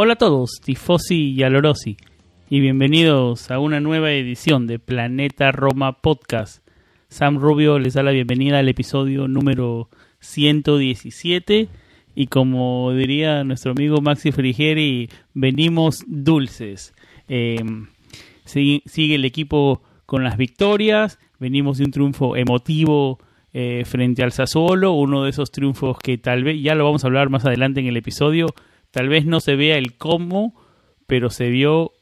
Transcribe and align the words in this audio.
Hola 0.00 0.12
a 0.12 0.16
todos, 0.16 0.60
Tifosi 0.64 1.32
y 1.32 1.42
Alorosi, 1.42 1.96
y 2.48 2.60
bienvenidos 2.60 3.50
a 3.50 3.58
una 3.58 3.80
nueva 3.80 4.12
edición 4.12 4.68
de 4.68 4.78
Planeta 4.78 5.50
Roma 5.50 6.02
Podcast. 6.02 6.64
Sam 7.08 7.38
Rubio 7.40 7.80
les 7.80 7.94
da 7.94 8.04
la 8.04 8.12
bienvenida 8.12 8.60
al 8.60 8.68
episodio 8.68 9.26
número 9.26 9.88
117 10.20 11.68
y 12.14 12.26
como 12.28 12.92
diría 12.92 13.42
nuestro 13.42 13.72
amigo 13.72 14.00
Maxi 14.00 14.30
Frigeri, 14.30 15.08
venimos 15.34 16.04
dulces. 16.06 16.94
Em, 17.26 17.88
sigue, 18.44 19.16
el 19.16 19.24
equipo 19.24 19.82
con 20.06 20.22
las 20.22 20.36
victorias, 20.36 21.18
venimos 21.40 21.78
de 21.78 21.86
un 21.86 21.90
triunfo 21.90 22.36
emotivo 22.36 23.18
eh, 23.52 23.82
frente 23.84 24.22
al 24.22 24.30
Sassuolo, 24.30 24.92
uno 24.92 25.24
de 25.24 25.30
esos 25.30 25.50
triunfos 25.50 25.98
que 25.98 26.18
tal 26.18 26.44
vez, 26.44 26.62
ya 26.62 26.76
lo 26.76 26.84
vamos 26.84 27.02
a 27.02 27.08
hablar 27.08 27.30
más 27.30 27.44
adelante 27.44 27.80
en 27.80 27.88
el 27.88 27.96
episodio, 27.96 28.46
Tal 28.90 29.08
vez 29.08 29.26
no 29.26 29.40
se 29.40 29.56
vea 29.56 29.76
el 29.76 29.96
cómo, 29.96 30.54
pero 31.06 31.30
se 31.30 31.48
vio 31.48 31.92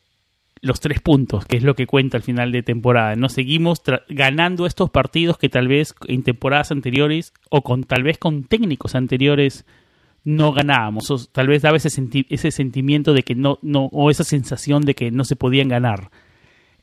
los 0.61 0.81
tres 0.81 1.01
puntos, 1.01 1.45
que 1.45 1.57
es 1.57 1.63
lo 1.63 1.75
que 1.75 1.87
cuenta 1.87 2.17
al 2.17 2.23
final 2.23 2.53
de 2.53 2.63
temporada. 2.63 3.15
No 3.15 3.29
seguimos 3.29 3.83
ganando 4.09 4.67
estos 4.67 4.91
partidos 4.91 5.39
que 5.39 5.49
tal 5.49 5.69
vez 5.69 5.95
en 6.07 6.23
temporadas 6.23 6.73
anteriores 6.73 7.33
o 7.51 7.63
con 7.63 7.85
tal 7.85 8.03
vez 8.03 8.19
con 8.19 8.45
técnicos 8.45 8.95
anteriores 8.95 9.67
no 10.25 10.53
ganábamos. 10.53 11.11
O 11.11 11.19
tal 11.27 11.49
vez 11.49 11.63
daba 11.63 11.77
ese, 11.77 11.89
ese 12.29 12.51
sentimiento 12.51 13.15
de 13.15 13.23
que 13.23 13.35
no, 13.35 13.59
no, 13.63 13.87
o 13.93 14.11
esa 14.11 14.25
sensación 14.25 14.83
de 14.83 14.95
que 14.95 15.11
no 15.11 15.25
se 15.25 15.37
podían 15.37 15.69
ganar. 15.69 16.11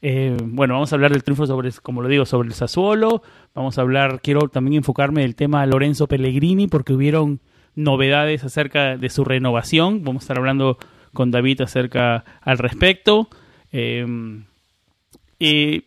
Eh, 0.02 0.36
bueno, 0.44 0.76
vamos 0.76 0.92
a 0.92 0.96
hablar 0.96 1.12
del 1.12 1.24
triunfo 1.24 1.48
sobre, 1.48 1.72
como 1.82 2.02
lo 2.02 2.10
digo, 2.10 2.26
sobre 2.26 2.50
el 2.50 2.54
Sassuolo. 2.54 3.24
Vamos 3.54 3.78
a 3.78 3.82
hablar, 3.82 4.22
quiero 4.22 4.50
también 4.50 4.76
enfocarme 4.78 5.22
del 5.22 5.36
tema 5.36 5.66
Lorenzo 5.66 6.08
Pellegrini, 6.08 6.68
porque 6.68 6.94
hubieron 6.94 7.40
novedades 7.76 8.44
acerca 8.44 8.98
de 8.98 9.10
su 9.10 9.24
renovación. 9.24 10.04
Vamos 10.04 10.24
a 10.24 10.26
estar 10.26 10.38
hablando 10.38 10.78
con 11.14 11.32
David 11.32 11.62
acerca 11.62 12.24
al 12.42 12.58
respecto. 12.58 13.30
Eh, 13.72 14.06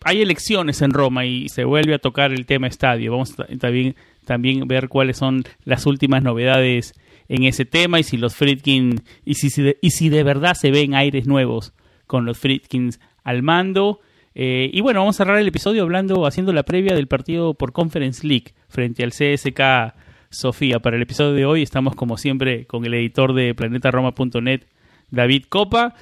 hay 0.04 0.22
elecciones 0.22 0.82
en 0.82 0.92
Roma 0.92 1.24
y 1.24 1.48
se 1.48 1.64
vuelve 1.64 1.94
a 1.94 1.98
tocar 1.98 2.32
el 2.32 2.46
tema 2.46 2.66
estadio. 2.66 3.12
Vamos 3.12 3.38
a 3.40 3.46
también, 3.58 3.96
también 4.24 4.68
ver 4.68 4.88
cuáles 4.88 5.16
son 5.16 5.44
las 5.64 5.86
últimas 5.86 6.22
novedades 6.22 6.94
en 7.28 7.44
ese 7.44 7.64
tema 7.64 7.98
y 7.98 8.02
si 8.02 8.16
los 8.16 8.36
Friedkin 8.36 9.02
y 9.24 9.34
si, 9.34 9.48
y 9.80 9.90
si 9.90 10.08
de 10.08 10.22
verdad 10.22 10.54
se 10.54 10.70
ven 10.70 10.94
aires 10.94 11.26
nuevos 11.26 11.72
con 12.06 12.24
los 12.24 12.38
Friedkins 12.38 13.00
al 13.24 13.42
mando. 13.42 14.00
Eh, 14.34 14.68
y 14.72 14.80
bueno, 14.82 15.00
vamos 15.00 15.16
a 15.16 15.24
cerrar 15.24 15.38
el 15.38 15.48
episodio 15.48 15.82
hablando, 15.82 16.26
haciendo 16.26 16.52
la 16.52 16.64
previa 16.64 16.94
del 16.94 17.08
partido 17.08 17.54
por 17.54 17.72
Conference 17.72 18.26
League 18.26 18.52
frente 18.68 19.02
al 19.02 19.12
CSK 19.12 19.94
Sofía. 20.30 20.80
Para 20.80 20.96
el 20.96 21.02
episodio 21.02 21.32
de 21.32 21.46
hoy 21.46 21.62
estamos 21.62 21.94
como 21.94 22.16
siempre 22.16 22.66
con 22.66 22.84
el 22.84 22.94
editor 22.94 23.32
de 23.32 23.54
planetaroma.net, 23.54 24.62
David 25.10 25.44
Copa, 25.48 25.94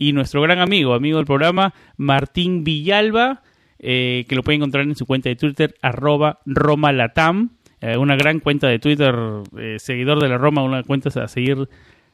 y 0.00 0.12
nuestro 0.14 0.40
gran 0.40 0.58
amigo, 0.60 0.94
amigo 0.94 1.18
del 1.18 1.26
programa, 1.26 1.74
Martín 1.98 2.64
Villalba, 2.64 3.42
eh, 3.78 4.24
que 4.28 4.34
lo 4.34 4.42
pueden 4.42 4.62
encontrar 4.62 4.84
en 4.84 4.96
su 4.96 5.04
cuenta 5.04 5.28
de 5.28 5.36
Twitter, 5.36 5.74
arroba 5.82 6.38
romalatam, 6.46 7.50
eh, 7.82 7.98
una 7.98 8.16
gran 8.16 8.40
cuenta 8.40 8.66
de 8.66 8.78
Twitter, 8.78 9.14
eh, 9.58 9.76
seguidor 9.78 10.18
de 10.20 10.30
la 10.30 10.38
Roma, 10.38 10.62
una 10.62 10.82
cuenta 10.82 11.10
a 11.22 11.28
seguir 11.28 11.68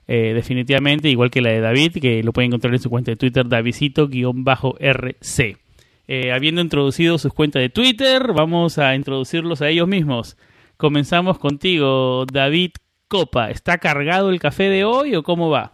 definitivamente, 0.08 1.08
igual 1.08 1.32
que 1.32 1.40
la 1.40 1.50
de 1.50 1.58
David, 1.58 1.96
que 2.00 2.22
lo 2.22 2.32
pueden 2.32 2.50
encontrar 2.50 2.72
en 2.72 2.78
su 2.78 2.90
cuenta 2.90 3.10
de 3.10 3.16
Twitter, 3.16 3.48
Davidito-RC. 3.48 5.56
habiendo 6.32 6.60
introducido 6.60 7.18
sus 7.18 7.32
cuentas 7.32 7.60
de 7.60 7.70
Twitter, 7.70 8.32
vamos 8.32 8.78
a 8.78 8.94
introducirlos 8.94 9.62
a 9.62 9.68
ellos 9.68 9.88
mismos. 9.88 10.36
Comenzamos 10.76 11.38
contigo, 11.38 12.26
David 12.30 12.72
Copa. 13.08 13.50
¿Está 13.50 13.78
cargado 13.78 14.28
el 14.28 14.38
café 14.38 14.64
de 14.64 14.84
hoy 14.84 15.16
o 15.16 15.22
cómo 15.22 15.48
va? 15.48 15.72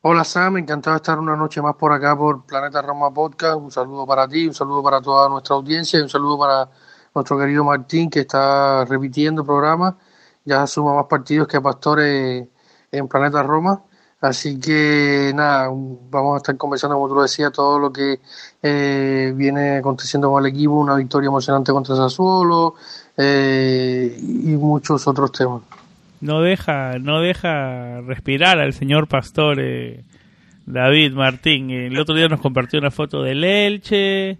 Hola 0.00 0.24
Sam, 0.24 0.56
encantado 0.56 0.94
de 0.94 0.98
estar 0.98 1.18
una 1.18 1.36
noche 1.36 1.60
más 1.60 1.74
por 1.76 1.92
acá 1.92 2.16
por 2.16 2.46
Planeta 2.46 2.80
Roma 2.80 3.12
Podcast. 3.12 3.56
Un 3.56 3.70
saludo 3.70 4.06
para 4.06 4.26
ti, 4.26 4.46
un 4.46 4.54
saludo 4.54 4.82
para 4.82 5.02
toda 5.02 5.28
nuestra 5.28 5.54
audiencia 5.54 5.98
y 5.98 6.02
un 6.02 6.08
saludo 6.08 6.38
para 6.38 6.70
nuestro 7.14 7.38
querido 7.38 7.62
Martín 7.62 8.08
que 8.08 8.20
está 8.20 8.86
repitiendo 8.86 9.42
el 9.42 9.46
programa. 9.46 9.98
Ya 10.44 10.66
suma 10.66 10.94
más 10.94 11.04
partidos 11.04 11.46
que 11.46 11.60
Pastores 11.60 12.48
en 12.90 13.08
Planeta 13.08 13.42
Roma. 13.42 13.82
Así 14.24 14.58
que 14.58 15.32
nada, 15.34 15.68
vamos 15.68 16.34
a 16.34 16.36
estar 16.38 16.56
conversando, 16.56 16.96
como 16.96 17.08
tú 17.08 17.14
lo 17.16 17.22
decías, 17.22 17.52
todo 17.52 17.78
lo 17.78 17.92
que 17.92 18.20
eh, 18.62 19.34
viene 19.36 19.76
aconteciendo 19.76 20.30
con 20.30 20.42
el 20.42 20.50
equipo, 20.50 20.72
una 20.72 20.96
victoria 20.96 21.28
emocionante 21.28 21.72
contra 21.72 21.94
Sassuolo 21.94 22.74
eh, 23.18 24.16
y 24.18 24.56
muchos 24.56 25.06
otros 25.06 25.30
temas. 25.30 25.60
No 26.22 26.40
deja, 26.40 26.98
no 26.98 27.20
deja 27.20 28.00
respirar 28.00 28.60
al 28.60 28.72
señor 28.72 29.08
pastor 29.08 29.60
eh, 29.60 30.04
David 30.64 31.12
Martín. 31.12 31.70
El 31.70 32.00
otro 32.00 32.14
día 32.14 32.28
nos 32.28 32.40
compartió 32.40 32.78
una 32.78 32.90
foto 32.90 33.22
del 33.22 33.44
Elche. 33.44 34.38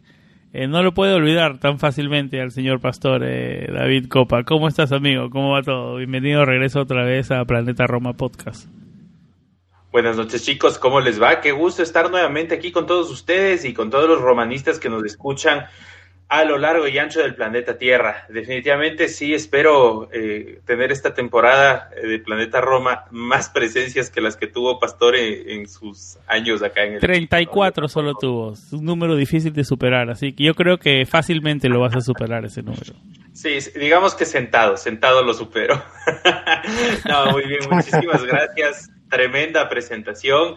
no 0.66 0.82
lo 0.82 0.94
puede 0.94 1.12
olvidar 1.12 1.58
tan 1.58 1.78
fácilmente 1.78 2.40
al 2.40 2.52
señor 2.52 2.80
pastor 2.80 3.20
David 3.20 4.08
Copa. 4.08 4.44
¿Cómo 4.44 4.66
estás, 4.66 4.92
amigo? 4.92 5.28
¿Cómo 5.28 5.50
va 5.50 5.60
todo? 5.60 5.96
Bienvenido, 5.96 6.46
regreso 6.46 6.80
otra 6.80 7.04
vez 7.04 7.30
a 7.30 7.44
Planeta 7.44 7.86
Roma 7.86 8.14
Podcast. 8.14 8.66
Buenas 9.94 10.16
noches 10.16 10.42
chicos, 10.42 10.76
¿cómo 10.76 11.00
les 11.00 11.22
va? 11.22 11.40
Qué 11.40 11.52
gusto 11.52 11.80
estar 11.80 12.10
nuevamente 12.10 12.52
aquí 12.56 12.72
con 12.72 12.84
todos 12.84 13.12
ustedes 13.12 13.64
y 13.64 13.72
con 13.72 13.90
todos 13.90 14.08
los 14.08 14.20
romanistas 14.20 14.80
que 14.80 14.88
nos 14.88 15.04
escuchan 15.04 15.66
a 16.28 16.44
lo 16.44 16.58
largo 16.58 16.88
y 16.88 16.98
ancho 16.98 17.20
del 17.20 17.36
planeta 17.36 17.78
Tierra. 17.78 18.26
Definitivamente 18.28 19.06
sí 19.06 19.32
espero 19.34 20.08
eh, 20.12 20.58
tener 20.66 20.90
esta 20.90 21.14
temporada 21.14 21.90
de 22.02 22.18
Planeta 22.18 22.60
Roma 22.60 23.04
más 23.12 23.50
presencias 23.50 24.10
que 24.10 24.20
las 24.20 24.36
que 24.36 24.48
tuvo 24.48 24.80
Pastore 24.80 25.54
en 25.54 25.68
sus 25.68 26.18
años 26.26 26.60
acá 26.64 26.82
en 26.82 26.94
el... 26.94 27.00
34 27.00 27.86
solo 27.86 28.14
tuvo, 28.14 28.54
es 28.54 28.72
un 28.72 28.84
número 28.84 29.14
difícil 29.14 29.52
de 29.52 29.62
superar, 29.62 30.10
así 30.10 30.32
que 30.32 30.42
yo 30.42 30.54
creo 30.54 30.78
que 30.78 31.06
fácilmente 31.06 31.68
lo 31.68 31.78
vas 31.78 31.94
a 31.94 32.00
superar 32.00 32.44
ese 32.44 32.64
número. 32.64 32.94
Sí, 33.32 33.58
digamos 33.76 34.16
que 34.16 34.24
sentado, 34.24 34.76
sentado 34.76 35.22
lo 35.22 35.34
supero. 35.34 35.80
no, 37.08 37.30
muy 37.30 37.46
bien, 37.46 37.60
muchísimas 37.70 38.24
gracias 38.24 38.90
tremenda 39.08 39.68
presentación. 39.68 40.56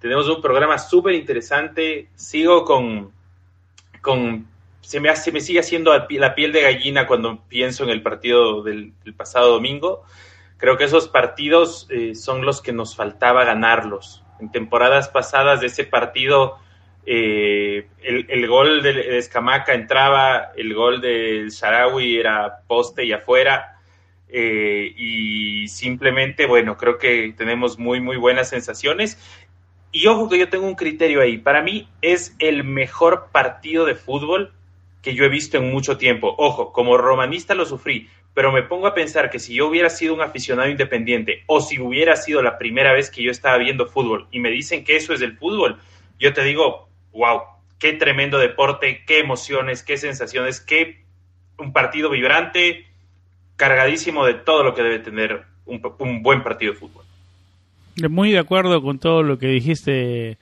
Tenemos 0.00 0.28
un 0.28 0.40
programa 0.40 0.78
súper 0.78 1.14
interesante. 1.14 2.08
Sigo 2.14 2.64
con, 2.64 3.12
con 4.00 4.46
se 4.80 5.00
me, 5.00 5.10
hace, 5.10 5.32
me 5.32 5.40
sigue 5.40 5.60
haciendo 5.60 5.92
la 5.92 6.34
piel 6.34 6.52
de 6.52 6.62
gallina 6.62 7.06
cuando 7.06 7.42
pienso 7.48 7.84
en 7.84 7.90
el 7.90 8.02
partido 8.02 8.62
del, 8.62 8.94
pasado 9.16 9.52
domingo. 9.52 10.04
Creo 10.56 10.76
que 10.76 10.84
esos 10.84 11.08
partidos 11.08 11.86
eh, 11.90 12.14
son 12.14 12.44
los 12.44 12.62
que 12.62 12.72
nos 12.72 12.96
faltaba 12.96 13.44
ganarlos. 13.44 14.24
En 14.40 14.50
temporadas 14.50 15.08
pasadas 15.08 15.60
de 15.60 15.66
ese 15.66 15.84
partido, 15.84 16.56
eh, 17.04 17.88
el, 18.02 18.46
gol 18.46 18.82
de, 18.82 19.18
Escamaca 19.18 19.74
entraba, 19.74 20.52
el 20.56 20.74
gol 20.74 21.00
del 21.00 21.50
Sharawi 21.50 22.18
era 22.18 22.60
poste 22.66 23.04
y 23.04 23.12
afuera 23.12 23.77
eh, 24.28 24.92
y 24.96 25.68
simplemente, 25.68 26.46
bueno, 26.46 26.76
creo 26.76 26.98
que 26.98 27.34
tenemos 27.36 27.78
muy, 27.78 28.00
muy 28.00 28.16
buenas 28.16 28.48
sensaciones. 28.48 29.18
Y 29.90 30.06
ojo 30.06 30.28
que 30.28 30.38
yo 30.38 30.48
tengo 30.48 30.66
un 30.66 30.74
criterio 30.74 31.20
ahí. 31.20 31.38
Para 31.38 31.62
mí 31.62 31.88
es 32.02 32.36
el 32.38 32.64
mejor 32.64 33.28
partido 33.32 33.86
de 33.86 33.94
fútbol 33.94 34.52
que 35.02 35.14
yo 35.14 35.24
he 35.24 35.28
visto 35.28 35.56
en 35.56 35.70
mucho 35.70 35.96
tiempo. 35.96 36.34
Ojo, 36.38 36.72
como 36.72 36.98
romanista 36.98 37.54
lo 37.54 37.64
sufrí, 37.64 38.08
pero 38.34 38.52
me 38.52 38.62
pongo 38.62 38.86
a 38.86 38.94
pensar 38.94 39.30
que 39.30 39.38
si 39.38 39.54
yo 39.54 39.66
hubiera 39.66 39.88
sido 39.88 40.14
un 40.14 40.20
aficionado 40.20 40.68
independiente 40.68 41.44
o 41.46 41.60
si 41.60 41.80
hubiera 41.80 42.16
sido 42.16 42.42
la 42.42 42.58
primera 42.58 42.92
vez 42.92 43.10
que 43.10 43.22
yo 43.22 43.30
estaba 43.30 43.56
viendo 43.58 43.86
fútbol 43.86 44.28
y 44.30 44.40
me 44.40 44.50
dicen 44.50 44.84
que 44.84 44.96
eso 44.96 45.14
es 45.14 45.22
el 45.22 45.36
fútbol, 45.36 45.80
yo 46.18 46.32
te 46.32 46.44
digo, 46.44 46.88
wow, 47.12 47.40
qué 47.78 47.94
tremendo 47.94 48.38
deporte, 48.38 49.04
qué 49.06 49.20
emociones, 49.20 49.82
qué 49.82 49.96
sensaciones, 49.96 50.60
qué 50.60 51.04
un 51.58 51.72
partido 51.72 52.10
vibrante, 52.10 52.86
cargadísimo 53.58 54.24
de 54.24 54.34
todo 54.34 54.62
lo 54.62 54.74
que 54.74 54.82
debe 54.82 55.00
tener 55.00 55.42
un, 55.66 56.22
buen 56.22 56.42
partido 56.42 56.72
de 56.72 56.78
fútbol. 56.78 57.04
Muy 58.08 58.30
de 58.30 58.38
acuerdo 58.38 58.80
con 58.80 58.98
todo 58.98 59.22
lo 59.22 59.38
que 59.38 59.48
dijiste, 59.48 60.38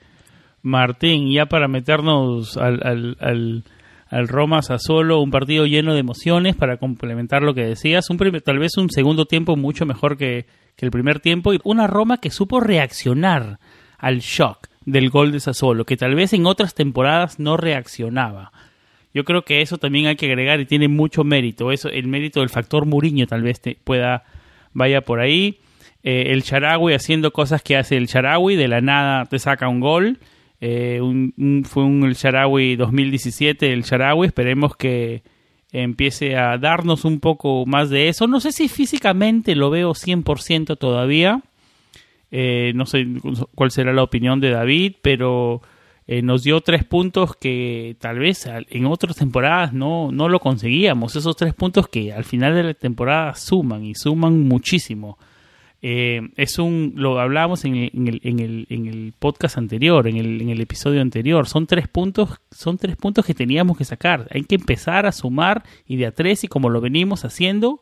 Martín. 0.61 1.29
Ya 1.33 1.47
para 1.47 1.67
meternos 1.67 2.55
al, 2.55 2.79
al, 2.85 3.17
al, 3.19 3.63
al 4.09 4.27
Roma 4.27 4.61
Sassuolo, 4.61 5.19
un 5.19 5.31
partido 5.31 5.65
lleno 5.65 5.93
de 5.93 5.99
emociones 5.99 6.55
para 6.55 6.77
complementar 6.77 7.41
lo 7.41 7.55
que 7.55 7.65
decías. 7.65 8.09
Un 8.11 8.17
tal 8.17 8.59
vez 8.59 8.77
un 8.77 8.91
segundo 8.91 9.25
tiempo 9.25 9.57
mucho 9.57 9.87
mejor 9.87 10.15
que, 10.15 10.45
que 10.75 10.85
el 10.85 10.91
primer 10.91 11.19
tiempo. 11.19 11.53
Y 11.53 11.59
una 11.63 11.87
Roma 11.87 12.19
que 12.19 12.29
supo 12.29 12.59
reaccionar 12.59 13.59
al 13.97 14.19
shock 14.19 14.67
del 14.85 15.09
gol 15.09 15.31
de 15.31 15.39
Sassuolo, 15.39 15.85
que 15.85 15.97
tal 15.97 16.13
vez 16.13 16.33
en 16.33 16.45
otras 16.45 16.75
temporadas 16.75 17.39
no 17.39 17.57
reaccionaba. 17.57 18.51
Yo 19.13 19.23
creo 19.23 19.43
que 19.43 19.61
eso 19.61 19.77
también 19.77 20.07
hay 20.07 20.15
que 20.15 20.27
agregar 20.27 20.59
y 20.59 20.65
tiene 20.65 20.87
mucho 20.87 21.23
mérito. 21.23 21.71
Eso, 21.71 21.89
el 21.89 22.07
mérito 22.07 22.41
del 22.41 22.49
factor 22.49 22.85
Muriño 22.85 23.27
tal 23.27 23.41
vez 23.41 23.61
te 23.61 23.77
pueda 23.83 24.23
vaya 24.73 25.01
por 25.01 25.19
ahí. 25.19 25.59
Eh, 26.03 26.31
el 26.31 26.43
Charawi 26.43 26.93
haciendo 26.93 27.31
cosas 27.31 27.61
que 27.61 27.75
hace 27.75 27.97
el 27.97 28.07
Charawi, 28.07 28.55
de 28.55 28.67
la 28.67 28.81
nada 28.81 29.25
te 29.25 29.39
saca 29.39 29.67
un 29.67 29.79
gol. 29.79 30.19
Eh, 30.61 30.99
fue 31.63 31.83
un 31.83 32.03
el 32.03 32.15
Charawi 32.15 32.75
2017, 32.75 33.73
el 33.73 33.83
Charawi. 33.83 34.27
Esperemos 34.27 34.75
que 34.75 35.23
empiece 35.71 36.37
a 36.37 36.57
darnos 36.57 37.05
un 37.05 37.19
poco 37.19 37.65
más 37.65 37.89
de 37.89 38.09
eso. 38.09 38.27
No 38.27 38.39
sé 38.39 38.51
si 38.51 38.67
físicamente 38.67 39.55
lo 39.55 39.69
veo 39.69 39.93
100% 39.93 40.77
todavía. 40.77 41.41
Eh, 42.31 42.71
no 42.75 42.85
sé 42.85 43.05
cuál 43.55 43.71
será 43.71 43.93
la 43.93 44.03
opinión 44.03 44.39
de 44.39 44.51
David, 44.51 44.95
pero 45.01 45.61
eh, 46.07 46.21
nos 46.21 46.43
dio 46.43 46.61
tres 46.61 46.85
puntos 46.85 47.35
que 47.35 47.97
tal 47.99 48.19
vez 48.19 48.47
en 48.47 48.85
otras 48.85 49.17
temporadas 49.17 49.73
no, 49.73 50.09
no 50.11 50.29
lo 50.29 50.39
conseguíamos. 50.39 51.17
Esos 51.17 51.35
tres 51.35 51.53
puntos 51.53 51.89
que 51.89 52.13
al 52.13 52.23
final 52.23 52.55
de 52.55 52.63
la 52.63 52.73
temporada 52.73 53.35
suman 53.35 53.83
y 53.83 53.93
suman 53.93 54.39
muchísimo. 54.47 55.17
Eh, 55.81 56.21
es 56.37 56.57
un 56.57 56.93
lo 56.95 57.19
hablábamos 57.19 57.63
en 57.65 57.75
el, 57.75 57.91
en 57.93 58.07
el, 58.07 58.21
en 58.23 58.39
el, 58.39 58.67
en 58.69 58.87
el 58.87 59.13
podcast 59.19 59.57
anterior, 59.57 60.07
en 60.07 60.15
el, 60.15 60.41
en 60.41 60.49
el 60.49 60.61
episodio 60.61 61.01
anterior. 61.01 61.45
Son 61.45 61.67
tres 61.67 61.89
puntos, 61.89 62.39
son 62.51 62.77
tres 62.77 62.95
puntos 62.95 63.25
que 63.25 63.33
teníamos 63.33 63.77
que 63.77 63.83
sacar. 63.83 64.27
Hay 64.31 64.43
que 64.43 64.55
empezar 64.55 65.05
a 65.05 65.11
sumar 65.11 65.63
y 65.85 65.97
de 65.97 66.05
a 66.05 66.11
tres 66.13 66.43
y 66.45 66.47
como 66.47 66.69
lo 66.69 66.79
venimos 66.79 67.25
haciendo, 67.25 67.81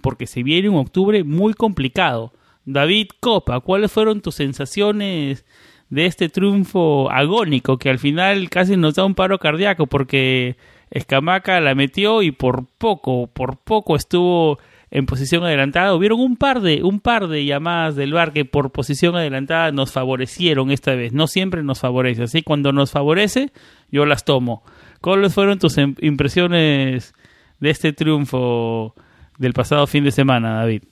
porque 0.00 0.28
se 0.28 0.44
viene 0.44 0.68
un 0.68 0.76
octubre 0.76 1.24
muy 1.24 1.54
complicado. 1.54 2.32
David 2.64 3.08
Copa, 3.18 3.58
¿cuáles 3.60 3.90
fueron 3.90 4.22
tus 4.22 4.36
sensaciones 4.36 5.44
de 5.90 6.06
este 6.06 6.28
triunfo 6.28 7.10
agónico 7.10 7.78
que 7.78 7.90
al 7.90 7.98
final 7.98 8.48
casi 8.50 8.76
nos 8.76 8.94
da 8.94 9.04
un 9.04 9.14
paro 9.14 9.38
cardíaco 9.38 9.86
porque 9.86 10.56
Escamaca 10.90 11.60
la 11.60 11.74
metió 11.74 12.22
y 12.22 12.30
por 12.30 12.66
poco, 12.78 13.26
por 13.26 13.56
poco 13.58 13.96
estuvo 13.96 14.58
en 14.92 15.06
posición 15.06 15.42
adelantada. 15.42 15.92
Hubieron 15.92 16.20
un 16.20 16.36
par 16.36 16.60
de, 16.60 16.84
un 16.84 17.00
par 17.00 17.26
de 17.26 17.44
llamadas 17.44 17.96
del 17.96 18.12
bar 18.12 18.32
que 18.32 18.44
por 18.44 18.70
posición 18.70 19.16
adelantada 19.16 19.72
nos 19.72 19.90
favorecieron 19.90 20.70
esta 20.70 20.94
vez. 20.94 21.12
No 21.12 21.26
siempre 21.26 21.64
nos 21.64 21.80
favorece. 21.80 22.22
Así 22.22 22.42
cuando 22.42 22.72
nos 22.72 22.92
favorece, 22.92 23.50
yo 23.90 24.06
las 24.06 24.24
tomo. 24.24 24.62
¿Cuáles 25.00 25.34
fueron 25.34 25.58
tus 25.58 25.76
impresiones 25.78 27.12
de 27.58 27.70
este 27.70 27.92
triunfo 27.92 28.94
del 29.36 29.52
pasado 29.52 29.88
fin 29.88 30.04
de 30.04 30.12
semana, 30.12 30.58
David? 30.58 30.84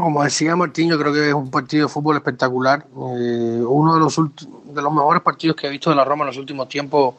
Como 0.00 0.22
decía 0.22 0.56
Martín, 0.56 0.90
yo 0.90 0.98
creo 0.98 1.12
que 1.12 1.28
es 1.28 1.34
un 1.34 1.50
partido 1.50 1.86
de 1.86 1.92
fútbol 1.92 2.16
espectacular. 2.16 2.86
Eh, 3.18 3.62
uno 3.66 3.94
de 3.94 4.00
los, 4.00 4.16
de 4.16 4.82
los 4.82 4.92
mejores 4.92 5.22
partidos 5.22 5.56
que 5.56 5.66
he 5.66 5.70
visto 5.70 5.90
de 5.90 5.96
la 5.96 6.04
Roma 6.04 6.24
en 6.24 6.28
los 6.28 6.36
últimos 6.36 6.68
tiempos, 6.68 7.14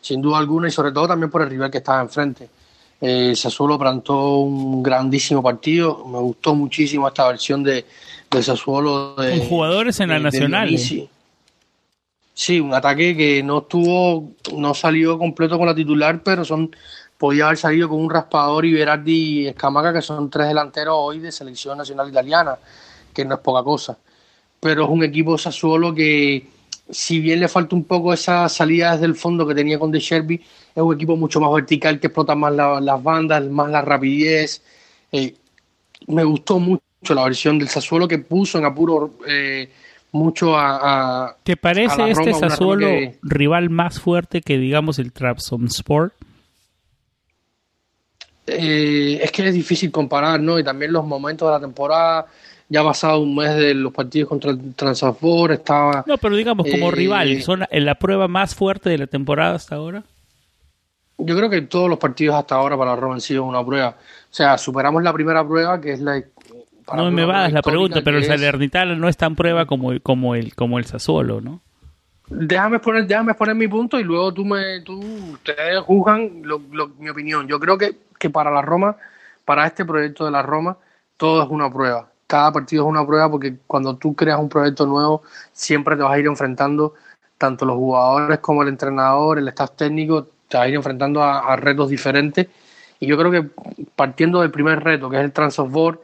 sin 0.00 0.20
duda 0.20 0.38
alguna, 0.38 0.68
y 0.68 0.70
sobre 0.70 0.92
todo 0.92 1.08
también 1.08 1.30
por 1.30 1.42
el 1.42 1.50
rival 1.50 1.70
que 1.70 1.78
estaba 1.78 2.00
enfrente. 2.00 2.48
Eh, 3.00 3.34
Sassuolo 3.34 3.78
plantó 3.78 4.36
un 4.38 4.82
grandísimo 4.82 5.42
partido. 5.42 6.04
Me 6.06 6.18
gustó 6.18 6.54
muchísimo 6.54 7.08
esta 7.08 7.26
versión 7.26 7.62
de, 7.62 7.84
de 8.30 8.42
Sassuolo. 8.42 9.16
De, 9.16 9.38
con 9.38 9.48
jugadores 9.48 9.98
en 10.00 10.10
la 10.10 10.20
Nacional. 10.20 10.78
Sí, 12.34 12.60
un 12.60 12.72
ataque 12.72 13.16
que 13.16 13.42
no 13.42 13.58
estuvo, 13.58 14.30
no 14.56 14.72
salió 14.72 15.18
completo 15.18 15.58
con 15.58 15.66
la 15.66 15.74
titular, 15.74 16.22
pero 16.22 16.44
son 16.44 16.74
podía 17.22 17.44
haber 17.44 17.56
salido 17.56 17.88
con 17.88 18.00
un 18.00 18.10
raspador 18.10 18.66
y 18.66 18.72
Berardi 18.72 19.12
y 19.12 19.46
Escamaca, 19.46 19.92
que 19.92 20.02
son 20.02 20.28
tres 20.28 20.48
delanteros 20.48 20.96
hoy 20.98 21.20
de 21.20 21.30
selección 21.30 21.78
nacional 21.78 22.08
italiana, 22.08 22.58
que 23.14 23.24
no 23.24 23.36
es 23.36 23.40
poca 23.40 23.62
cosa. 23.62 23.96
Pero 24.58 24.82
es 24.82 24.90
un 24.90 25.04
equipo 25.04 25.38
Sassuolo 25.38 25.94
que, 25.94 26.48
si 26.90 27.20
bien 27.20 27.38
le 27.38 27.46
falta 27.46 27.76
un 27.76 27.84
poco 27.84 28.12
esa 28.12 28.48
salida 28.48 28.94
desde 28.94 29.06
el 29.06 29.14
fondo 29.14 29.46
que 29.46 29.54
tenía 29.54 29.78
con 29.78 29.92
De 29.92 30.00
Sherby, 30.00 30.34
es 30.34 30.82
un 30.82 30.96
equipo 30.96 31.14
mucho 31.14 31.40
más 31.40 31.52
vertical 31.54 32.00
que 32.00 32.08
explota 32.08 32.34
más 32.34 32.52
las 32.54 33.00
bandas, 33.00 33.44
más 33.44 33.70
la 33.70 33.82
rapidez. 33.82 34.60
Eh, 35.12 35.32
me 36.08 36.24
gustó 36.24 36.58
mucho 36.58 36.82
la 37.10 37.22
versión 37.22 37.56
del 37.56 37.68
Sassuolo 37.68 38.08
que 38.08 38.18
puso 38.18 38.58
en 38.58 38.64
apuro 38.64 39.12
eh, 39.28 39.70
mucho 40.10 40.58
a, 40.58 41.36
¿Te 41.44 41.56
parece 41.56 42.10
este 42.10 42.34
Sassuolo 42.34 42.88
rival 43.22 43.70
más 43.70 44.00
fuerte 44.00 44.40
que 44.40 44.58
digamos 44.58 44.98
el 44.98 45.12
Trabzonspor? 45.12 46.14
Eh, 48.46 49.20
es 49.22 49.30
que 49.30 49.48
es 49.48 49.54
difícil 49.54 49.90
comparar, 49.90 50.40
¿no? 50.40 50.58
Y 50.58 50.64
también 50.64 50.92
los 50.92 51.04
momentos 51.04 51.48
de 51.48 51.52
la 51.52 51.60
temporada. 51.60 52.26
Ya 52.68 52.80
ha 52.80 52.84
pasado 52.84 53.20
un 53.20 53.34
mes 53.34 53.54
de 53.54 53.74
los 53.74 53.92
partidos 53.92 54.30
contra 54.30 54.50
el 54.50 54.74
Transafor, 54.74 55.52
estaba... 55.52 56.04
No, 56.06 56.16
pero 56.16 56.34
digamos 56.36 56.66
como 56.70 56.88
eh, 56.88 56.92
rival, 56.92 57.42
¿son 57.42 57.66
en 57.70 57.84
la 57.84 57.96
prueba 57.96 58.28
más 58.28 58.54
fuerte 58.54 58.88
de 58.88 58.96
la 58.96 59.06
temporada 59.06 59.56
hasta 59.56 59.74
ahora? 59.74 60.04
Yo 61.18 61.36
creo 61.36 61.50
que 61.50 61.60
todos 61.62 61.90
los 61.90 61.98
partidos 61.98 62.34
hasta 62.34 62.54
ahora 62.54 62.78
para 62.78 62.96
Roma 62.96 63.14
han 63.14 63.20
sido 63.20 63.44
una 63.44 63.62
prueba. 63.62 63.90
O 63.90 64.34
sea, 64.34 64.56
superamos 64.56 65.02
la 65.02 65.12
primera 65.12 65.46
prueba, 65.46 65.82
que 65.82 65.92
es 65.92 66.00
la... 66.00 66.22
no 66.96 67.10
me 67.10 67.26
vas 67.26 67.52
la 67.52 67.60
pregunta, 67.60 68.00
pero 68.02 68.16
el 68.16 68.24
Salernitana 68.24 68.94
no 68.96 69.06
es 69.06 69.18
tan 69.18 69.36
prueba 69.36 69.66
como, 69.66 69.92
como, 70.00 70.34
el, 70.34 70.54
como 70.54 70.78
el 70.78 70.86
Sassuolo, 70.86 71.42
¿no? 71.42 71.60
Déjame 72.34 72.78
poner, 72.78 73.06
déjame 73.06 73.34
poner 73.34 73.54
mi 73.54 73.68
punto 73.68 74.00
y 74.00 74.04
luego 74.04 74.32
tú 74.32 74.44
me, 74.44 74.80
tú, 74.80 75.00
ustedes 75.32 75.80
juzgan 75.80 76.42
mi 76.98 77.08
opinión. 77.08 77.46
Yo 77.46 77.60
creo 77.60 77.78
que 77.78 77.96
que 78.22 78.30
para 78.30 78.52
la 78.52 78.62
Roma, 78.62 78.96
para 79.44 79.66
este 79.66 79.84
proyecto 79.84 80.24
de 80.24 80.30
la 80.30 80.42
Roma, 80.42 80.76
todo 81.16 81.42
es 81.42 81.50
una 81.50 81.68
prueba. 81.68 82.08
Cada 82.28 82.52
partido 82.52 82.84
es 82.84 82.88
una 82.88 83.04
prueba 83.04 83.28
porque 83.28 83.56
cuando 83.66 83.96
tú 83.96 84.14
creas 84.14 84.38
un 84.38 84.48
proyecto 84.48 84.86
nuevo, 84.86 85.22
siempre 85.52 85.96
te 85.96 86.02
vas 86.02 86.12
a 86.12 86.18
ir 86.20 86.26
enfrentando, 86.26 86.94
tanto 87.36 87.66
los 87.66 87.76
jugadores 87.76 88.38
como 88.38 88.62
el 88.62 88.68
entrenador, 88.68 89.38
el 89.38 89.48
staff 89.48 89.72
técnico, 89.72 90.28
te 90.46 90.56
vas 90.56 90.66
a 90.66 90.68
ir 90.68 90.76
enfrentando 90.76 91.20
a, 91.20 91.56
retos 91.56 91.88
diferentes. 91.90 92.46
Y 93.00 93.08
yo 93.08 93.18
creo 93.18 93.32
que 93.32 93.50
partiendo 93.96 94.40
del 94.40 94.52
primer 94.52 94.84
reto, 94.84 95.10
que 95.10 95.16
es 95.16 95.24
el 95.24 95.32
Transfer 95.32 95.98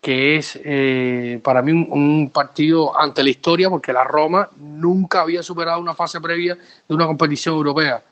que 0.00 0.36
es 0.36 0.58
eh, 0.64 1.40
para 1.42 1.62
mí 1.62 1.72
un, 1.72 2.30
partido 2.32 2.98
ante 2.98 3.22
la 3.22 3.30
historia, 3.30 3.68
porque 3.68 3.92
la 3.92 4.04
Roma 4.04 4.48
nunca 4.58 5.20
había 5.20 5.42
superado 5.42 5.80
una 5.80 5.94
fase 5.94 6.20
previa 6.20 6.56
de 6.88 6.94
una 6.94 7.06
competición 7.06 7.56
europea 7.56 8.02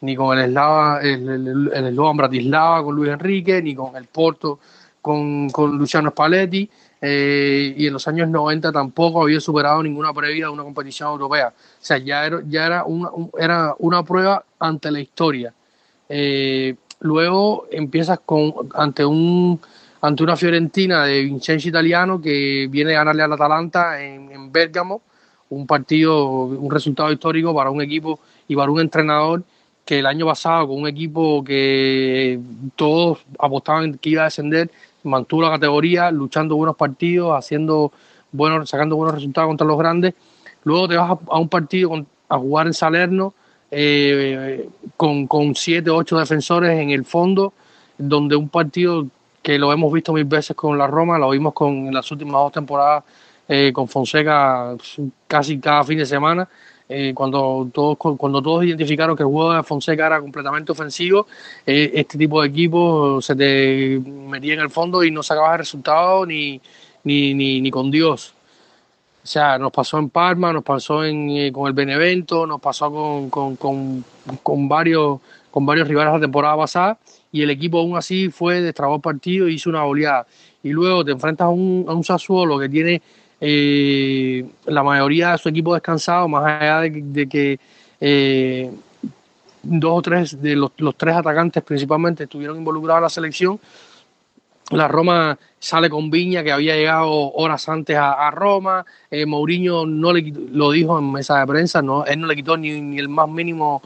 ni 0.00 0.14
con 0.14 0.38
el 0.38 0.50
Slava, 0.50 1.00
el, 1.00 1.28
el, 1.28 1.72
el 1.72 1.98
Bratislava 2.14 2.84
con 2.84 2.94
Luis 2.94 3.10
Enrique, 3.10 3.60
ni 3.60 3.74
con 3.74 3.96
el 3.96 4.06
Porto 4.06 4.60
con, 5.00 5.48
con 5.50 5.76
Luciano 5.78 6.10
Spalletti, 6.10 6.68
eh, 7.00 7.74
y 7.76 7.86
en 7.86 7.92
los 7.92 8.06
años 8.08 8.28
90 8.28 8.72
tampoco 8.72 9.22
había 9.22 9.40
superado 9.40 9.82
ninguna 9.82 10.12
previa 10.12 10.46
de 10.46 10.50
una 10.50 10.64
competición 10.64 11.10
europea. 11.10 11.48
O 11.48 11.84
sea, 11.84 11.98
ya 11.98 12.26
era, 12.26 12.42
ya 12.46 12.66
era, 12.66 12.84
una, 12.84 13.10
era 13.38 13.74
una 13.78 14.02
prueba 14.02 14.44
ante 14.58 14.90
la 14.90 15.00
historia. 15.00 15.54
Eh, 16.08 16.74
luego 17.00 17.66
empiezas 17.70 18.18
con 18.24 18.52
ante 18.74 19.04
un 19.04 19.60
ante 20.00 20.22
una 20.22 20.36
Fiorentina 20.36 21.04
de 21.04 21.22
Vincenzo 21.22 21.68
Italiano 21.68 22.20
que 22.20 22.68
viene 22.70 22.94
a 22.94 22.98
ganarle 22.98 23.22
al 23.22 23.32
Atalanta 23.32 24.02
en, 24.02 24.30
en 24.30 24.52
Bérgamo, 24.52 25.02
un 25.50 25.66
partido, 25.66 26.24
un 26.24 26.70
resultado 26.70 27.10
histórico 27.10 27.54
para 27.54 27.70
un 27.70 27.80
equipo 27.80 28.20
y 28.46 28.54
para 28.54 28.70
un 28.70 28.80
entrenador 28.80 29.42
que 29.84 30.00
el 30.00 30.06
año 30.06 30.26
pasado 30.26 30.68
con 30.68 30.82
un 30.82 30.88
equipo 30.88 31.42
que 31.42 32.38
todos 32.76 33.20
apostaban 33.38 33.94
que 33.94 34.10
iba 34.10 34.22
a 34.22 34.24
descender, 34.26 34.70
mantuvo 35.02 35.42
la 35.42 35.50
categoría, 35.52 36.10
luchando 36.10 36.56
buenos 36.56 36.76
partidos, 36.76 37.32
haciendo 37.36 37.90
buenos, 38.30 38.68
sacando 38.68 38.96
buenos 38.96 39.14
resultados 39.14 39.48
contra 39.48 39.66
los 39.66 39.78
grandes. 39.78 40.14
Luego 40.64 40.88
te 40.88 40.96
vas 40.96 41.18
a, 41.30 41.38
un 41.38 41.48
partido 41.48 42.04
a 42.28 42.38
jugar 42.38 42.66
en 42.66 42.74
Salerno 42.74 43.32
eh, 43.70 44.68
con, 44.96 45.26
con 45.26 45.54
siete 45.54 45.88
ocho 45.88 46.18
defensores 46.18 46.78
en 46.78 46.90
el 46.90 47.06
fondo, 47.06 47.54
donde 47.96 48.36
un 48.36 48.50
partido 48.50 49.06
que 49.48 49.58
lo 49.58 49.72
hemos 49.72 49.90
visto 49.90 50.12
mil 50.12 50.26
veces 50.26 50.54
con 50.54 50.76
la 50.76 50.86
Roma, 50.86 51.16
lo 51.16 51.30
vimos 51.30 51.54
con 51.54 51.90
las 51.90 52.10
últimas 52.10 52.34
dos 52.34 52.52
temporadas 52.52 53.02
eh, 53.48 53.72
con 53.72 53.88
Fonseca 53.88 54.76
casi 55.26 55.58
cada 55.58 55.82
fin 55.84 55.96
de 55.96 56.04
semana 56.04 56.46
eh, 56.86 57.14
cuando, 57.14 57.66
todos, 57.72 57.96
cuando 57.96 58.42
todos 58.42 58.64
identificaron 58.64 59.16
que 59.16 59.22
el 59.22 59.28
juego 59.30 59.54
de 59.54 59.62
Fonseca 59.62 60.04
era 60.04 60.20
completamente 60.20 60.70
ofensivo, 60.70 61.26
eh, 61.64 61.92
este 61.94 62.18
tipo 62.18 62.42
de 62.42 62.48
equipo 62.48 63.22
se 63.22 63.34
te 63.34 63.98
metía 64.04 64.52
en 64.52 64.60
el 64.60 64.68
fondo 64.68 65.02
y 65.02 65.10
no 65.10 65.22
sacaba 65.22 65.52
el 65.52 65.60
resultado 65.60 66.26
ni, 66.26 66.60
ni, 67.04 67.32
ni, 67.32 67.70
con 67.70 67.90
Dios. 67.90 68.34
O 69.24 69.26
sea, 69.26 69.56
nos 69.56 69.72
pasó 69.72 69.98
en 69.98 70.10
Parma, 70.10 70.52
nos 70.52 70.62
pasó 70.62 71.06
en, 71.06 71.50
con 71.54 71.68
el 71.68 71.72
Benevento, 71.72 72.46
nos 72.46 72.60
pasó 72.60 72.92
con, 72.92 73.30
con, 73.30 73.56
con, 73.56 74.04
con, 74.42 74.68
varios, 74.68 75.20
con 75.50 75.64
varios 75.64 75.88
rivales 75.88 76.12
la 76.12 76.20
temporada 76.20 76.54
pasada 76.58 76.98
y 77.32 77.42
el 77.42 77.50
equipo 77.50 77.78
aún 77.78 77.96
así 77.96 78.30
fue, 78.30 78.60
destrabó 78.60 78.96
el 78.96 79.00
partido 79.00 79.48
y 79.48 79.54
hizo 79.54 79.70
una 79.70 79.84
oleada. 79.84 80.26
y 80.62 80.70
luego 80.70 81.04
te 81.04 81.12
enfrentas 81.12 81.46
a 81.46 81.48
un, 81.48 81.84
a 81.88 81.94
un 81.94 82.04
Sassuolo 82.04 82.58
que 82.58 82.68
tiene 82.68 83.02
eh, 83.40 84.44
la 84.66 84.82
mayoría 84.82 85.32
de 85.32 85.38
su 85.38 85.48
equipo 85.48 85.74
descansado, 85.74 86.28
más 86.28 86.44
allá 86.44 86.80
de, 86.80 87.28
que 87.28 87.60
eh, 88.00 88.70
dos 89.62 89.98
o 89.98 90.02
tres 90.02 90.42
de 90.42 90.56
los, 90.56 90.72
tres 90.96 91.14
atacantes 91.14 91.62
principalmente 91.62 92.24
estuvieron 92.24 92.56
involucrados 92.56 92.98
en 92.98 93.02
la 93.02 93.10
selección. 93.10 93.60
La 94.70 94.86
Roma 94.86 95.38
sale 95.58 95.88
con 95.88 96.10
Viña, 96.10 96.42
que 96.42 96.52
había 96.52 96.76
llegado 96.76 97.10
horas 97.10 97.68
antes 97.68 97.96
a, 97.96 98.30
Roma. 98.30 98.84
Eh, 99.10 99.24
Mourinho 99.24 99.86
no 99.86 100.12
le 100.12 100.30
lo 100.52 100.70
dijo 100.72 100.98
en 100.98 101.10
mesa 101.10 101.40
de 101.40 101.46
prensa, 101.46 101.80
no, 101.80 102.04
él 102.04 102.20
no 102.20 102.26
le 102.26 102.36
quitó 102.36 102.56
ni, 102.56 102.78
ni, 102.80 102.98
el 102.98 103.08
más 103.08 103.28
mínimo 103.30 103.80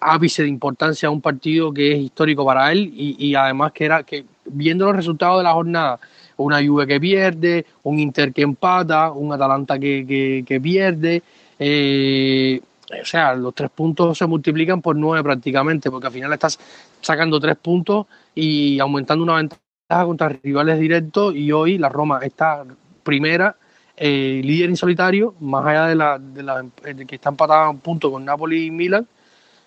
ápice 0.00 0.42
de 0.42 0.48
importancia 0.48 1.08
a 1.08 1.12
un 1.12 1.20
partido 1.20 1.72
que 1.72 1.92
es 1.92 1.98
histórico 1.98 2.44
para 2.44 2.70
él 2.72 2.92
y, 2.94 3.16
y 3.18 3.34
además 3.34 3.72
que 3.72 3.84
era 3.84 4.02
que 4.02 4.24
viendo 4.44 4.86
los 4.86 4.96
resultados 4.96 5.38
de 5.38 5.44
la 5.44 5.52
jornada 5.52 6.00
una 6.38 6.64
Juve 6.64 6.86
que 6.86 7.00
pierde, 7.00 7.66
un 7.82 7.98
Inter 7.98 8.32
que 8.32 8.42
empata, 8.42 9.10
un 9.12 9.32
Atalanta 9.32 9.78
que, 9.78 10.44
que, 10.46 10.60
pierde. 10.60 11.22
Eh, 11.58 12.60
o 13.02 13.04
sea, 13.04 13.34
los 13.34 13.54
tres 13.54 13.70
puntos 13.70 14.16
se 14.16 14.26
multiplican 14.26 14.80
por 14.80 14.96
nueve 14.96 15.22
prácticamente, 15.22 15.90
porque 15.90 16.06
al 16.06 16.12
final 16.12 16.32
estás 16.32 16.58
sacando 17.00 17.38
tres 17.38 17.56
puntos 17.56 18.06
y 18.34 18.78
aumentando 18.78 19.24
una 19.24 19.36
ventaja 19.36 20.04
contra 20.04 20.28
rivales 20.28 20.78
directos 20.78 21.34
y 21.34 21.52
hoy 21.52 21.76
la 21.76 21.88
Roma 21.88 22.20
está 22.22 22.64
primera, 23.02 23.56
eh, 23.96 24.40
líder 24.44 24.70
en 24.70 24.76
solitario, 24.76 25.34
más 25.40 25.66
allá 25.66 25.86
de, 25.86 25.94
la, 25.96 26.18
de, 26.18 26.42
la, 26.42 26.62
de 26.62 27.06
que 27.06 27.16
está 27.16 27.30
empatada 27.30 27.66
a 27.66 27.70
un 27.70 27.80
punto 27.80 28.12
con 28.12 28.24
Napoli 28.24 28.66
y 28.66 28.70
Milan, 28.70 29.06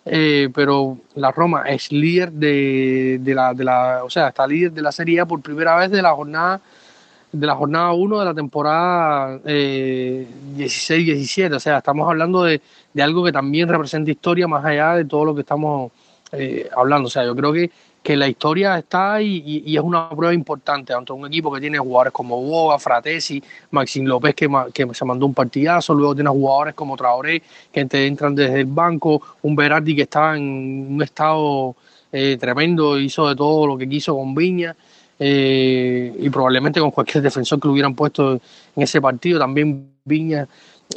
eh, 0.06 0.50
pero 0.54 0.98
la 1.16 1.32
Roma 1.32 1.64
es 1.68 1.92
líder 1.92 2.32
de, 2.32 3.20
de, 3.22 3.36
la, 3.36 3.54
de 3.54 3.64
la, 3.64 4.04
o 4.04 4.10
sea, 4.10 4.30
está 4.30 4.48
líder 4.48 4.72
de 4.72 4.82
la 4.82 4.92
Serie 4.92 5.20
A 5.20 5.26
por 5.26 5.42
primera 5.42 5.76
vez 5.76 5.92
de 5.92 6.02
la 6.02 6.14
jornada 6.14 6.62
de 7.32 7.48
la 7.48 7.56
jornada 7.56 7.94
1 7.94 8.20
de 8.20 8.26
la 8.26 8.34
temporada 8.34 9.40
eh, 9.46 10.28
16-17, 10.58 11.56
o 11.56 11.60
sea, 11.60 11.78
estamos 11.78 12.10
hablando 12.10 12.44
de, 12.44 12.62
de, 12.94 13.04
algo 13.04 13.24
que 13.24 13.32
también 13.32 13.70
representa 13.70 14.12
historia 14.12 14.48
más 14.48 14.66
allá 14.66 14.96
de 14.96 15.06
todo 15.06 15.24
lo 15.24 15.34
que 15.34 15.42
estamos 15.42 15.92
eh, 16.34 16.70
hablando, 16.76 17.08
o 17.08 17.10
sea, 17.10 17.24
yo 17.24 17.36
creo 17.36 17.54
que 17.54 17.72
que 18.04 18.18
la 18.18 18.28
historia 18.28 18.80
está 18.80 19.22
y, 19.22 19.64
y, 19.66 19.78
es 19.78 19.84
una 19.84 20.10
prueba 20.10 20.34
importante. 20.34 20.94
Ante 20.94 21.14
un 21.14 21.28
equipo 21.28 21.52
que 21.52 21.62
tiene 21.62 21.78
jugadores 21.78 22.14
como 22.14 22.42
Boga, 22.42 22.80
Fratesi, 22.80 23.42
Maxim 23.70 24.06
López 24.06 24.34
que, 24.34 24.50
se 24.94 25.06
mandó 25.06 25.26
un 25.26 25.34
partidazo, 25.34 25.94
luego 25.94 26.16
tiene 26.16 26.30
jugadores 26.30 26.74
como 26.74 26.98
Traoré 26.98 27.42
que 27.72 27.88
entran 27.92 28.34
desde 28.34 28.62
el 28.62 28.66
banco, 28.66 29.22
un 29.44 29.56
Berardi 29.56 29.96
que 29.96 30.04
estaba 30.04 30.36
en 30.36 30.88
un 30.90 31.04
estado 31.04 31.76
eh, 32.12 32.38
tremendo, 32.40 33.00
hizo 33.00 33.30
de 33.30 33.36
todo 33.36 33.68
lo 33.68 33.78
que 33.78 33.88
quiso 33.88 34.16
con 34.16 34.34
Viña 34.34 34.76
eh, 35.20 36.14
y 36.18 36.30
probablemente 36.32 36.80
con 36.80 36.90
cualquier 36.90 37.24
defensor 37.24 37.60
que 37.60 37.68
lo 37.68 37.74
hubieran 37.74 37.94
puesto 37.94 38.34
en 38.34 38.42
ese 38.84 39.00
partido, 39.00 39.38
también 39.38 39.92
Viña 40.04 40.48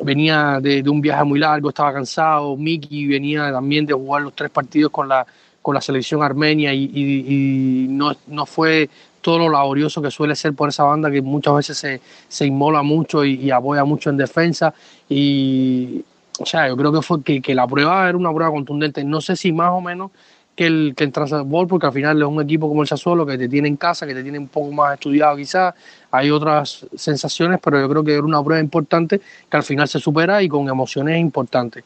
venía 0.03 0.59
de, 0.61 0.83
de 0.83 0.91
un 0.91 1.01
viaje 1.01 1.23
muy 1.25 1.39
largo, 1.39 1.69
estaba 1.69 1.93
cansado, 1.93 2.57
Miki 2.57 3.07
venía 3.07 3.53
también 3.53 3.85
de 3.87 3.93
jugar 3.93 4.23
los 4.23 4.35
tres 4.35 4.51
partidos 4.51 4.91
con 4.91 5.09
la 5.09 5.27
con 5.65 5.75
la 5.75 5.81
selección 5.81 6.23
armenia 6.23 6.75
y, 6.75 7.87
no, 7.89 8.15
no, 8.27 8.45
fue 8.45 8.91
todo 9.23 9.39
lo 9.39 9.49
laborioso 9.49 10.03
que 10.03 10.11
suele 10.11 10.37
ser 10.37 10.53
por 10.53 10.69
esa 10.69 10.85
banda 10.85 11.11
que 11.11 11.23
muchas 11.23 11.55
veces 11.55 11.79
se, 11.79 12.03
se 12.29 12.45
inmola 12.45 12.83
mucho 12.83 13.25
y, 13.25 13.51
apoya 13.51 13.83
mucho 13.83 14.11
en 14.11 14.19
defensa. 14.19 14.75
Y 15.09 16.05
o 16.39 16.45
sea 16.45 16.69
yo 16.69 16.77
creo 16.77 16.93
que 16.93 17.01
fue 17.01 17.23
que, 17.23 17.55
la 17.55 17.67
prueba 17.67 18.07
era 18.07 18.19
una 18.19 18.31
prueba 18.31 18.53
contundente. 18.53 19.03
No 19.05 19.23
sé 19.23 19.37
si 19.37 19.53
más 19.53 19.71
o 19.71 19.81
menos 19.81 20.11
que 20.55 20.67
el, 20.67 20.93
que 20.95 21.05
el 21.05 21.13
Transbol, 21.13 21.67
porque 21.67 21.87
al 21.87 21.95
final 21.95 22.21
es 22.21 22.29
un 22.29 22.43
equipo 22.43 22.69
como 22.69 22.83
el 22.83 22.89
Sassuolo 22.89 23.25
que 23.25 23.39
te 23.39 23.49
tiene 23.49 23.67
en 23.67 23.77
casa, 23.77 24.07
que 24.07 24.13
te 24.13 24.23
tiene 24.23 24.39
un 24.39 24.49
poco 24.49 24.71
más 24.71 24.93
estudiado 24.93 25.35
quizás, 25.35 25.73
hay 26.11 26.31
otras 26.31 26.85
sensaciones, 26.95 27.59
pero 27.65 27.81
yo 27.81 27.89
creo 27.89 28.05
que 28.05 28.13
era 28.13 28.23
una 28.23 28.45
prueba 28.45 28.61
importante 28.61 29.19
que 29.49 29.57
al 29.57 29.63
final 29.63 29.89
se 29.89 29.99
supera 29.99 30.43
y 30.43 30.49
con 30.51 30.69
emociones 30.69 31.19
importantes. 31.19 31.85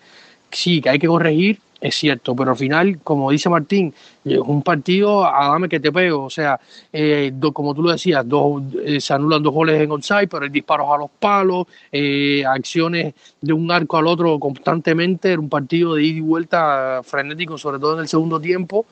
Sí, 0.50 0.80
que 0.80 0.90
hay 0.90 0.98
que 0.98 1.06
corregir, 1.06 1.60
es 1.80 1.94
cierto, 1.94 2.34
pero 2.34 2.50
al 2.50 2.56
final, 2.56 2.98
como 3.04 3.30
dice 3.30 3.48
Martín, 3.48 3.94
es 4.24 4.38
un 4.38 4.62
partido 4.62 5.24
a 5.24 5.48
dame 5.48 5.68
que 5.68 5.78
te 5.78 5.92
pego. 5.92 6.24
O 6.24 6.30
sea, 6.30 6.58
eh, 6.92 7.32
como 7.52 7.74
tú 7.74 7.82
lo 7.82 7.92
decías, 7.92 8.28
dos, 8.28 8.62
eh, 8.84 9.00
se 9.00 9.14
anulan 9.14 9.42
dos 9.42 9.54
goles 9.54 9.80
en 9.80 9.90
onside, 9.90 10.26
pero 10.26 10.44
hay 10.44 10.50
disparos 10.50 10.88
a 10.92 10.98
los 10.98 11.10
palos, 11.18 11.66
eh, 11.92 12.44
acciones 12.44 13.14
de 13.40 13.52
un 13.52 13.70
arco 13.70 13.96
al 13.96 14.08
otro 14.08 14.38
constantemente. 14.40 15.30
Era 15.32 15.40
un 15.40 15.48
partido 15.48 15.94
de 15.94 16.02
ida 16.02 16.18
y 16.18 16.20
vuelta 16.20 17.00
frenético, 17.04 17.56
sobre 17.56 17.78
todo 17.78 17.94
en 17.94 18.00
el 18.00 18.08
segundo 18.08 18.40
tiempo. 18.40 18.84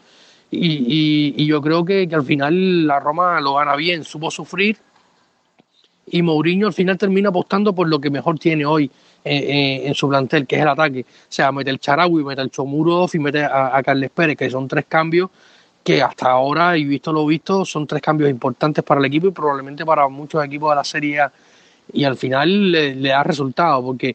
Y, 0.48 1.34
y, 1.36 1.46
yo 1.46 1.60
creo 1.60 1.84
que, 1.84 2.08
al 2.12 2.24
final 2.24 2.86
la 2.86 3.00
Roma 3.00 3.40
lo 3.40 3.54
gana 3.54 3.74
bien, 3.74 4.04
supo 4.04 4.30
sufrir. 4.30 4.76
Y 6.06 6.22
Mourinho 6.22 6.68
al 6.68 6.72
final 6.72 6.96
termina 6.96 7.30
apostando 7.30 7.74
por 7.74 7.88
lo 7.88 8.00
que 8.00 8.10
mejor 8.10 8.38
tiene 8.38 8.64
hoy 8.64 8.90
en, 9.24 9.94
su 9.94 10.08
plantel, 10.08 10.46
que 10.46 10.56
es 10.56 10.62
el 10.62 10.68
ataque. 10.68 11.00
O 11.00 11.26
sea, 11.28 11.50
mete 11.50 11.70
el 11.70 11.80
Charawi, 11.80 12.22
mete 12.24 12.42
el 12.42 12.50
Chomurov 12.50 13.10
y 13.12 13.18
mete 13.18 13.44
a, 13.44 13.82
Carles 13.84 14.10
Pérez, 14.10 14.36
que 14.36 14.48
son 14.48 14.68
tres 14.68 14.84
cambios 14.88 15.30
que 15.82 16.02
hasta 16.02 16.30
ahora, 16.30 16.76
y 16.76 16.84
visto 16.84 17.12
lo 17.12 17.24
visto, 17.26 17.64
son 17.64 17.86
tres 17.86 18.02
cambios 18.02 18.28
importantes 18.28 18.82
para 18.82 18.98
el 18.98 19.06
equipo 19.06 19.28
y 19.28 19.30
probablemente 19.30 19.86
para 19.86 20.08
muchos 20.08 20.44
equipos 20.44 20.70
de 20.70 20.76
la 20.76 20.84
Serie 20.84 21.20
A. 21.20 21.32
Y 21.92 22.02
al 22.02 22.16
final 22.16 22.72
le, 22.72 23.08
da 23.08 23.22
resultado, 23.22 23.84
porque 23.84 24.14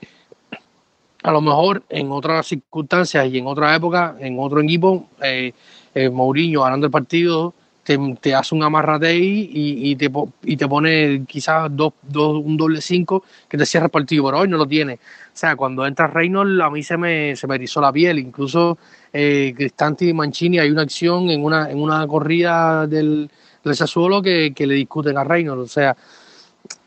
a 1.23 1.31
lo 1.31 1.39
mejor 1.39 1.83
en 1.87 2.11
otras 2.11 2.47
circunstancias 2.47 3.25
y 3.27 3.37
en 3.37 3.47
otra 3.47 3.73
época, 3.73 4.17
en 4.19 4.37
otro 4.37 4.59
equipo, 4.59 5.07
eh, 5.21 5.53
eh, 5.95 6.09
Mourinho 6.09 6.63
ganando 6.63 6.87
el 6.87 6.91
partido, 6.91 7.53
te, 7.83 8.35
hace 8.35 8.55
un 8.55 8.63
amarrate 8.63 9.15
y, 9.15 9.91
y, 9.91 9.95
te, 9.95 10.11
y 10.43 10.57
te 10.57 10.67
pone 10.67 11.25
quizás 11.27 11.69
dos, 11.75 11.93
dos, 12.01 12.41
un 12.43 12.55
doble 12.57 12.81
cinco 12.81 13.23
que 13.47 13.57
te 13.57 13.65
cierra 13.65 13.85
el 13.85 13.91
partido, 13.91 14.25
pero 14.25 14.39
hoy 14.39 14.47
no 14.47 14.57
lo 14.57 14.67
tiene. 14.67 14.93
O 14.93 14.97
sea, 15.33 15.55
cuando 15.55 15.85
entra 15.85 16.07
Reynolds 16.07 16.61
a 16.61 16.69
mí 16.69 16.83
se 16.83 16.97
me, 16.97 17.35
se 17.35 17.47
me 17.47 17.55
erizó 17.55 17.81
la 17.81 17.91
piel, 17.91 18.19
incluso 18.19 18.77
eh, 19.11 19.53
Cristanti 19.55 20.09
y 20.09 20.13
Mancini 20.13 20.59
hay 20.59 20.69
una 20.69 20.83
acción 20.83 21.29
en 21.29 21.43
una, 21.43 21.69
en 21.71 21.79
una 21.79 22.05
corrida 22.07 22.85
del, 22.87 23.29
del 23.63 23.75
Sassuolo 23.75 24.21
que, 24.21 24.53
que 24.53 24.67
le 24.67 24.75
discuten 24.75 25.17
a 25.17 25.23
Reynolds, 25.23 25.63
o 25.63 25.73
sea, 25.73 25.95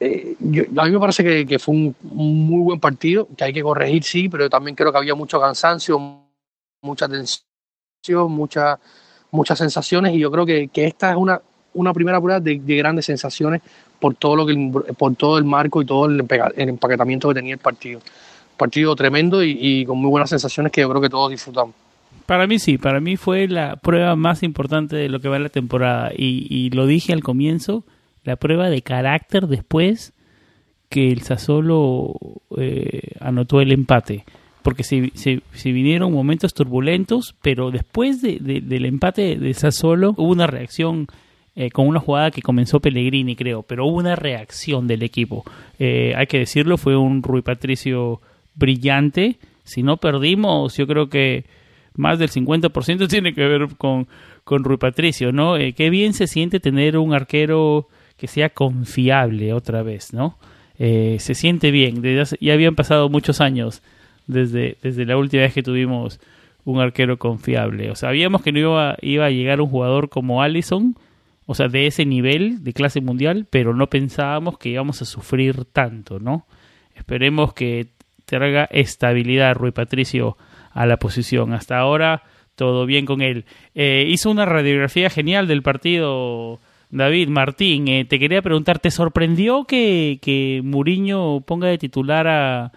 eh, 0.00 0.36
a 0.76 0.84
mí 0.84 0.90
me 0.90 1.00
parece 1.00 1.22
que, 1.22 1.46
que 1.46 1.58
fue 1.58 1.74
un, 1.74 1.96
muy 2.02 2.62
buen 2.62 2.80
partido, 2.80 3.28
que 3.36 3.44
hay 3.44 3.52
que 3.52 3.62
corregir, 3.62 4.04
sí, 4.04 4.28
pero 4.28 4.48
también 4.48 4.74
creo 4.74 4.92
que 4.92 4.98
había 4.98 5.14
mucho 5.14 5.40
cansancio, 5.40 5.98
mucha 6.82 7.08
tensión, 7.08 8.32
mucha 8.32 8.78
muchas 9.34 9.58
sensaciones 9.58 10.14
y 10.14 10.18
yo 10.18 10.30
creo 10.30 10.46
que, 10.46 10.68
que 10.68 10.86
esta 10.86 11.10
es 11.10 11.16
una, 11.16 11.40
una 11.74 11.92
primera 11.92 12.20
prueba 12.20 12.40
de, 12.40 12.56
grandes 12.56 13.06
sensaciones 13.06 13.62
por 14.00 14.14
todo 14.14 14.36
lo 14.36 14.46
que 14.46 14.54
por 14.96 15.14
todo 15.16 15.38
el 15.38 15.44
marco 15.44 15.82
y 15.82 15.86
todo 15.86 16.06
el, 16.06 16.24
empaquetamiento 16.56 17.28
que 17.28 17.34
tenía 17.34 17.54
el 17.54 17.60
partido. 17.60 18.00
Partido 18.56 18.94
tremendo 18.94 19.42
y, 19.42 19.84
con 19.84 19.98
muy 19.98 20.10
buenas 20.10 20.30
sensaciones 20.30 20.70
que 20.70 20.82
yo 20.82 20.88
creo 20.88 21.00
que 21.00 21.10
todos 21.10 21.30
disfrutamos. 21.30 21.74
Para 22.26 22.46
mí 22.46 22.58
sí, 22.58 22.78
para 22.78 23.00
mí 23.00 23.16
fue 23.16 23.48
la 23.48 23.76
prueba 23.76 24.14
más 24.16 24.42
importante 24.42 24.96
de 24.96 25.08
lo 25.08 25.20
que 25.20 25.28
va 25.28 25.38
la 25.38 25.48
temporada 25.48 26.12
y, 26.16 26.46
y 26.48 26.70
lo 26.70 26.86
dije 26.86 27.12
al 27.12 27.22
comienzo, 27.22 27.84
la 28.22 28.36
prueba 28.36 28.70
de 28.70 28.82
carácter 28.82 29.48
después 29.48 30.12
que 30.88 31.10
el 31.10 31.22
Sassuolo 31.22 32.14
eh, 32.56 33.16
anotó 33.20 33.60
el 33.60 33.72
empate 33.72 34.24
porque 34.64 34.82
se, 34.82 35.12
se, 35.14 35.72
vinieron 35.72 36.10
momentos 36.10 36.54
turbulentos, 36.54 37.34
pero 37.42 37.70
después 37.70 38.22
de, 38.22 38.38
del 38.40 38.86
empate 38.86 39.36
de 39.36 39.52
Sassuolo 39.52 40.14
hubo 40.16 40.32
una 40.32 40.46
reacción 40.46 41.06
eh, 41.54 41.70
con 41.70 41.86
una 41.86 42.00
jugada 42.00 42.30
que 42.30 42.40
comenzó 42.40 42.80
Pellegrini, 42.80 43.36
creo, 43.36 43.62
pero 43.62 43.84
hubo 43.84 43.98
una 43.98 44.16
reacción 44.16 44.86
del 44.86 45.02
equipo. 45.02 45.44
Eh, 45.78 46.14
hay 46.16 46.26
que 46.28 46.38
decirlo, 46.38 46.78
fue 46.78 46.96
un 46.96 47.22
Rui 47.22 47.42
Patricio 47.42 48.22
brillante. 48.54 49.36
Si 49.64 49.82
no 49.82 49.98
perdimos, 49.98 50.78
yo 50.78 50.86
creo 50.86 51.10
que 51.10 51.44
más 51.94 52.18
del 52.18 52.30
50% 52.30 53.06
tiene 53.10 53.34
que 53.34 53.46
ver 53.46 53.68
con, 53.76 54.08
con 54.44 54.64
Rui 54.64 54.78
Patricio, 54.78 55.30
¿no? 55.30 55.58
Eh, 55.58 55.74
qué 55.74 55.90
bien 55.90 56.14
se 56.14 56.26
siente 56.26 56.58
tener 56.58 56.96
un 56.96 57.12
arquero 57.12 57.86
que 58.16 58.28
sea 58.28 58.48
confiable 58.48 59.52
otra 59.52 59.82
vez, 59.82 60.14
¿no? 60.14 60.38
se 60.76 61.34
siente 61.34 61.70
bien, 61.70 62.02
ya 62.40 62.52
habían 62.52 62.74
pasado 62.74 63.08
muchos 63.08 63.40
años 63.40 63.80
desde, 64.26 64.76
desde 64.82 65.04
la 65.04 65.16
última 65.16 65.42
vez 65.42 65.54
que 65.54 65.62
tuvimos 65.62 66.20
un 66.64 66.80
arquero 66.80 67.18
confiable. 67.18 67.90
O 67.90 67.96
sabíamos 67.96 68.42
que 68.42 68.52
no 68.52 68.58
iba, 68.58 68.96
iba 69.00 69.26
a 69.26 69.30
llegar 69.30 69.60
un 69.60 69.68
jugador 69.68 70.08
como 70.08 70.42
Allison, 70.42 70.96
o 71.46 71.54
sea, 71.54 71.68
de 71.68 71.86
ese 71.86 72.06
nivel 72.06 72.64
de 72.64 72.72
clase 72.72 73.00
mundial, 73.00 73.46
pero 73.50 73.74
no 73.74 73.88
pensábamos 73.88 74.58
que 74.58 74.70
íbamos 74.70 75.02
a 75.02 75.04
sufrir 75.04 75.64
tanto, 75.66 76.18
¿no? 76.18 76.46
Esperemos 76.94 77.52
que 77.52 77.88
traiga 78.24 78.64
estabilidad 78.64 79.54
Rui 79.54 79.72
Patricio 79.72 80.36
a 80.72 80.86
la 80.86 80.96
posición. 80.96 81.52
Hasta 81.52 81.78
ahora 81.78 82.22
todo 82.54 82.86
bien 82.86 83.04
con 83.04 83.20
él. 83.20 83.44
Eh, 83.74 84.06
hizo 84.08 84.30
una 84.30 84.46
radiografía 84.46 85.10
genial 85.10 85.46
del 85.46 85.62
partido 85.62 86.60
David 86.90 87.28
Martín. 87.28 87.88
Eh, 87.88 88.04
te 88.04 88.18
quería 88.18 88.40
preguntar, 88.40 88.78
¿te 88.78 88.90
sorprendió 88.90 89.64
que, 89.64 90.18
que 90.22 90.62
Muriño 90.64 91.40
ponga 91.40 91.68
de 91.68 91.78
titular 91.78 92.26
a, 92.28 92.72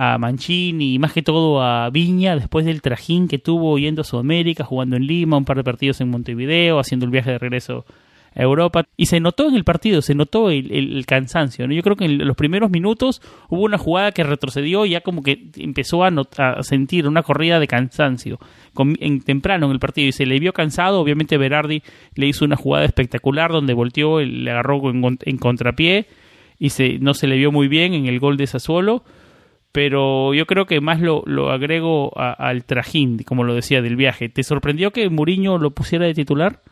a 0.00 0.16
Mancini 0.16 0.94
y 0.94 0.98
más 1.00 1.12
que 1.12 1.22
todo 1.22 1.60
a 1.60 1.90
Viña 1.90 2.36
después 2.36 2.64
del 2.64 2.80
trajín 2.82 3.26
que 3.26 3.38
tuvo 3.38 3.76
yendo 3.78 4.02
a 4.02 4.04
Sudamérica, 4.04 4.62
jugando 4.62 4.94
en 4.94 5.04
Lima, 5.04 5.36
un 5.36 5.44
par 5.44 5.56
de 5.56 5.64
partidos 5.64 6.00
en 6.00 6.08
Montevideo, 6.08 6.78
haciendo 6.78 7.04
el 7.04 7.10
viaje 7.10 7.32
de 7.32 7.38
regreso 7.38 7.84
Europa. 8.32 8.84
Y 8.96 9.06
se 9.06 9.18
notó 9.18 9.48
en 9.48 9.56
el 9.56 9.64
partido, 9.64 10.00
se 10.00 10.14
notó 10.14 10.50
el, 10.50 11.04
cansancio. 11.04 11.66
¿no? 11.66 11.74
Yo 11.74 11.82
creo 11.82 11.96
que 11.96 12.04
en 12.04 12.24
los 12.24 12.36
primeros 12.36 12.70
minutos 12.70 13.20
hubo 13.48 13.62
una 13.62 13.76
jugada 13.76 14.12
que 14.12 14.22
retrocedió 14.22 14.86
y 14.86 14.90
ya 14.90 15.00
como 15.00 15.24
que 15.24 15.48
empezó 15.56 16.04
a, 16.04 16.12
a 16.36 16.62
sentir 16.62 17.08
una 17.08 17.24
corrida 17.24 17.58
de 17.58 17.66
cansancio 17.66 18.38
en, 19.00 19.20
temprano 19.22 19.66
en 19.66 19.72
el 19.72 19.80
partido 19.80 20.06
y 20.06 20.12
se 20.12 20.26
le 20.26 20.38
vio 20.38 20.52
cansado. 20.52 21.00
Obviamente 21.00 21.38
Berardi 21.38 21.82
le 22.14 22.26
hizo 22.28 22.44
una 22.44 22.54
jugada 22.54 22.84
espectacular 22.84 23.50
donde 23.50 23.74
volteó, 23.74 24.20
le 24.20 24.48
agarró 24.48 24.80
en, 24.92 25.38
contrapié 25.38 26.06
y 26.56 26.70
se, 26.70 27.00
no 27.00 27.14
se 27.14 27.26
le 27.26 27.36
vio 27.36 27.50
muy 27.50 27.66
bien 27.66 27.94
en 27.94 28.06
el 28.06 28.20
gol 28.20 28.36
de 28.36 28.46
Sassuolo 28.46 29.02
pero 29.72 30.34
yo 30.34 30.46
creo 30.46 30.66
que 30.66 30.80
más 30.80 31.00
lo, 31.00 31.22
lo 31.26 31.50
agrego 31.50 32.12
al 32.16 32.64
trajín, 32.64 33.22
como 33.22 33.44
lo 33.44 33.54
decía, 33.54 33.82
del 33.82 33.96
viaje. 33.96 34.28
¿Te 34.28 34.42
sorprendió 34.42 34.90
que 34.90 35.08
Mourinho 35.10 35.58
lo 35.58 35.70
pusiera 35.70 36.06
de 36.06 36.14
titular? 36.14 36.62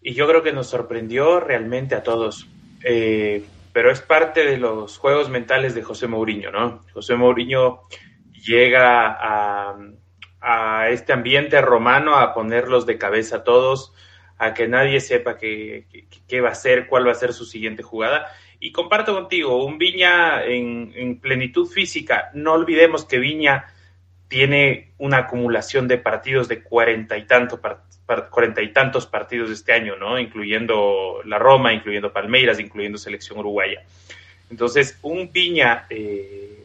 Y 0.00 0.14
yo 0.14 0.26
creo 0.28 0.42
que 0.42 0.52
nos 0.52 0.68
sorprendió 0.68 1.40
realmente 1.40 1.94
a 1.94 2.02
todos. 2.02 2.46
Eh, 2.84 3.42
pero 3.72 3.90
es 3.90 4.00
parte 4.00 4.44
de 4.44 4.58
los 4.58 4.98
juegos 4.98 5.30
mentales 5.30 5.74
de 5.74 5.82
José 5.82 6.06
Mourinho, 6.06 6.52
¿no? 6.52 6.82
José 6.92 7.16
Mourinho 7.16 7.80
llega 8.46 9.08
a, 9.08 9.76
a 10.44 10.90
este 10.90 11.14
ambiente 11.14 11.60
romano 11.62 12.16
a 12.16 12.34
ponerlos 12.34 12.84
de 12.84 12.98
cabeza 12.98 13.36
a 13.38 13.44
todos, 13.44 13.94
a 14.36 14.52
que 14.52 14.68
nadie 14.68 15.00
sepa 15.00 15.38
qué, 15.38 15.86
va 16.42 16.50
a 16.50 16.54
ser, 16.54 16.86
cuál 16.86 17.06
va 17.06 17.12
a 17.12 17.16
ser 17.16 17.32
su 17.32 17.46
siguiente 17.46 17.82
jugada. 17.82 18.26
Y 18.64 18.72
comparto 18.72 19.12
contigo, 19.12 19.62
un 19.62 19.76
Viña 19.76 20.42
en, 20.42 20.90
en 20.96 21.18
plenitud 21.18 21.66
física. 21.66 22.30
No 22.32 22.54
olvidemos 22.54 23.04
que 23.04 23.18
Viña 23.18 23.66
tiene 24.26 24.88
una 24.96 25.18
acumulación 25.18 25.86
de 25.86 25.98
partidos 25.98 26.48
de 26.48 26.62
cuarenta 26.62 27.18
y 27.18 27.26
tantos 27.26 27.60
cuarenta 28.30 28.62
y 28.62 28.72
tantos 28.72 29.06
partidos 29.06 29.50
este 29.50 29.74
año, 29.74 29.96
¿no? 29.96 30.18
Incluyendo 30.18 31.20
la 31.26 31.38
Roma, 31.38 31.74
incluyendo 31.74 32.10
Palmeiras, 32.10 32.58
incluyendo 32.58 32.96
selección 32.96 33.38
uruguaya. 33.38 33.82
Entonces, 34.50 34.98
un 35.02 35.30
Viña... 35.30 35.84
Eh, 35.90 36.64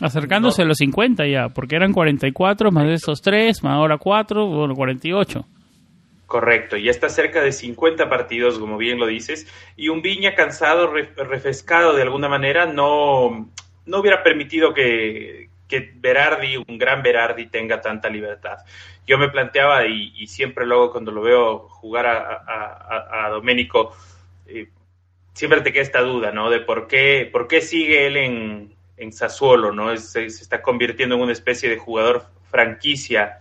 Acercándose 0.00 0.62
a 0.62 0.64
los 0.64 0.78
50 0.78 1.26
ya, 1.26 1.50
porque 1.50 1.76
eran 1.76 1.92
44 1.92 2.70
más 2.70 2.86
de 2.86 2.94
esos 2.94 3.20
tres, 3.20 3.62
más 3.62 3.74
ahora 3.74 3.98
4, 3.98 4.46
bueno, 4.46 4.74
48. 4.74 5.44
Correcto, 6.26 6.76
ya 6.76 6.90
está 6.90 7.08
cerca 7.08 7.40
de 7.40 7.52
50 7.52 8.08
partidos, 8.08 8.58
como 8.58 8.76
bien 8.76 8.98
lo 8.98 9.06
dices, 9.06 9.46
y 9.76 9.88
un 9.88 10.02
Viña 10.02 10.34
cansado, 10.34 10.92
refrescado 10.92 11.94
de 11.94 12.02
alguna 12.02 12.28
manera, 12.28 12.66
no, 12.66 13.48
no 13.84 14.00
hubiera 14.00 14.24
permitido 14.24 14.74
que, 14.74 15.50
que 15.68 15.92
Berardi, 15.94 16.56
un 16.56 16.78
gran 16.78 17.02
Berardi, 17.02 17.46
tenga 17.46 17.80
tanta 17.80 18.08
libertad. 18.08 18.58
Yo 19.06 19.18
me 19.18 19.28
planteaba, 19.28 19.86
y, 19.86 20.26
siempre 20.26 20.66
luego 20.66 20.90
cuando 20.90 21.12
lo 21.12 21.22
veo 21.22 21.68
jugar 21.68 22.06
a, 22.06 23.26
a, 23.26 23.28
Domenico, 23.30 23.96
eh, 24.48 24.68
siempre 25.32 25.60
te 25.60 25.72
queda 25.72 25.82
esta 25.82 26.00
duda, 26.00 26.32
¿no? 26.32 26.50
De 26.50 26.58
por 26.58 26.88
qué, 26.88 27.28
por 27.30 27.46
qué 27.46 27.60
sigue 27.60 28.08
él 28.08 28.16
en, 28.16 28.74
en 28.96 29.12
Sassuolo, 29.12 29.72
¿no? 29.72 29.96
se, 29.96 30.26
está 30.26 30.62
convirtiendo 30.62 31.14
en 31.14 31.20
una 31.20 31.32
especie 31.32 31.68
de 31.68 31.76
jugador 31.76 32.26
franquicia, 32.50 33.40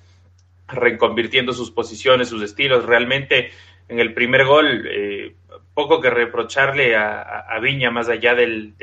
reconvirtiendo 0.67 1.53
sus 1.53 1.71
posiciones, 1.71 2.29
sus 2.29 2.41
estilos. 2.41 2.85
Realmente, 2.85 3.51
en 3.87 3.99
el 3.99 4.13
primer 4.13 4.45
gol, 4.45 4.87
eh, 4.89 5.35
poco 5.73 6.01
que 6.01 6.09
reprocharle 6.09 6.95
a, 6.95 7.59
Viña 7.61 7.91
más 7.91 8.09
allá 8.09 8.33
del, 8.33 8.73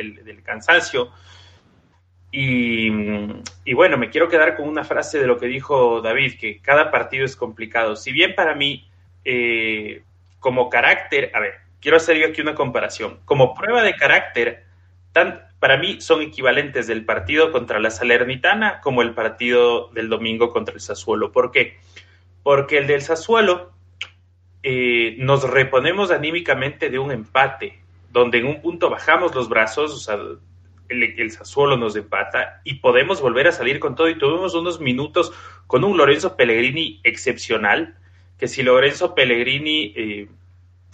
cansancio 0.44 1.10
y, 2.30 2.88
bueno, 3.74 3.98
me 3.98 4.08
quiero 4.08 4.28
quedar 4.28 4.56
con 4.56 4.66
una 4.66 4.84
frase 4.84 5.18
de 5.18 5.26
lo 5.26 5.38
que 5.38 5.46
dijo 5.46 6.00
David, 6.00 6.38
que 6.38 6.60
cada 6.60 6.90
partido 6.90 7.26
es 7.26 7.36
complicado. 7.36 7.94
Si 7.94 8.10
bien 8.10 8.34
para 8.34 8.54
mí, 8.54 8.88
eh, 9.24 10.02
como 10.40 10.70
carácter, 10.70 11.30
a 11.34 11.40
ver, 11.40 11.54
quiero 11.80 11.98
hacer 11.98 12.16
yo 12.16 12.28
aquí 12.28 12.40
una 12.40 12.54
comparación. 12.54 13.20
Como 13.26 13.54
prueba 13.54 13.82
de 13.82 13.94
carácter, 13.94 14.64
para 15.62 15.76
mí 15.76 16.00
son 16.00 16.22
equivalentes 16.22 16.88
del 16.88 17.04
partido 17.04 17.52
contra 17.52 17.78
la 17.78 17.92
Salernitana 17.92 18.80
como 18.80 19.00
el 19.00 19.14
partido 19.14 19.90
del 19.94 20.08
domingo 20.08 20.50
contra 20.50 20.74
el 20.74 20.80
Sassuolo. 20.80 21.30
¿Por 21.30 21.52
qué? 21.52 21.78
Porque 22.42 22.78
el 22.78 22.88
del 22.88 23.00
Sassuolo 23.00 23.70
eh, 24.64 25.14
nos 25.18 25.48
reponemos 25.48 26.10
anímicamente 26.10 26.90
de 26.90 26.98
un 26.98 27.12
empate, 27.12 27.78
donde 28.10 28.38
en 28.38 28.46
un 28.46 28.60
punto 28.60 28.90
bajamos 28.90 29.36
los 29.36 29.48
brazos, 29.48 29.94
o 29.94 29.98
sea, 29.98 30.18
el, 30.88 31.02
el 31.04 31.30
Sassuolo 31.30 31.76
nos 31.76 31.94
empata 31.94 32.60
y 32.64 32.80
podemos 32.80 33.20
volver 33.20 33.46
a 33.46 33.52
salir 33.52 33.78
con 33.78 33.94
todo. 33.94 34.08
Y 34.08 34.18
tuvimos 34.18 34.56
unos 34.56 34.80
minutos 34.80 35.32
con 35.68 35.84
un 35.84 35.96
Lorenzo 35.96 36.36
Pellegrini 36.36 36.98
excepcional, 37.04 37.96
que 38.36 38.48
si 38.48 38.64
Lorenzo 38.64 39.14
Pellegrini 39.14 39.94
eh, 39.94 40.28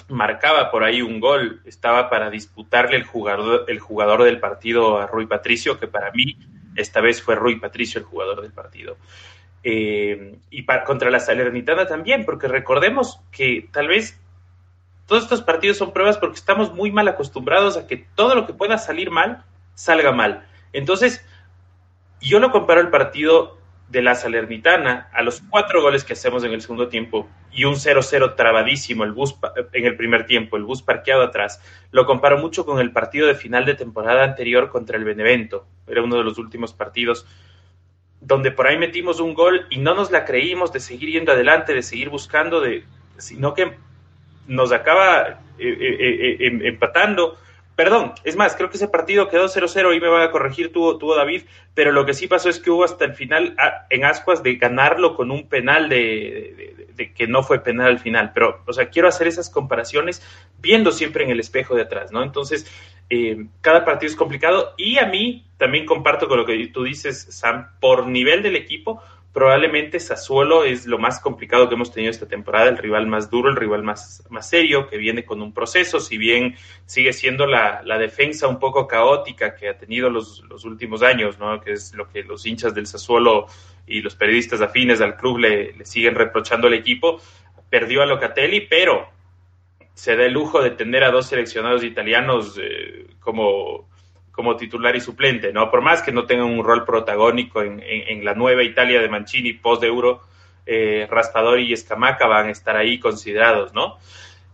marcaba 0.09 0.71
por 0.71 0.85
ahí 0.85 1.03
un 1.03 1.21
gol, 1.21 1.61
estaba 1.65 2.09
para 2.09 2.31
disputarle 2.31 2.97
el 2.97 3.05
jugador, 3.05 3.65
el 3.69 3.79
jugador 3.79 4.25
del 4.25 4.41
partido 4.41 4.99
a 4.99 5.07
Rui 5.07 5.27
Patricio, 5.27 5.79
que 5.79 5.87
para 5.87 6.11
mí 6.13 6.37
esta 6.77 7.01
vez 7.01 7.23
fue 7.23 7.35
Rui 7.35 7.57
Patricio 7.57 8.01
el 8.01 8.07
jugador 8.07 8.41
del 8.41 8.53
partido. 8.53 8.97
Eh, 9.63 10.39
y 10.51 10.65
contra 10.87 11.11
la 11.11 11.21
Salernitana 11.21 11.87
también, 11.87 12.25
porque 12.25 12.49
recordemos 12.49 13.21
que 13.31 13.69
tal 13.73 13.89
vez 13.89 14.19
todos 15.07 15.25
estos 15.25 15.43
partidos 15.43 15.77
son 15.79 15.93
pruebas 15.93 16.19
porque 16.19 16.37
estamos 16.37 16.73
muy 16.73 16.91
mal 16.91 17.09
acostumbrados 17.09 17.77
a 17.77 17.87
que 17.87 18.07
todo 18.15 18.35
lo 18.35 18.47
que 18.47 18.53
pueda 18.53 18.79
salir 18.79 19.11
mal 19.11 19.45
salga 19.75 20.13
mal. 20.13 20.47
Entonces, 20.73 21.25
yo 22.21 22.41
lo 22.41 22.51
comparo 22.51 22.81
el 22.81 22.91
partido 22.91 23.58
de 23.89 24.03
la 24.03 24.15
Salernitana 24.15 25.09
a 25.13 25.23
los 25.23 25.41
cuatro 25.49 25.81
goles 25.81 26.05
que 26.05 26.13
hacemos 26.13 26.45
en 26.45 26.53
el 26.53 26.61
segundo 26.61 26.89
tiempo 26.89 27.29
y 27.51 27.65
un 27.65 27.75
0-0 27.75 28.37
trabadísimo 28.37 29.05
el 29.05 29.13
bus 29.13 29.35
en 29.73 29.87
el 29.87 29.97
primer 29.97 30.27
tiempo, 30.27 30.57
el 30.57 30.65
bus 30.65 30.83
parqueado 30.83 31.23
atrás. 31.23 31.63
Lo 31.91 32.05
comparo 32.05 32.39
mucho 32.39 32.67
con 32.67 32.81
el 32.81 32.93
partido 32.93 33.27
de 33.27 33.35
final 33.35 33.65
de 33.65 33.75
temporada 33.75 34.25
anterior 34.25 34.69
contra 34.69 34.99
el 34.99 35.05
Benevento. 35.05 35.67
Era 35.87 36.03
uno 36.03 36.17
de 36.17 36.25
los 36.25 36.39
últimos 36.39 36.73
partidos 36.73 37.27
donde 38.21 38.51
por 38.51 38.67
ahí 38.67 38.77
metimos 38.77 39.21
un 39.21 39.33
gol 39.35 39.67
y 39.71 39.79
no 39.79 39.95
nos 39.95 40.11
la 40.11 40.25
creímos 40.25 40.73
de 40.73 40.81
seguir 40.81 41.11
yendo 41.11 41.33
adelante, 41.33 41.73
de 41.73 41.83
seguir 41.83 42.09
buscando, 42.09 42.61
de, 42.61 42.85
sino 43.17 43.55
que 43.55 43.77
nos 44.47 44.73
acaba 44.73 45.41
eh, 45.59 45.69
eh, 45.69 45.97
eh, 46.01 46.37
em, 46.41 46.65
empatando 46.65 47.39
Perdón, 47.79 48.15
es 48.25 48.35
más, 48.35 48.57
creo 48.57 48.71
que 48.71 48.77
ese 48.77 48.89
partido 48.89 49.29
quedó 49.29 49.47
0-0 49.47 49.97
y 49.97 50.01
me 50.01 50.09
va 50.09 50.25
a 50.25 50.33
corregir 50.33 50.73
tuvo, 50.73 50.99
tuvo 50.99 51.15
David, 51.15 51.43
pero 51.75 51.93
lo 51.93 52.05
que 52.05 52.13
sí 52.13 52.27
pasó 52.27 52.49
es 52.49 52.59
que 52.59 52.73
hubo 52.73 52.83
hasta 52.83 53.05
el 53.05 53.15
final 53.15 53.55
ah, 53.57 53.87
en 53.89 54.05
Ascuas 54.05 54.43
de 54.43 54.57
ganarlo 54.57 55.15
con 55.15 55.31
un 55.31 55.49
penal 55.49 55.89
de, 55.89 56.89
que 57.15 57.29
no 57.29 57.45
fue 57.45 57.63
penal 57.63 57.87
al 57.87 58.01
final. 58.01 58.33
Pero, 58.35 58.65
o 58.67 58.73
sea, 58.73 58.91
quiero 58.91 59.07
hacer 59.07 59.29
esas 59.29 59.49
comparaciones 59.49 60.21
viendo 60.61 60.91
siempre 60.91 61.23
en 61.23 61.31
el 61.31 61.39
espejo 61.39 61.77
de 61.77 61.83
atrás, 61.83 62.11
¿no? 62.11 62.25
Entonces, 62.25 62.67
eh, 63.11 63.47
cada 63.61 63.85
partido 63.85 64.11
es 64.11 64.17
complicado 64.17 64.75
y 64.77 64.99
a 64.99 65.07
mí 65.07 65.47
también 65.57 65.87
comparto 65.87 66.27
con 66.27 66.39
lo 66.39 66.45
que 66.45 66.67
tú 66.75 66.83
dices, 66.83 67.29
Sam, 67.31 67.69
por 67.79 68.09
nivel 68.09 68.43
del 68.43 68.57
equipo, 68.57 69.01
probablemente 69.33 70.01
Sassuolo 70.01 70.65
es 70.65 70.87
lo 70.87 70.99
más 70.99 71.21
complicado 71.21 71.69
que 71.69 71.75
hemos 71.75 71.93
tenido 71.93 72.11
esta 72.11 72.27
temporada, 72.27 72.69
el 72.69 72.79
rival 72.79 73.07
más 73.07 73.31
duro, 73.31 73.51
el 73.51 73.57
rival 73.57 73.83
más, 73.83 74.25
más 74.31 74.49
serio, 74.49 74.89
que 74.89 74.97
viene 74.97 75.25
con 75.25 75.43
un 75.43 75.53
proceso, 75.53 76.01
si 76.01 76.19
bien 76.19 76.57
sigue 76.87 77.13
siendo 77.13 77.47
la, 77.47 77.83
defensa 77.99 78.49
un 78.49 78.59
poco 78.59 78.87
caótica 78.87 79.55
que 79.55 79.69
ha 79.69 79.77
tenido 79.77 80.11
los, 80.11 80.43
últimos 80.65 81.03
años, 81.03 81.39
¿no? 81.39 81.61
que 81.61 81.73
es 81.73 81.95
lo 81.95 82.09
que 82.09 82.23
los 82.23 82.47
hinchas 82.47 82.75
del 82.75 82.87
Sassuolo 82.87 83.47
y 83.87 84.01
los 84.01 84.15
periodistas 84.17 84.61
afines 84.61 85.01
al 85.01 85.17
club 85.17 85.39
le, 85.39 85.85
siguen 85.85 86.15
reprochando 86.15 86.67
al 86.67 86.75
equipo, 86.75 87.21
perdió 87.69 88.03
a 88.03 88.07
Locatelli, 88.07 88.63
pero 88.63 89.09
se 89.95 90.17
da 90.17 90.25
el 90.25 90.33
lujo 90.33 90.63
de 90.63 90.71
tener 90.71 91.05
a 91.05 91.11
dos 91.11 91.27
seleccionados 91.27 91.83
italianos 91.83 92.59
eh, 92.61 93.07
como 93.21 93.89
como 94.39 94.55
titular 94.55 94.95
y 94.95 95.01
suplente, 95.01 95.53
¿no? 95.53 95.69
Por 95.69 95.83
más 95.83 96.01
que 96.01 96.13
no 96.13 96.25
tengan 96.25 96.47
un 96.47 96.63
rol 96.63 96.85
protagónico 96.85 97.61
en, 97.61 98.25
la 98.25 98.35
nueva 98.35 98.63
Italia 98.63 99.01
de 99.01 99.09
Mancini 99.09 99.53
post 99.55 99.83
de 99.83 99.89
Euro, 99.89 100.21
eh, 100.65 101.09
Raspadori 101.11 101.65
y 101.65 101.73
Escamaca 101.73 102.29
van 102.29 102.47
a 102.47 102.51
estar 102.53 102.77
ahí 102.77 103.01
considerados, 103.01 103.75
¿no? 103.75 103.99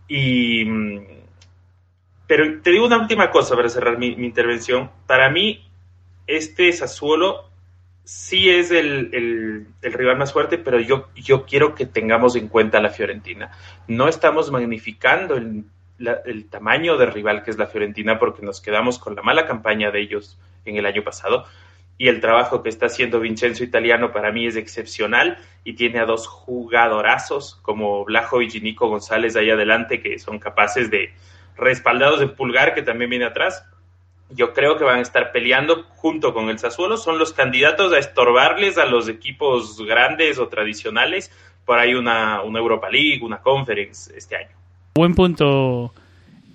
Y, 0.07 0.65
mm, 0.65 0.99
pero 2.25 2.63
te 2.63 2.71
digo 2.71 2.87
una 2.87 2.97
última 2.97 3.29
cosa 3.29 3.55
para 3.55 3.69
cerrar 3.69 3.99
mi, 3.99 4.07
intervención. 4.07 4.89
Para 5.05 5.29
mí, 5.29 5.69
este 6.25 6.73
Sassuolo 6.73 7.51
sí 8.03 8.49
es 8.49 8.71
el, 8.71 9.67
el, 9.83 9.93
rival 9.93 10.17
más 10.17 10.33
fuerte, 10.33 10.57
pero 10.57 10.79
yo, 10.79 11.09
yo 11.13 11.45
quiero 11.45 11.75
que 11.75 11.85
tengamos 11.85 12.35
en 12.35 12.47
cuenta 12.47 12.79
a 12.79 12.81
la 12.81 12.89
Fiorentina. 12.89 13.51
No 13.87 14.07
estamos 14.07 14.49
magnificando 14.49 15.35
el 15.35 15.63
el 15.99 16.49
tamaño 16.49 16.97
de 16.97 17.05
rival 17.05 17.43
que 17.43 17.51
es 17.51 17.57
la 17.57 17.67
Fiorentina 17.67 18.19
porque 18.19 18.41
nos 18.41 18.61
quedamos 18.61 18.99
con 18.99 19.15
la 19.15 19.21
mala 19.21 19.45
campaña 19.45 19.91
de 19.91 20.01
ellos 20.01 20.37
en 20.65 20.77
el 20.77 20.85
año 20.85 21.03
pasado 21.03 21.45
y 21.97 22.09
el 22.09 22.19
trabajo 22.19 22.61
que 22.61 22.69
está 22.69 22.87
haciendo 22.87 23.19
Vincenzo 23.19 23.63
Italiano 23.63 24.11
para 24.11 24.31
mí 24.31 24.47
es 24.47 24.55
excepcional 24.57 25.37
y 25.63 25.73
tiene 25.73 25.99
a 25.99 26.05
dos 26.05 26.27
jugadorazos 26.27 27.59
como 27.61 28.03
Blajo 28.03 28.41
y 28.41 28.47
Nico 28.59 28.89
González 28.89 29.35
ahí 29.35 29.49
adelante 29.49 30.01
que 30.01 30.19
son 30.19 30.39
capaces 30.39 30.91
de 30.91 31.13
respaldados 31.55 32.19
de 32.19 32.27
Pulgar 32.27 32.73
que 32.73 32.81
también 32.81 33.09
viene 33.09 33.25
atrás. 33.25 33.65
Yo 34.29 34.53
creo 34.53 34.77
que 34.77 34.83
van 34.83 34.99
a 34.99 35.03
estar 35.03 35.31
peleando 35.31 35.83
junto 35.95 36.33
con 36.33 36.49
el 36.49 36.59
Sassuolo, 36.59 36.97
son 36.97 37.17
los 37.17 37.31
candidatos 37.31 37.93
a 37.93 37.99
estorbarles 37.99 38.77
a 38.77 38.85
los 38.85 39.07
equipos 39.07 39.77
grandes 39.85 40.39
o 40.39 40.49
tradicionales 40.49 41.31
por 41.63 41.79
ahí 41.79 41.93
una, 41.93 42.41
una 42.41 42.59
Europa 42.59 42.89
League, 42.89 43.23
una 43.23 43.41
Conference 43.41 44.11
este 44.15 44.35
año. 44.35 44.64
Buen 44.97 45.13
punto 45.13 45.93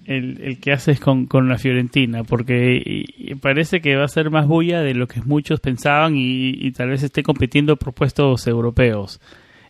el, 0.07 0.41
el 0.41 0.61
que 0.61 0.73
haces 0.73 0.99
con, 0.99 1.27
con 1.27 1.47
la 1.51 1.59
Fiorentina, 1.59 2.25
porque 2.25 3.05
parece 3.39 3.83
que 3.83 3.97
va 3.97 4.05
a 4.05 4.09
ser 4.09 4.31
más 4.31 4.47
bulla 4.47 4.81
de 4.81 4.95
lo 4.95 5.07
que 5.09 5.21
muchos 5.21 5.61
pensaban 5.61 6.15
y, 6.17 6.73
tal 6.73 6.89
vez 6.89 7.03
esté 7.03 7.23
compitiendo 7.23 7.77
por 7.77 7.93
puestos 7.93 8.47
europeos. 8.47 9.21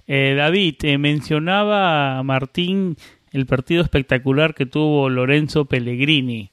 Eh, 0.06 0.34
David, 0.36 0.76
eh, 0.84 0.98
mencionaba 0.98 2.22
Martín 2.22 2.94
el 3.32 3.44
partido 3.46 3.82
espectacular 3.82 4.54
que 4.54 4.66
tuvo 4.66 5.08
Lorenzo 5.08 5.64
Pellegrini. 5.64 6.52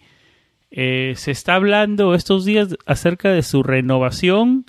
Eh, 0.72 1.14
se 1.18 1.30
está 1.30 1.54
hablando 1.54 2.16
estos 2.16 2.46
días 2.46 2.76
acerca 2.88 3.32
de 3.32 3.44
su 3.44 3.62
renovación. 3.62 4.66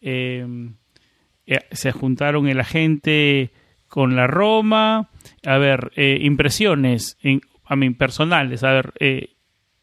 se 0.00 1.92
juntaron 1.92 2.48
el 2.48 2.60
agente 2.60 3.52
con 3.88 4.16
la 4.16 4.26
Roma. 4.26 5.08
A 5.44 5.58
ver, 5.58 5.92
impresiones. 5.96 7.16
En, 7.22 7.40
a 7.68 7.76
mí 7.76 7.90
personales. 7.90 8.64
A 8.64 8.72
ver, 8.72 8.92
eh, 8.98 9.30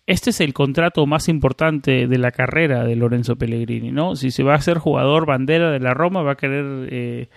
este 0.08 0.32
es 0.32 0.42
el 0.42 0.54
contrato 0.54 1.06
más 1.06 1.30
importante 1.30 2.08
de 2.08 2.18
la 2.18 2.32
carrera 2.32 2.84
de 2.84 2.96
Lorenzo 2.96 3.38
Pellegrini, 3.38 3.92
¿no? 3.92 4.16
Si 4.16 4.32
se 4.32 4.44
va 4.44 4.56
a 4.56 4.62
ser 4.62 4.78
jugador 4.78 5.26
bandera 5.26 5.72
de 5.72 5.80
la 5.80 5.94
Roma, 5.94 6.22
va 6.22 6.34
a 6.34 6.38
querer 6.38 6.88
eh, 6.92 7.30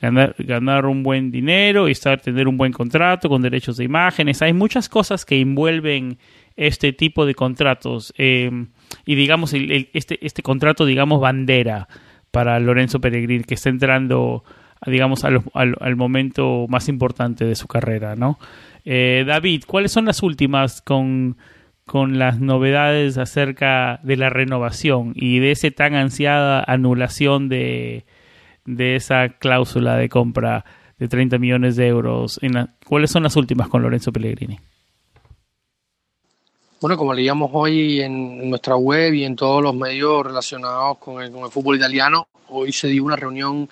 ganar, 0.00 0.34
ganar 0.38 0.86
un 0.86 1.02
buen 1.02 1.30
dinero 1.30 1.88
y 1.88 1.92
estar, 1.92 2.20
tener 2.20 2.48
un 2.48 2.56
buen 2.56 2.72
contrato 2.72 3.28
con 3.28 3.42
derechos 3.42 3.76
de 3.76 3.84
imágenes. 3.84 4.42
Hay 4.42 4.52
muchas 4.52 4.88
cosas 4.88 5.24
que 5.24 5.40
envuelven 5.40 6.18
este 6.56 6.92
tipo 6.92 7.24
de 7.24 7.34
contratos. 7.34 8.12
Eh, 8.18 8.50
y 9.06 9.14
digamos, 9.14 9.54
este, 9.54 10.24
este 10.24 10.42
contrato, 10.42 10.84
digamos, 10.84 11.20
bandera 11.20 11.88
para 12.30 12.58
Lorenzo 12.60 13.00
Pellegrini, 13.00 13.44
que 13.44 13.54
está 13.54 13.68
entrando, 13.68 14.42
digamos, 14.86 15.24
al, 15.24 15.42
al 15.54 15.96
momento 15.96 16.66
más 16.68 16.88
importante 16.88 17.44
de 17.44 17.54
su 17.54 17.68
carrera, 17.68 18.16
¿no? 18.16 18.38
Eh, 18.84 19.24
David, 19.26 19.64
¿cuáles 19.66 19.92
son 19.92 20.06
las 20.06 20.22
últimas 20.22 20.82
con, 20.82 21.36
con 21.86 22.18
las 22.18 22.40
novedades 22.40 23.18
acerca 23.18 24.00
de 24.02 24.16
la 24.16 24.28
renovación 24.28 25.12
y 25.14 25.38
de 25.38 25.52
esa 25.52 25.70
tan 25.70 25.94
ansiada 25.94 26.62
anulación 26.66 27.48
de, 27.48 28.04
de 28.64 28.96
esa 28.96 29.28
cláusula 29.38 29.96
de 29.96 30.08
compra 30.08 30.64
de 30.98 31.08
30 31.08 31.38
millones 31.38 31.76
de 31.76 31.86
euros? 31.86 32.40
En 32.42 32.70
¿Cuáles 32.86 33.10
son 33.10 33.22
las 33.22 33.36
últimas 33.36 33.68
con 33.68 33.82
Lorenzo 33.82 34.12
Pellegrini? 34.12 34.58
Bueno, 36.80 36.96
como 36.96 37.14
leíamos 37.14 37.50
hoy 37.52 38.00
en 38.00 38.50
nuestra 38.50 38.74
web 38.74 39.14
y 39.14 39.24
en 39.24 39.36
todos 39.36 39.62
los 39.62 39.72
medios 39.72 40.26
relacionados 40.26 40.98
con 40.98 41.22
el, 41.22 41.30
con 41.30 41.44
el 41.44 41.50
fútbol 41.50 41.76
italiano, 41.76 42.26
hoy 42.48 42.72
se 42.72 42.88
dio 42.88 43.04
una 43.04 43.14
reunión 43.14 43.68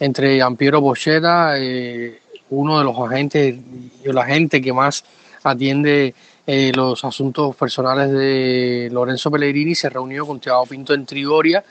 entre 0.00 0.42
Ampiero 0.42 0.80
Boschetta, 0.80 1.58
eh, 1.58 2.18
uno 2.50 2.78
de 2.78 2.84
los 2.84 2.98
agentes 2.98 3.54
y 4.04 4.12
la 4.12 4.24
gente 4.24 4.60
que 4.60 4.72
más 4.72 5.04
atiende 5.44 6.14
eh, 6.46 6.72
los 6.74 7.04
asuntos 7.04 7.54
personales 7.54 8.10
de 8.10 8.88
Lorenzo 8.90 9.30
Pellegrini 9.30 9.74
se 9.74 9.88
reunió 9.88 10.26
con 10.26 10.40
Thiago 10.40 10.66
Pinto 10.66 10.94
en 10.94 11.06
Trigoria 11.06 11.62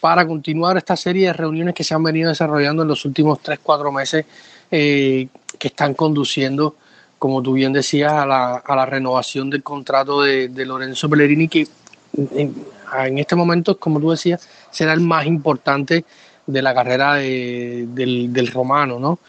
para 0.00 0.26
continuar 0.26 0.76
esta 0.76 0.96
serie 0.96 1.28
de 1.28 1.32
reuniones 1.32 1.74
que 1.74 1.84
se 1.84 1.94
han 1.94 2.02
venido 2.02 2.28
desarrollando 2.28 2.82
en 2.82 2.88
los 2.88 3.04
últimos 3.04 3.38
3-4 3.38 3.92
meses 3.92 4.26
eh, 4.70 5.28
que 5.58 5.68
están 5.68 5.94
conduciendo, 5.94 6.76
como 7.18 7.42
tú 7.42 7.54
bien 7.54 7.72
decías, 7.72 8.12
a 8.12 8.26
la, 8.26 8.56
a 8.56 8.76
la 8.76 8.86
renovación 8.86 9.50
del 9.50 9.62
contrato 9.62 10.22
de, 10.22 10.50
Lorenzo 10.66 11.08
Pellegrini 11.08 11.48
que 11.48 11.66
en, 12.14 13.18
este 13.18 13.34
momento, 13.34 13.78
como 13.78 14.00
tú 14.00 14.10
decías, 14.10 14.46
será 14.70 14.92
el 14.92 15.00
más 15.00 15.26
importante 15.26 16.04
de 16.48 16.62
la 16.62 16.74
carrera 16.74 17.14
del, 17.14 18.32
del 18.32 18.46
romano, 18.48 18.98
¿no? 18.98 19.20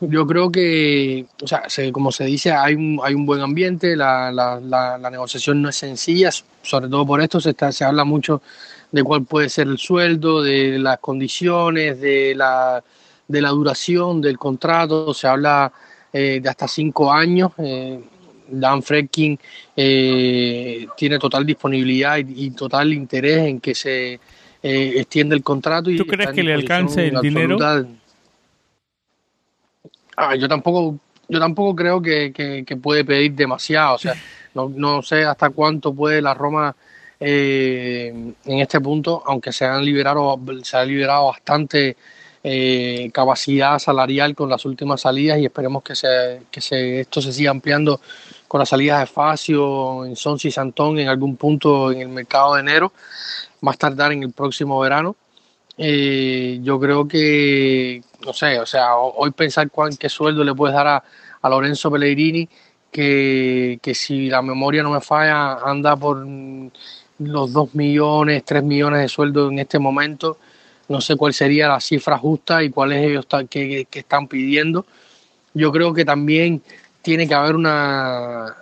Yo 0.00 0.24
creo 0.28 0.52
que, 0.52 1.26
o 1.42 1.46
sea, 1.48 1.64
como 1.90 2.12
se 2.12 2.24
dice, 2.24 2.52
hay 2.52 2.74
un, 2.74 3.00
hay 3.02 3.14
un 3.14 3.26
buen 3.26 3.40
ambiente, 3.40 3.96
la, 3.96 4.30
la, 4.30 4.60
la, 4.60 5.10
negociación 5.10 5.60
no 5.60 5.68
es 5.68 5.76
sencilla, 5.76 6.30
sobre 6.62 6.88
todo 6.88 7.04
por 7.04 7.20
esto 7.20 7.40
se, 7.40 7.50
está, 7.50 7.72
se 7.72 7.84
habla 7.84 8.04
mucho 8.04 8.40
de 8.92 9.02
cuál 9.02 9.24
puede 9.24 9.48
ser 9.48 9.66
el 9.66 9.78
sueldo, 9.78 10.40
de 10.40 10.78
las 10.78 11.00
condiciones, 11.00 12.00
de 12.00 12.34
la, 12.36 12.84
de 13.26 13.42
la 13.42 13.48
duración 13.48 14.20
del 14.20 14.38
contrato, 14.38 15.12
se 15.12 15.26
habla 15.26 15.72
eh, 16.12 16.38
de 16.40 16.48
hasta 16.48 16.68
cinco 16.68 17.12
años. 17.12 17.50
Eh, 17.58 18.00
Dan 18.50 18.82
Fredkin 18.82 19.38
eh, 19.76 20.86
tiene 20.96 21.18
total 21.18 21.44
disponibilidad 21.44 22.16
y, 22.16 22.50
total 22.52 22.92
interés 22.94 23.46
en 23.46 23.60
que 23.60 23.74
se 23.74 24.20
eh, 24.62 24.94
extienda 24.96 25.36
el 25.36 25.42
contrato. 25.42 25.90
¿Tú 25.96 26.06
crees 26.06 26.30
que 26.30 26.42
le 26.42 26.54
alcance 26.54 27.08
el 27.08 27.20
dinero? 27.20 27.58
Ah, 30.16 30.34
yo 30.34 30.48
tampoco, 30.48 30.98
yo 31.28 31.38
tampoco 31.38 31.76
creo 31.76 32.02
que, 32.02 32.64
puede 32.82 33.04
pedir 33.04 33.32
demasiado. 33.32 33.94
O 33.94 33.98
sea, 33.98 34.14
no, 34.54 35.02
sé 35.02 35.24
hasta 35.24 35.50
cuánto 35.50 35.94
puede 35.94 36.20
la 36.20 36.34
Roma 36.34 36.74
eh, 37.20 38.12
en 38.44 38.58
este 38.58 38.80
punto, 38.80 39.22
aunque 39.26 39.52
se 39.52 39.64
han 39.64 39.84
liberado, 39.84 40.40
se 40.62 40.76
ha 40.76 40.84
liberado 40.84 41.26
bastante 41.26 41.96
eh, 42.42 43.10
capacidad 43.12 43.78
salarial 43.78 44.34
con 44.34 44.48
las 44.48 44.64
últimas 44.64 45.00
salidas 45.00 45.38
y 45.38 45.44
esperemos 45.44 45.82
que 45.82 45.96
se, 45.96 46.42
que 46.50 46.60
se, 46.60 47.00
esto 47.00 47.20
se 47.20 47.32
siga 47.32 47.50
ampliando 47.50 48.00
con 48.46 48.60
las 48.60 48.68
salidas 48.68 49.00
de 49.00 49.06
Facio, 49.06 50.04
en 50.04 50.14
Sonsi 50.14 50.48
y 50.48 50.50
Santón 50.52 50.98
en 50.98 51.08
algún 51.08 51.36
punto 51.36 51.90
en 51.90 52.00
el 52.00 52.08
mercado 52.08 52.54
de 52.54 52.60
enero, 52.60 52.92
más 53.60 53.78
tardar 53.78 54.12
en 54.12 54.22
el 54.22 54.32
próximo 54.32 54.78
verano. 54.80 55.16
Eh, 55.76 56.58
yo 56.62 56.80
creo 56.80 57.06
que, 57.06 58.02
no 58.24 58.32
sé, 58.32 58.58
o 58.58 58.66
sea, 58.66 58.96
hoy 58.96 59.30
pensar 59.30 59.70
cuán, 59.70 59.96
qué 59.96 60.08
sueldo 60.08 60.42
le 60.42 60.54
puedes 60.54 60.74
dar 60.74 60.86
a, 60.88 61.04
a 61.40 61.48
Lorenzo 61.48 61.90
Pellegrini, 61.90 62.48
que, 62.90 63.78
que, 63.80 63.94
si 63.94 64.28
la 64.28 64.42
memoria 64.42 64.82
no 64.82 64.90
me 64.90 65.00
falla, 65.00 65.54
anda 65.64 65.96
por 65.96 66.26
los 67.18 67.52
2 67.52 67.74
millones, 67.74 68.44
3 68.44 68.62
millones 68.64 69.02
de 69.02 69.08
sueldo 69.08 69.50
en 69.50 69.60
este 69.60 69.78
momento. 69.78 70.38
No 70.88 71.00
sé 71.00 71.16
cuál 71.16 71.34
sería 71.34 71.68
la 71.68 71.80
cifra 71.80 72.18
justa 72.18 72.62
y 72.62 72.70
cuáles 72.70 73.04
ellos 73.04 73.26
que, 73.48 73.86
que 73.90 73.98
están 73.98 74.26
pidiendo. 74.26 74.86
Yo 75.54 75.70
creo 75.70 75.92
que 75.92 76.04
también 76.04 76.62
tiene 77.02 77.28
que 77.28 77.34
haber 77.34 77.56
una, 77.56 78.56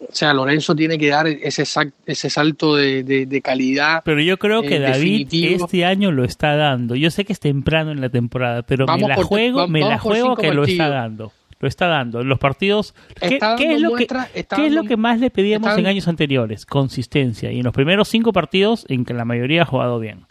o 0.00 0.14
sea, 0.14 0.32
Lorenzo 0.34 0.74
tiene 0.74 0.98
que 0.98 1.08
dar 1.08 1.26
ese, 1.26 1.64
ese 2.06 2.30
salto 2.30 2.76
de, 2.76 3.40
calidad. 3.42 4.02
Pero 4.04 4.20
yo 4.20 4.38
creo 4.38 4.62
que 4.62 4.76
eh, 4.76 4.80
David 4.80 5.28
este 5.32 5.84
año 5.84 6.12
lo 6.12 6.24
está 6.24 6.56
dando. 6.56 6.94
Yo 6.94 7.10
sé 7.10 7.24
que 7.24 7.32
es 7.32 7.40
temprano 7.40 7.92
en 7.92 8.00
la 8.00 8.08
temporada, 8.08 8.62
pero 8.62 8.86
me 8.86 9.08
la 9.08 9.16
juego, 9.22 9.68
me 9.68 9.80
la 9.80 9.98
juego 9.98 10.36
que 10.36 10.52
lo 10.52 10.64
está 10.64 10.88
dando. 10.88 11.32
Lo 11.60 11.68
está 11.68 11.86
dando. 11.86 12.22
Los 12.22 12.38
partidos. 12.38 12.94
¿Qué, 13.20 13.38
es, 13.58 13.80
lo 13.80 13.94
que, 13.94 14.06
¿qué 14.06 14.66
es 14.66 14.72
lo 14.72 14.84
que 14.84 14.96
más 14.96 15.20
le 15.20 15.30
pedíamos 15.30 15.78
en 15.78 15.86
años 15.86 16.08
anteriores? 16.08 16.66
Consistencia. 16.66 17.52
Y 17.52 17.58
en 17.58 17.64
los 17.64 17.72
primeros 17.72 18.08
cinco 18.08 18.32
partidos, 18.32 18.84
en 18.88 19.04
que 19.04 19.14
la 19.14 19.24
mayoría 19.24 19.62
ha 19.62 19.66
jugado 19.66 19.98
bien. 19.98 20.26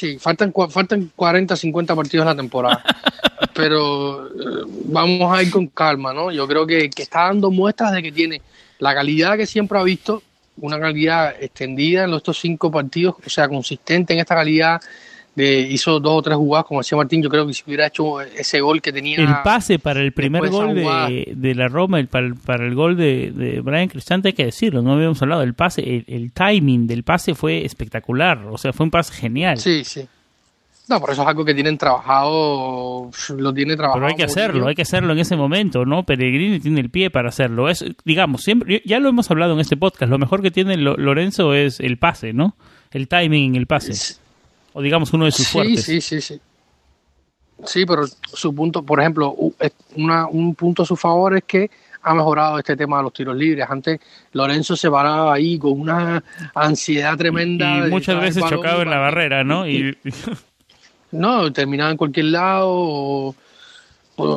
Sí, 0.00 0.18
faltan, 0.18 0.50
faltan 0.70 1.12
40, 1.14 1.54
50 1.54 1.94
partidos 1.94 2.22
en 2.22 2.28
la 2.28 2.34
temporada. 2.34 2.82
pero 3.54 4.28
eh, 4.28 4.64
vamos 4.86 5.30
a 5.30 5.42
ir 5.42 5.50
con 5.50 5.66
calma, 5.66 6.14
¿no? 6.14 6.32
Yo 6.32 6.48
creo 6.48 6.66
que, 6.66 6.88
que, 6.88 7.02
está 7.02 7.24
dando 7.24 7.50
muestras 7.50 7.92
de 7.92 8.02
que 8.02 8.10
tiene 8.10 8.40
la 8.78 8.94
calidad 8.94 9.36
que 9.36 9.44
siempre 9.44 9.78
ha 9.78 9.82
visto, 9.82 10.22
una 10.56 10.80
calidad 10.80 11.34
extendida 11.38 12.04
en 12.04 12.14
estos 12.14 12.40
cinco 12.40 12.70
partidos, 12.70 13.16
o 13.26 13.28
sea, 13.28 13.46
consistente 13.46 14.14
en 14.14 14.20
esta 14.20 14.36
calidad. 14.36 14.80
Hizo 15.40 16.00
dos 16.00 16.18
o 16.18 16.22
tres 16.22 16.36
jugadas, 16.36 16.66
como 16.66 16.80
decía 16.80 16.96
Martín, 16.96 17.22
yo 17.22 17.28
creo 17.28 17.46
que 17.46 17.54
si 17.54 17.62
hubiera 17.66 17.86
hecho 17.86 18.20
ese 18.20 18.60
gol 18.60 18.80
que 18.80 18.92
tenía... 18.92 19.18
El 19.18 19.42
pase 19.42 19.78
para 19.78 20.00
el 20.00 20.12
primer 20.12 20.48
gol 20.48 20.74
de, 20.74 21.54
la 21.54 21.68
Roma, 21.68 22.00
el, 22.00 22.08
para, 22.08 22.26
el, 22.26 22.34
para 22.34 22.66
el 22.66 22.74
gol 22.74 22.96
de, 22.96 23.32
de 23.32 23.60
Brian 23.60 23.88
Cristante, 23.88 24.28
hay 24.28 24.34
que 24.34 24.44
decirlo, 24.44 24.82
no 24.82 24.92
habíamos 24.92 25.20
hablado 25.22 25.40
del 25.40 25.54
pase, 25.54 25.82
el, 25.82 26.04
el 26.06 26.32
timing 26.32 26.86
del 26.86 27.02
pase 27.02 27.34
fue 27.34 27.64
espectacular, 27.64 28.44
o 28.46 28.58
sea, 28.58 28.72
fue 28.72 28.84
un 28.84 28.90
pase 28.90 29.12
genial. 29.12 29.58
Sí, 29.58 29.84
sí. 29.84 30.06
No, 30.90 30.98
por 30.98 31.10
eso 31.10 31.22
es 31.22 31.28
algo 31.28 31.44
que 31.44 31.54
tienen 31.54 31.78
trabajado, 31.78 33.12
lo 33.36 33.54
tiene 33.54 33.76
trabajado. 33.76 34.00
Pero 34.00 34.08
hay 34.08 34.16
que 34.16 34.24
hacerlo, 34.24 34.66
hay 34.66 34.74
que 34.74 34.82
hacerlo 34.82 35.12
en 35.12 35.20
ese 35.20 35.36
momento, 35.36 35.84
¿no? 35.86 36.02
Peregrini 36.02 36.58
tiene 36.58 36.80
el 36.80 36.90
pie 36.90 37.10
para 37.10 37.28
hacerlo. 37.28 37.68
Es, 37.68 37.84
digamos, 38.04 38.42
siempre, 38.42 38.82
ya 38.84 38.98
lo 38.98 39.08
hemos 39.08 39.30
hablado 39.30 39.54
en 39.54 39.60
este 39.60 39.76
podcast, 39.76 40.10
lo 40.10 40.18
mejor 40.18 40.42
que 40.42 40.50
tiene 40.50 40.76
Lorenzo 40.76 41.54
es 41.54 41.78
el 41.78 41.96
pase, 41.96 42.32
¿no? 42.32 42.56
El 42.90 43.06
timing 43.06 43.50
en 43.50 43.54
el 43.54 43.68
pase. 43.68 44.18
O 44.72 44.82
digamos 44.82 45.12
uno 45.12 45.24
de 45.24 45.32
sus 45.32 45.48
fuertes. 45.48 45.84
Sí, 45.84 46.00
sí, 46.00 46.20
sí. 46.20 46.40
Sí, 47.64 47.84
pero 47.84 48.04
su 48.06 48.54
punto, 48.54 48.82
por 48.82 49.00
ejemplo, 49.00 49.32
un 49.32 50.54
punto 50.54 50.82
a 50.82 50.86
su 50.86 50.96
favor 50.96 51.36
es 51.36 51.44
que 51.44 51.70
ha 52.02 52.14
mejorado 52.14 52.58
este 52.58 52.76
tema 52.76 52.98
de 52.98 53.04
los 53.04 53.12
tiros 53.12 53.36
libres. 53.36 53.66
Antes 53.68 54.00
Lorenzo 54.32 54.76
se 54.76 54.90
paraba 54.90 55.34
ahí 55.34 55.58
con 55.58 55.80
una 55.80 56.22
ansiedad 56.54 57.16
tremenda. 57.16 57.86
Y, 57.86 57.90
muchas 57.90 58.20
veces 58.20 58.44
chocado 58.48 58.82
en 58.82 58.90
la 58.90 58.98
barrera, 58.98 59.44
¿no? 59.44 59.68
Y, 59.68 59.96
No, 61.12 61.52
terminaba 61.52 61.90
en 61.90 61.96
cualquier 61.96 62.26
lado 62.26 62.68
o, 62.70 63.34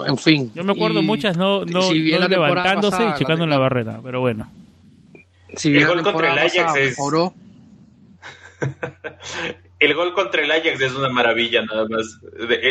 en 0.08 0.18
fin. 0.18 0.52
Yo 0.56 0.64
me 0.64 0.72
acuerdo 0.72 1.04
muchas 1.04 1.38
no, 1.38 1.66
no, 1.66 1.94
levantándose 1.94 3.04
y 3.04 3.20
chocando 3.20 3.44
en 3.44 3.50
la 3.50 3.60
barrera, 3.60 4.00
pero 4.04 4.22
bueno. 4.22 4.50
Si 5.56 5.76
el 5.76 5.86
gol 5.86 6.02
contra 6.02 6.34
el 6.34 6.40
Ajax 6.40 6.76
es... 6.78 6.98
el 9.86 9.94
gol 9.94 10.14
contra 10.14 10.42
el 10.42 10.52
Ajax 10.52 10.80
es 10.82 10.94
una 10.96 11.10
maravilla 11.10 11.64
nada 11.64 11.88
más. 11.90 12.20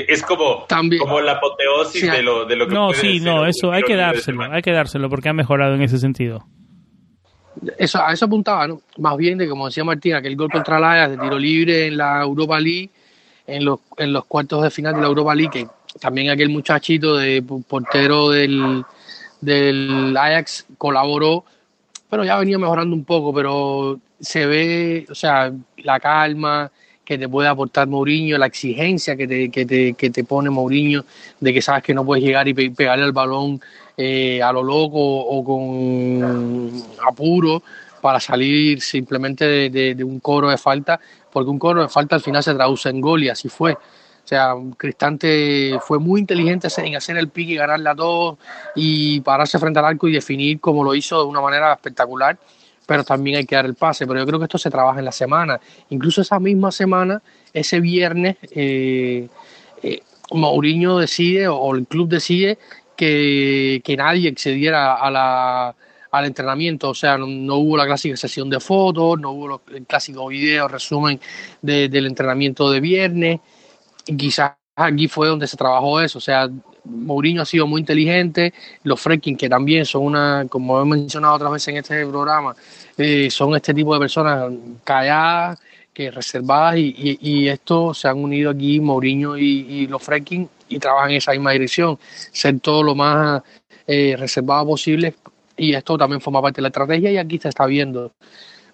Es 0.09 0.23
como, 0.23 0.67
como 0.99 1.21
la 1.21 1.33
apoteosis 1.33 2.11
de, 2.11 2.23
lo, 2.23 2.45
de 2.45 2.57
lo 2.57 2.67
que 2.67 2.75
No, 2.75 2.93
sí, 2.93 3.21
no, 3.21 3.47
eso 3.47 3.73
hay 3.73 3.83
que 3.83 3.97
dárselo, 3.97 4.45
hay 4.51 4.63
que 4.63 4.73
dárselo 4.73 5.09
porque 5.09 5.29
ha 5.29 5.33
mejorado 5.33 5.75
en 5.75 5.83
ese 5.83 5.99
sentido. 5.99 6.47
Eso, 7.79 8.03
a 8.03 8.13
eso 8.13 8.25
apuntaba, 8.25 8.67
¿no? 8.67 8.81
Más 8.99 9.17
bien 9.17 9.37
de, 9.39 9.49
como 9.49 9.67
decía 9.67 9.85
Martín, 9.85 10.15
aquel 10.15 10.37
gol 10.37 10.51
contra 10.51 10.79
el 10.79 10.85
Ajax 10.85 11.11
de 11.11 11.19
tiro 11.19 11.39
libre 11.39 11.87
en 11.87 11.97
la 11.99 12.23
Europa 12.23 12.59
League, 12.59 12.91
en 13.47 13.65
los, 13.65 13.81
en 13.99 14.13
los 14.13 14.25
cuartos 14.25 14.63
de 14.63 14.71
final 14.71 14.95
de 14.95 15.01
la 15.03 15.09
Europa 15.09 15.35
League, 15.35 15.51
que 15.53 15.67
también 16.01 16.31
aquel 16.31 16.49
muchachito 16.49 17.17
de 17.17 17.43
portero 17.43 18.31
del, 18.31 18.83
del 19.41 20.17
Ajax 20.17 20.67
colaboró, 20.79 21.45
pero 22.09 22.25
ya 22.25 22.39
venía 22.39 22.59
mejorando 22.59 22.97
un 22.97 23.05
poco, 23.05 23.35
pero 23.35 24.01
se 24.19 24.47
ve, 24.47 25.07
o 25.11 25.15
sea, 25.15 25.53
la 25.79 26.01
calma, 26.01 26.71
que 27.13 27.19
te 27.19 27.29
puede 27.29 27.49
aportar 27.49 27.89
Mourinho, 27.89 28.39
la 28.39 28.47
exigencia 28.47 29.15
que 29.17 29.29
te, 29.29 29.51
que 29.51 29.67
te, 29.67 29.93
que 29.93 30.09
te 30.09 30.25
pone 30.25 30.49
Mourinho 30.49 31.05
de 31.41 31.53
que 31.53 31.61
sabes 31.61 31.83
que 31.83 31.93
no 31.93 32.07
puedes 32.07 32.25
llegar 32.25 32.49
y 32.49 32.55
pegarle 32.55 33.05
el 33.05 33.13
balón 33.13 33.61
eh, 33.99 34.43
a 34.43 34.51
lo 34.51 34.63
loco 34.63 34.99
o 34.99 35.45
con 35.45 36.83
apuro 37.07 37.63
para 38.01 38.19
salir 38.19 38.81
simplemente 38.81 39.69
de, 39.69 40.05
un 40.05 40.21
coro 40.21 40.49
de 40.49 40.57
falta, 40.57 40.99
porque 41.31 41.51
un 41.51 41.59
coro 41.59 41.83
de 41.83 41.89
falta 41.91 42.17
al 42.17 42.23
final 42.23 42.43
se 42.43 42.55
traduce 42.55 42.89
en 42.89 43.01
gol 43.01 43.23
y 43.23 43.29
así 43.29 43.51
fue. 43.51 43.75
O 43.75 44.27
sea, 44.27 44.55
Cristante 44.79 45.79
fue 45.83 45.99
muy 45.99 46.21
inteligente 46.21 46.69
en 46.79 46.97
hacer 46.97 47.19
el 47.19 47.29
pique 47.29 47.53
y 47.53 47.57
ganarle 47.57 47.91
a 47.91 47.95
todos 47.95 48.39
y 48.75 49.21
pararse 49.21 49.59
frente 49.59 49.81
al 49.81 49.85
arco 49.85 50.09
y 50.09 50.13
definir 50.13 50.61
como 50.61 50.83
lo 50.83 50.95
hizo 50.95 51.23
de 51.23 51.29
una 51.29 51.43
manera 51.43 51.75
espectacular 51.75 52.39
pero 52.87 53.05
también 53.05 53.37
hay 53.39 53.47
que 53.47 53.57
dar 53.57 53.67
el 53.67 53.75
pase. 53.75 54.07
Pero 54.07 54.21
yo 54.21 54.27
creo 54.27 54.39
que 54.39 54.45
esto 54.45 54.59
se 54.59 54.71
trabaja 54.71 54.99
en 54.99 55.05
la 55.05 55.13
semana. 55.13 55.61
Incluso 55.91 56.23
esa 56.23 56.39
misma 56.41 56.73
semana, 56.73 57.23
ese 57.53 57.81
viernes, 57.81 58.37
eh, 58.51 59.29
eh, 59.83 60.01
Mourinho 60.33 60.99
decide 60.99 61.49
o 61.49 61.75
el 61.75 61.87
club 61.87 62.09
decide 62.09 62.59
que, 62.97 63.95
nadie 63.97 64.29
excediera 64.29 64.95
a 64.95 65.11
la, 65.11 65.75
al 66.11 66.25
entrenamiento. 66.25 66.91
O 66.91 66.95
sea, 66.95 67.19
no, 67.19 67.57
hubo 67.57 67.77
la 67.77 67.87
clásica 67.87 68.17
sesión 68.17 68.51
de 68.51 68.61
fotos, 68.61 69.19
no 69.21 69.31
hubo 69.31 69.63
el 69.75 69.87
clásico 69.87 70.29
video, 70.29 70.69
resumen 70.69 71.21
del 71.61 72.07
entrenamiento 72.07 72.71
de 72.71 72.81
viernes. 72.81 73.41
Y 74.07 74.17
quizás 74.17 74.53
aquí 74.77 75.09
fue 75.09 75.29
donde 75.29 75.47
se 75.47 75.57
trabajó 75.57 76.01
eso. 76.01 76.19
O 76.19 76.21
sea, 76.21 76.49
Mourinho 76.85 77.43
ha 77.43 77.47
sido 77.47 77.67
muy 77.67 77.81
inteligente, 77.81 78.53
los 78.83 79.01
Freaking, 79.01 79.37
que 79.37 79.49
también 79.49 79.85
son 79.85 80.05
una, 80.05 80.47
como 80.49 80.81
he 80.81 80.85
mencionado 80.85 81.35
otras 81.35 81.53
veces 81.53 81.69
en 81.69 81.77
este 81.77 82.07
programa, 82.07 82.55
eh, 82.97 83.31
son 83.31 83.55
este 83.55 83.73
tipo 83.73 83.95
de 83.95 84.01
personas 84.01 84.53
calladas, 84.85 85.59
que 85.93 86.11
reservadas 86.11 86.77
y, 86.79 87.49
esto 87.49 87.93
se 87.93 88.09
han 88.09 88.19
unido 88.19 88.51
aquí 88.51 88.81
Mourinho 88.81 89.37
y, 89.37 89.87
los 89.89 90.03
Freaking 90.03 90.49
y 90.69 90.79
trabajan 90.79 91.11
en 91.11 91.17
esa 91.19 91.33
misma 91.33 91.53
dirección, 91.53 91.99
ser 92.33 92.61
todo 92.61 92.83
lo 92.83 92.95
más 92.95 93.43
eh, 93.87 94.17
reservado 94.19 94.67
posible 94.67 95.15
y 95.57 95.75
esto 95.75 95.99
también 95.99 96.21
forma 96.21 96.41
parte 96.41 96.57
de 96.57 96.63
la 96.63 96.69
estrategia 96.69 97.13
y 97.13 97.19
aquí 97.19 97.39
se 97.39 97.49
está 97.49 97.67
viendo. 97.67 98.13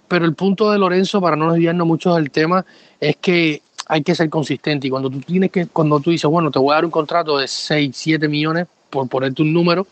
Pero 0.06 0.24
el 0.24 0.34
punto 0.34 0.70
de 0.70 0.78
Lorenzo, 0.78 1.20
para 1.20 1.36
no 1.36 1.52
desviarnos 1.52 1.86
mucho 1.86 2.14
del 2.14 2.30
tema, 2.30 2.64
es 3.00 3.16
que 3.16 3.62
hay 3.88 4.02
que 4.02 4.14
ser 4.14 4.28
consistente 4.28 4.86
y 4.86 4.90
cuando 4.90 5.10
tú 5.10 5.20
tienes 5.20 5.50
que, 5.50 5.66
cuando 5.66 5.98
tú 5.98 6.10
dices, 6.10 6.30
bueno, 6.30 6.50
te 6.50 6.58
voy 6.58 6.72
a 6.72 6.74
dar 6.76 6.84
un 6.84 6.90
contrato 6.90 7.38
de 7.38 7.48
6, 7.48 7.90
7 7.96 8.28
millones, 8.28 8.66
por 8.90 9.08
ponerte 9.08 9.42
un 9.42 9.52
número, 9.52 9.86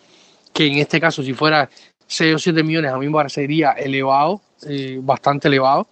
que 0.52 0.66
en 0.66 0.78
este 0.78 1.00
caso 1.00 1.22
si 1.22 1.32
fuera 1.32 1.68
6 2.06 2.34
o 2.34 2.38
7 2.38 2.62
millones 2.62 2.92
a 2.92 2.98
mí 2.98 3.06
me 3.06 3.12
parecería 3.12 3.72
elevado, 3.72 4.42
eh, 4.68 4.98
bastante 5.02 5.48
elevado, 5.48 5.88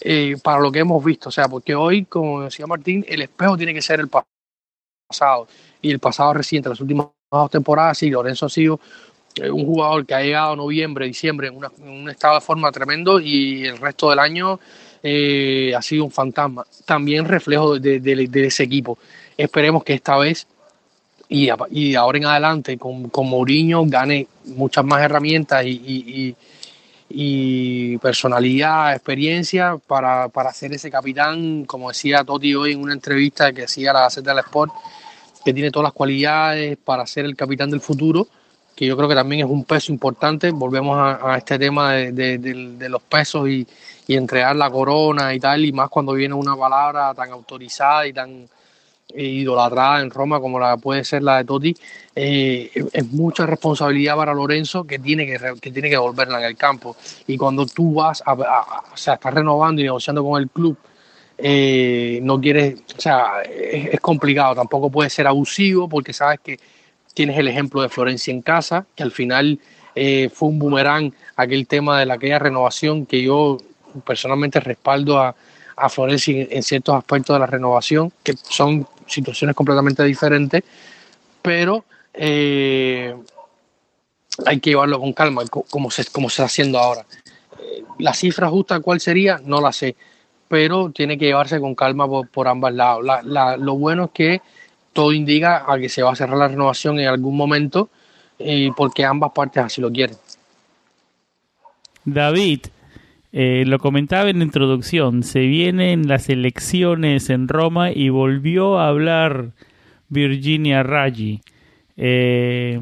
eh, 0.00 0.36
para 0.42 0.60
lo 0.60 0.72
que 0.72 0.80
hemos 0.80 1.04
visto. 1.04 1.28
O 1.28 1.32
sea, 1.32 1.48
porque 1.48 1.74
hoy, 1.74 2.06
como 2.06 2.42
decía 2.42 2.66
Martín, 2.66 3.04
el 3.06 3.22
espejo 3.22 3.56
tiene 3.56 3.74
que 3.74 3.82
ser 3.82 4.00
el 4.00 4.08
pasado. 4.08 5.46
Y 5.80 5.90
el 5.90 5.98
pasado 5.98 6.32
reciente, 6.34 6.68
las 6.68 6.80
últimas 6.80 7.08
dos 7.30 7.50
temporadas, 7.50 7.98
sí, 7.98 8.10
Lorenzo 8.10 8.46
ha 8.46 8.48
sido 8.48 8.80
eh, 9.36 9.50
un 9.50 9.66
jugador 9.66 10.06
que 10.06 10.14
ha 10.14 10.22
llegado 10.22 10.56
noviembre, 10.56 11.06
diciembre 11.06 11.48
en, 11.48 11.88
un 11.88 12.10
estado 12.10 12.36
de 12.36 12.40
forma 12.40 12.72
tremendo 12.72 13.20
y 13.20 13.66
el 13.66 13.78
resto 13.78 14.10
del 14.10 14.18
año 14.18 14.58
ha 15.02 15.82
sido 15.82 16.04
un 16.04 16.10
fantasma. 16.10 16.64
También 16.84 17.26
reflejo 17.26 17.78
de, 17.78 18.28
ese 18.46 18.62
equipo. 18.62 18.98
Esperemos 19.36 19.84
que 19.84 19.94
esta 19.94 20.16
vez 20.18 20.46
y, 21.28 21.48
ahora 21.94 22.18
en 22.18 22.26
adelante 22.26 22.76
con, 22.76 23.10
Mourinho 23.14 23.84
gane 23.86 24.26
muchas 24.44 24.84
más 24.84 25.02
herramientas 25.02 25.64
y, 25.64 26.36
y, 27.08 27.98
personalidad, 27.98 28.92
experiencia 28.94 29.78
para, 29.86 30.28
para 30.28 30.52
ser 30.52 30.72
ese 30.72 30.90
capitán, 30.90 31.64
como 31.64 31.88
decía 31.88 32.24
Totti 32.24 32.54
hoy 32.54 32.72
en 32.72 32.80
una 32.80 32.92
entrevista 32.92 33.52
que 33.52 33.64
hacía 33.64 33.92
la 33.92 34.00
Gaceta 34.00 34.30
del 34.30 34.44
Sport, 34.44 34.72
que 35.44 35.52
tiene 35.52 35.70
todas 35.70 35.84
las 35.84 35.92
cualidades 35.92 36.76
para 36.78 37.06
ser 37.06 37.24
el 37.24 37.36
capitán 37.36 37.70
del 37.70 37.80
futuro, 37.80 38.28
que 38.74 38.86
yo 38.86 38.96
creo 38.96 39.08
que 39.08 39.14
también 39.14 39.46
es 39.46 39.50
un 39.50 39.64
peso 39.64 39.92
importante. 39.92 40.50
Volvemos 40.50 40.98
a, 40.98 41.36
este 41.36 41.58
tema 41.58 41.92
de, 41.92 42.12
de, 42.12 42.38
de, 42.38 42.88
los 42.88 43.02
pesos 43.02 43.48
y, 43.48 43.66
entregar 44.08 44.54
la 44.56 44.70
corona 44.70 45.32
y 45.32 45.40
tal, 45.40 45.64
y 45.64 45.72
más 45.72 45.88
cuando 45.88 46.12
viene 46.12 46.34
una 46.34 46.54
palabra 46.54 47.14
tan 47.14 47.30
autorizada 47.30 48.06
y 48.06 48.12
tan 48.12 48.46
idolatrada 49.14 50.02
en 50.02 50.10
Roma 50.10 50.38
como 50.38 50.58
la 50.58 50.76
puede 50.76 51.02
ser 51.02 51.22
la 51.22 51.38
de 51.38 51.44
Totti, 51.44 51.74
eh, 52.14 52.70
es 52.92 53.06
mucha 53.10 53.46
responsabilidad 53.46 54.16
para 54.16 54.34
Lorenzo 54.34 54.84
que 54.84 54.98
tiene 54.98 55.24
que, 55.24 55.38
que 55.60 55.70
tiene 55.70 55.88
que 55.88 55.96
volverla 55.96 56.40
en 56.40 56.44
el 56.44 56.56
campo. 56.56 56.96
Y 57.26 57.38
cuando 57.38 57.64
tú 57.64 57.94
vas 57.94 58.22
a, 58.26 58.34
o 58.34 58.96
sea, 58.96 59.14
estás 59.14 59.32
renovando 59.32 59.80
y 59.80 59.84
negociando 59.84 60.22
con 60.22 60.42
el 60.42 60.50
club, 60.50 60.76
eh, 61.38 62.20
no 62.22 62.40
quieres, 62.40 62.80
o 62.96 63.00
sea, 63.00 63.42
es, 63.42 63.98
complicado, 64.00 64.54
tampoco 64.54 64.90
puede 64.90 65.10
ser 65.10 65.26
abusivo 65.26 65.88
porque 65.88 66.12
sabes 66.12 66.40
que 66.40 66.58
tienes 67.14 67.38
el 67.38 67.48
ejemplo 67.48 67.82
de 67.82 67.88
Florencia 67.88 68.32
en 68.32 68.42
casa, 68.42 68.86
que 68.94 69.02
al 69.02 69.12
final 69.12 69.58
eh, 69.94 70.30
fue 70.32 70.48
un 70.48 70.58
boomerang 70.58 71.12
aquel 71.36 71.66
tema 71.66 71.98
de 71.98 72.06
la, 72.06 72.14
aquella 72.14 72.38
renovación 72.38 73.06
que 73.06 73.22
yo 73.22 73.58
personalmente 74.04 74.60
respaldo 74.60 75.18
a, 75.18 75.34
a 75.76 75.88
Florencia 75.88 76.46
en 76.50 76.62
ciertos 76.62 76.94
aspectos 76.94 77.34
de 77.34 77.40
la 77.40 77.46
renovación, 77.46 78.12
que 78.22 78.34
son 78.36 78.86
situaciones 79.06 79.54
completamente 79.54 80.02
diferentes, 80.04 80.62
pero 81.42 81.84
eh, 82.14 83.14
hay 84.46 84.60
que 84.60 84.70
llevarlo 84.70 84.98
con 85.00 85.12
calma, 85.12 85.42
como 85.46 85.90
se, 85.90 86.04
como 86.06 86.28
se 86.30 86.34
está 86.34 86.44
haciendo 86.44 86.78
ahora. 86.78 87.04
Eh, 87.60 87.84
la 87.98 88.14
cifra 88.14 88.48
justa, 88.48 88.80
¿cuál 88.80 89.00
sería? 89.00 89.40
No 89.44 89.60
la 89.60 89.72
sé, 89.72 89.96
pero 90.48 90.90
tiene 90.90 91.18
que 91.18 91.26
llevarse 91.26 91.60
con 91.60 91.74
calma 91.74 92.06
por, 92.06 92.28
por 92.28 92.48
ambos 92.48 92.72
lados. 92.72 93.04
lo 93.58 93.74
bueno 93.74 94.04
es 94.04 94.10
que 94.12 94.40
todo 94.92 95.12
indica 95.12 95.64
a 95.66 95.78
que 95.78 95.88
se 95.88 96.02
va 96.02 96.12
a 96.12 96.16
cerrar 96.16 96.36
la 96.36 96.48
renovación 96.48 96.98
en 97.00 97.08
algún 97.08 97.36
momento, 97.36 97.90
eh, 98.38 98.70
porque 98.76 99.04
ambas 99.04 99.32
partes 99.32 99.62
así 99.64 99.80
lo 99.80 99.90
quieren. 99.90 100.16
David, 102.04 102.60
eh, 103.32 103.64
lo 103.66 103.78
comentaba 103.78 104.28
en 104.28 104.38
la 104.38 104.44
introducción, 104.44 105.22
se 105.22 105.40
vienen 105.40 106.08
las 106.08 106.28
elecciones 106.28 107.30
en 107.30 107.48
Roma 107.48 107.90
y 107.92 108.08
volvió 108.08 108.78
a 108.78 108.88
hablar 108.88 109.52
Virginia 110.08 110.82
Raggi. 110.82 111.40
Eh, 111.96 112.80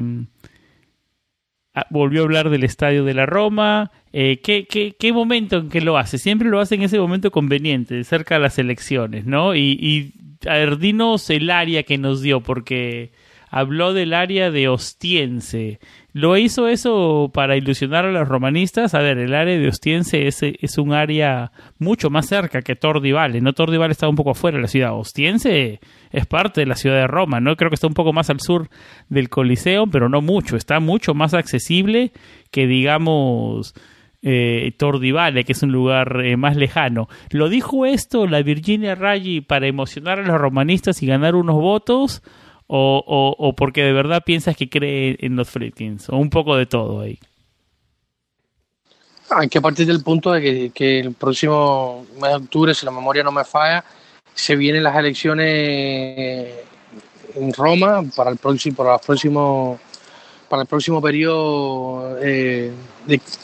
volvió 1.89 2.21
a 2.21 2.23
hablar 2.25 2.49
del 2.49 2.63
estadio 2.63 3.03
de 3.03 3.13
la 3.13 3.25
Roma. 3.25 3.91
Eh, 4.13 4.39
¿qué, 4.43 4.65
qué, 4.67 4.95
qué, 4.99 5.13
momento 5.13 5.57
en 5.57 5.69
que 5.69 5.81
lo 5.81 5.97
hace? 5.97 6.17
Siempre 6.17 6.49
lo 6.49 6.59
hace 6.59 6.75
en 6.75 6.83
ese 6.83 6.99
momento 6.99 7.31
conveniente, 7.31 8.03
cerca 8.03 8.35
de 8.35 8.41
las 8.41 8.59
elecciones, 8.59 9.25
¿no? 9.25 9.55
Y, 9.55 9.77
y 9.79 10.13
a 10.49 10.55
ver, 10.55 10.77
el 11.29 11.49
área 11.49 11.83
que 11.83 11.97
nos 11.97 12.21
dio, 12.21 12.41
porque 12.41 13.11
habló 13.51 13.93
del 13.93 14.13
área 14.13 14.49
de 14.49 14.69
Ostiense. 14.69 15.79
¿Lo 16.13 16.37
hizo 16.37 16.67
eso 16.67 17.29
para 17.33 17.57
ilusionar 17.57 18.05
a 18.05 18.11
los 18.11 18.27
romanistas? 18.27 18.95
A 18.95 18.99
ver, 18.99 19.17
el 19.17 19.35
área 19.35 19.57
de 19.57 19.67
Ostiense 19.67 20.25
es, 20.27 20.41
es 20.41 20.77
un 20.77 20.93
área 20.93 21.51
mucho 21.77 22.09
más 22.09 22.27
cerca 22.27 22.61
que 22.61 22.77
Tordivale. 22.77 23.41
No 23.41 23.53
Tordivale 23.53 23.91
está 23.91 24.07
un 24.07 24.15
poco 24.15 24.31
afuera 24.31 24.57
de 24.57 24.61
la 24.61 24.67
ciudad. 24.69 24.97
Ostiense 24.97 25.81
es 26.11 26.25
parte 26.25 26.61
de 26.61 26.67
la 26.67 26.75
ciudad 26.75 26.95
de 26.95 27.07
Roma, 27.07 27.41
¿no? 27.41 27.57
Creo 27.57 27.69
que 27.69 27.75
está 27.75 27.87
un 27.87 27.93
poco 27.93 28.13
más 28.13 28.29
al 28.29 28.39
sur 28.39 28.69
del 29.09 29.29
Coliseo, 29.29 29.85
pero 29.87 30.07
no 30.07 30.21
mucho. 30.21 30.55
Está 30.55 30.79
mucho 30.79 31.13
más 31.13 31.33
accesible 31.33 32.13
que, 32.51 32.67
digamos, 32.67 33.73
eh, 34.21 34.71
Tordivale, 34.77 35.43
que 35.43 35.51
es 35.51 35.61
un 35.61 35.73
lugar 35.73 36.21
eh, 36.23 36.37
más 36.37 36.55
lejano. 36.55 37.09
¿Lo 37.31 37.49
dijo 37.49 37.85
esto 37.85 38.27
la 38.27 38.41
Virginia 38.43 38.95
Raggi 38.95 39.41
para 39.41 39.67
emocionar 39.67 40.19
a 40.19 40.23
los 40.23 40.39
romanistas 40.39 41.03
y 41.03 41.07
ganar 41.07 41.35
unos 41.35 41.55
votos? 41.55 42.23
O, 42.73 43.35
o, 43.37 43.53
porque 43.53 43.83
de 43.83 43.91
verdad 43.91 44.23
piensas 44.25 44.55
que 44.55 44.69
cree 44.69 45.17
en 45.19 45.35
los 45.35 45.49
Friedkins, 45.49 46.09
o 46.09 46.15
un 46.17 46.29
poco 46.29 46.55
de 46.55 46.65
todo 46.65 47.01
ahí. 47.01 47.19
Hay 49.29 49.49
que 49.49 49.59
partir 49.59 49.87
del 49.87 50.01
punto 50.03 50.31
de 50.31 50.71
que, 50.73 50.99
el 50.99 51.13
próximo 51.13 52.05
mes 52.21 52.29
de 52.29 52.35
octubre, 52.37 52.73
si 52.73 52.85
la 52.85 52.91
memoria 52.91 53.23
no 53.23 53.31
me 53.31 53.43
falla, 53.43 53.83
se 54.33 54.55
vienen 54.55 54.83
las 54.83 54.95
elecciones 54.95 56.49
en 57.35 57.53
Roma 57.53 58.03
para 58.15 58.29
el 58.29 58.37
próximo, 58.37 58.75
para 58.75 58.95
el 58.95 59.01
próximo, 59.05 59.79
para 60.47 60.61
el 60.61 60.67
próximo 60.67 61.01
periodo 61.01 62.17
eh, 62.21 62.71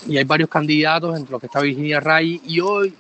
y 0.08 0.18
hay 0.18 0.24
varios 0.24 0.50
candidatos 0.50 1.18
entre 1.18 1.32
los 1.32 1.40
que 1.42 1.48
está 1.48 1.62
Virginia 1.62 2.00
Ray 2.00 2.42
y 2.46 2.60
hoy 2.60 2.94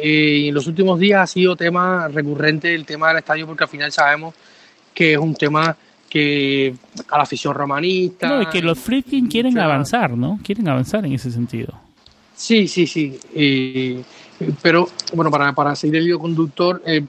Eh, 0.00 0.46
en 0.48 0.54
los 0.54 0.68
últimos 0.68 1.00
días 1.00 1.20
ha 1.22 1.26
sido 1.26 1.56
tema 1.56 2.06
recurrente 2.06 2.72
el 2.72 2.84
tema 2.84 3.08
del 3.08 3.18
estadio 3.18 3.46
porque 3.46 3.64
al 3.64 3.70
final 3.70 3.90
sabemos 3.90 4.32
que 4.98 5.12
es 5.12 5.18
un 5.18 5.32
tema 5.36 5.76
que 6.10 6.74
a 7.08 7.18
la 7.18 7.22
afición 7.22 7.54
romanista... 7.54 8.28
No, 8.28 8.42
y 8.42 8.46
que 8.46 8.60
los 8.60 8.80
freaking 8.80 9.28
quieren 9.28 9.56
avanzar, 9.56 10.16
¿no? 10.16 10.40
Quieren 10.42 10.68
avanzar 10.68 11.06
en 11.06 11.12
ese 11.12 11.30
sentido. 11.30 11.72
Sí, 12.34 12.66
sí, 12.66 12.84
sí. 12.84 13.16
Eh, 13.32 14.02
pero, 14.60 14.88
bueno, 15.12 15.30
para, 15.30 15.52
para 15.52 15.76
seguir 15.76 15.98
el 15.98 16.08
hilo 16.08 16.18
conductor, 16.18 16.82
eh, 16.84 17.04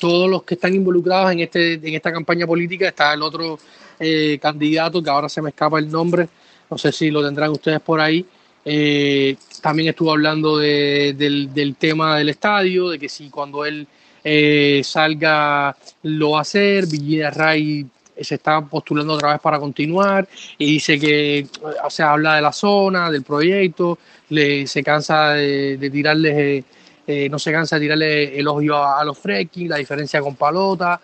todos 0.00 0.28
los 0.28 0.42
que 0.42 0.54
están 0.54 0.74
involucrados 0.74 1.30
en, 1.30 1.38
este, 1.38 1.74
en 1.74 1.94
esta 1.94 2.12
campaña 2.12 2.44
política, 2.44 2.88
está 2.88 3.14
el 3.14 3.22
otro 3.22 3.60
eh, 4.00 4.40
candidato, 4.42 5.00
que 5.00 5.10
ahora 5.10 5.28
se 5.28 5.40
me 5.40 5.50
escapa 5.50 5.78
el 5.78 5.88
nombre, 5.88 6.28
no 6.68 6.76
sé 6.76 6.90
si 6.90 7.08
lo 7.08 7.24
tendrán 7.24 7.50
ustedes 7.50 7.78
por 7.78 8.00
ahí, 8.00 8.26
eh, 8.64 9.36
también 9.62 9.90
estuvo 9.90 10.10
hablando 10.10 10.58
de, 10.58 11.14
del, 11.16 11.54
del, 11.54 11.76
tema 11.76 12.18
del 12.18 12.30
estadio, 12.30 12.88
de 12.88 12.98
que 12.98 13.08
si 13.08 13.30
cuando 13.30 13.64
él 13.64 13.86
eh, 14.24 14.82
salga 14.84 15.76
lo 16.02 16.30
va 16.32 16.38
a 16.38 16.42
hacer, 16.42 16.86
Villida 16.86 17.30
Ray 17.30 17.86
se 18.20 18.34
está 18.34 18.60
postulando 18.60 19.14
otra 19.14 19.32
vez 19.32 19.40
para 19.40 19.58
continuar 19.58 20.28
y 20.58 20.72
dice 20.72 20.98
que, 20.98 21.46
o 21.84 21.90
sea, 21.90 22.12
habla 22.12 22.36
de 22.36 22.42
la 22.42 22.52
zona, 22.52 23.10
del 23.10 23.22
proyecto, 23.22 23.98
le, 24.28 24.66
se 24.66 24.82
cansa 24.82 25.30
de, 25.30 25.76
de 25.78 25.90
tirarles, 25.90 26.64
eh, 27.06 27.28
no 27.30 27.38
se 27.38 27.52
cansa 27.52 27.76
de 27.76 27.82
tirarle 27.82 28.38
el 28.38 28.46
ojo 28.46 28.74
a, 28.74 29.00
a 29.00 29.04
los 29.04 29.18
fracking, 29.18 29.68
la 29.68 29.76
diferencia 29.76 30.20
con 30.20 30.36
Palota. 30.36 31.00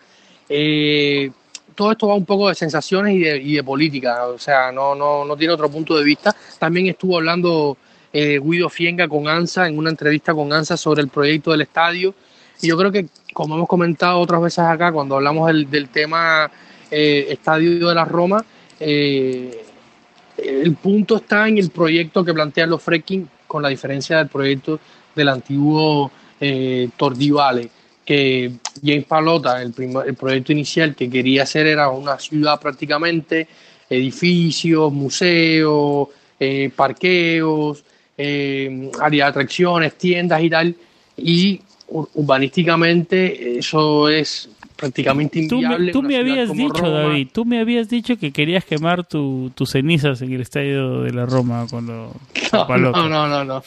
Eh, 0.48 1.30
todo 1.74 1.92
esto 1.92 2.08
va 2.08 2.14
un 2.14 2.24
poco 2.24 2.48
de 2.48 2.54
sensaciones 2.54 3.14
y 3.14 3.20
de, 3.20 3.36
y 3.36 3.54
de, 3.54 3.64
política, 3.64 4.26
o 4.26 4.38
sea, 4.38 4.72
no, 4.72 4.94
no, 4.94 5.24
no 5.24 5.36
tiene 5.36 5.52
otro 5.52 5.70
punto 5.70 5.96
de 5.96 6.04
vista. 6.04 6.34
También 6.58 6.86
estuvo 6.86 7.16
hablando 7.16 7.76
eh, 8.12 8.40
Guido 8.42 8.68
Fienga 8.68 9.08
con 9.08 9.28
ANSA, 9.28 9.68
en 9.68 9.76
una 9.76 9.90
entrevista 9.90 10.32
con 10.32 10.52
ANSA 10.52 10.76
sobre 10.76 11.02
el 11.02 11.08
proyecto 11.08 11.50
del 11.50 11.62
estadio. 11.62 12.14
Y 12.62 12.68
yo 12.68 12.76
creo 12.76 12.90
que, 12.90 13.06
como 13.32 13.54
hemos 13.54 13.68
comentado 13.68 14.18
otras 14.18 14.40
veces 14.40 14.60
acá, 14.60 14.92
cuando 14.92 15.16
hablamos 15.16 15.46
del, 15.46 15.88
tema 15.88 16.50
eh, 16.90 17.26
estadio 17.30 17.88
de 17.88 17.94
la 17.94 18.04
Roma, 18.04 18.44
eh, 18.80 19.64
el 20.38 20.74
punto 20.74 21.16
está 21.16 21.48
en 21.48 21.58
el 21.58 21.70
proyecto 21.70 22.24
que 22.24 22.34
plantean 22.34 22.70
los 22.70 22.82
Frecking, 22.82 23.28
con 23.46 23.62
la 23.62 23.68
diferencia 23.68 24.18
del 24.18 24.28
proyecto 24.28 24.80
del 25.14 25.28
antiguo 25.28 26.10
eh, 26.40 26.88
Tordivale, 26.96 27.70
que 28.04 28.52
James 28.84 29.04
Palota, 29.04 29.62
el, 29.62 29.72
primer, 29.72 30.06
el 30.06 30.14
proyecto 30.14 30.52
inicial 30.52 30.94
que 30.94 31.08
quería 31.08 31.44
hacer 31.44 31.66
era 31.66 31.88
una 31.88 32.18
ciudad 32.18 32.60
prácticamente, 32.60 33.48
edificios, 33.88 34.92
museos, 34.92 36.08
eh, 36.38 36.70
parqueos, 36.74 37.82
eh, 38.18 38.90
área 39.00 39.24
de 39.24 39.30
atracciones, 39.30 39.94
tiendas 39.96 40.42
y 40.42 40.50
tal, 40.50 40.76
y 41.16 41.60
urbanísticamente 41.88 43.58
eso 43.58 44.08
es 44.08 44.48
prácticamente 44.76 45.38
inviable. 45.38 45.92
Tú 45.92 46.02
me, 46.02 46.08
tú 46.08 46.14
me 46.14 46.16
habías 46.18 46.52
dicho, 46.52 46.74
Roma. 46.74 46.90
David, 46.90 47.28
tú 47.32 47.44
me 47.44 47.60
habías 47.60 47.88
dicho 47.88 48.16
que 48.18 48.30
querías 48.32 48.64
quemar 48.64 49.04
tus 49.04 49.52
tu 49.54 49.66
cenizas 49.66 50.20
en 50.22 50.32
el 50.32 50.42
estadio 50.42 51.02
de 51.02 51.12
la 51.12 51.26
Roma 51.26 51.66
cuando... 51.68 52.12
No, 52.52 52.78
no, 52.78 52.92
no, 52.92 53.08
no, 53.08 53.44
no, 53.44 53.62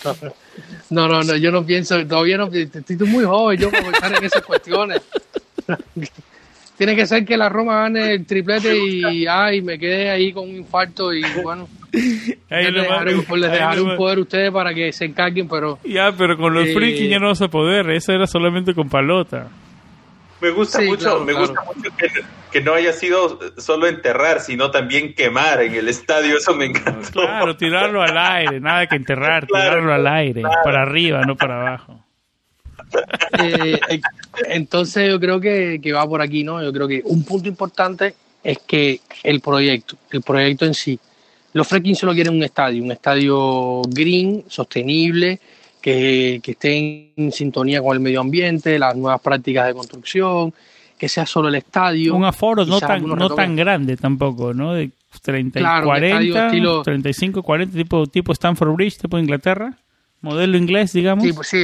no, 0.89 1.07
no, 1.07 1.23
no, 1.23 1.35
yo 1.35 1.51
no 1.51 1.65
pienso, 1.65 2.05
todavía 2.07 2.37
no, 2.37 2.47
estoy 2.47 2.95
muy 3.07 3.23
joven 3.23 3.59
yo 3.59 3.69
para 3.69 3.83
pensar 3.83 4.17
en 4.17 4.23
esas 4.23 4.41
cuestiones. 4.43 5.01
Tiene 6.79 6.95
que 6.95 7.05
ser 7.05 7.25
que 7.25 7.35
la 7.35 7.49
Roma 7.49 7.81
gane 7.81 8.13
el 8.13 8.25
triplete 8.25 8.73
y 8.87 9.27
ay, 9.27 9.61
me 9.61 9.77
quedé 9.77 10.09
ahí 10.09 10.31
con 10.31 10.47
un 10.47 10.55
infarto 10.55 11.13
y 11.13 11.21
bueno. 11.43 11.67
Ahí 12.51 12.71
les 12.71 12.83
dejaré, 12.83 13.15
un, 13.15 13.41
les 13.41 13.51
dejaré 13.51 13.81
un 13.81 13.97
poder 13.97 14.19
a 14.19 14.21
ustedes 14.21 14.51
para 14.51 14.73
que 14.73 14.91
se 14.93 15.05
encarguen, 15.05 15.49
pero... 15.49 15.79
Ya, 15.83 16.11
pero 16.15 16.37
con 16.37 16.53
los 16.53 16.67
eh, 16.67 16.73
frikis 16.73 17.09
ya 17.09 17.19
no 17.19 17.27
vas 17.27 17.41
a 17.41 17.47
poder, 17.47 17.89
eso 17.89 18.11
era 18.11 18.27
solamente 18.27 18.75
con 18.75 18.87
palota. 18.89 19.47
Me 20.39 20.51
gusta 20.51 20.79
sí, 20.79 20.85
mucho, 20.85 21.03
claro, 21.03 21.19
me 21.21 21.33
claro. 21.33 21.47
gusta 21.47 21.61
mucho 21.63 21.97
que, 21.97 22.07
que, 22.51 22.61
no 22.61 22.75
haya 22.75 22.93
sido 22.93 23.39
solo 23.57 23.87
enterrar, 23.87 24.39
sino 24.39 24.69
también 24.69 25.15
quemar 25.15 25.63
en 25.63 25.73
el 25.73 25.89
estadio, 25.89 26.37
eso 26.37 26.55
me 26.55 26.65
encantó. 26.65 27.21
Claro, 27.21 27.57
tirarlo 27.57 28.03
al 28.03 28.17
aire, 28.17 28.59
nada 28.59 28.85
que 28.85 28.95
enterrar, 28.95 29.47
claro, 29.47 29.69
tirarlo 29.69 29.93
al 29.93 30.07
aire, 30.07 30.43
para 30.63 30.83
arriba, 30.83 31.23
no 31.25 31.35
para 31.35 31.59
abajo. 31.59 32.05
Eh, 33.41 33.79
entonces 34.49 35.09
yo 35.09 35.19
creo 35.19 35.39
que, 35.39 35.79
que, 35.81 35.93
va 35.93 36.07
por 36.07 36.21
aquí, 36.21 36.43
¿no? 36.43 36.61
Yo 36.61 36.73
creo 36.73 36.87
que 36.87 37.01
un 37.05 37.23
punto 37.23 37.47
importante 37.47 38.15
es 38.43 38.59
que 38.59 38.99
el 39.23 39.39
proyecto, 39.39 39.95
el 40.11 40.21
proyecto 40.21 40.65
en 40.65 40.73
sí, 40.73 40.99
los 41.53 41.67
Frekking 41.67 41.95
solo 41.95 42.13
quieren 42.13 42.35
un 42.35 42.43
estadio, 42.43 42.83
un 42.83 42.91
estadio 42.91 43.81
green, 43.89 44.43
sostenible, 44.47 45.39
que, 45.81 46.39
que, 46.43 46.51
esté 46.51 47.13
en 47.15 47.31
sintonía 47.31 47.81
con 47.81 47.93
el 47.93 47.99
medio 48.01 48.21
ambiente, 48.21 48.77
las 48.77 48.95
nuevas 48.95 49.21
prácticas 49.21 49.67
de 49.67 49.73
construcción, 49.73 50.53
que 50.97 51.09
sea 51.09 51.25
solo 51.25 51.47
el 51.47 51.55
estadio. 51.55 52.15
Un 52.15 52.25
aforo 52.25 52.65
no 52.65 52.79
tan, 52.79 53.05
no 53.05 53.29
tan 53.29 53.55
grande 53.55 53.97
tampoco, 53.97 54.53
¿no? 54.53 54.73
De 54.73 54.91
30 55.21 55.59
claro, 55.59 55.87
40, 55.87 56.45
estilo... 56.47 56.83
35, 56.83 57.41
40, 57.41 57.77
tipo, 57.77 58.05
tipo 58.07 58.31
Stanford 58.33 58.73
Bridge, 58.73 58.97
tipo 58.97 59.17
Inglaterra, 59.17 59.77
modelo 60.21 60.57
inglés, 60.57 60.93
digamos. 60.93 61.23
Sí, 61.23 61.33
pues 61.33 61.47
sí, 61.47 61.63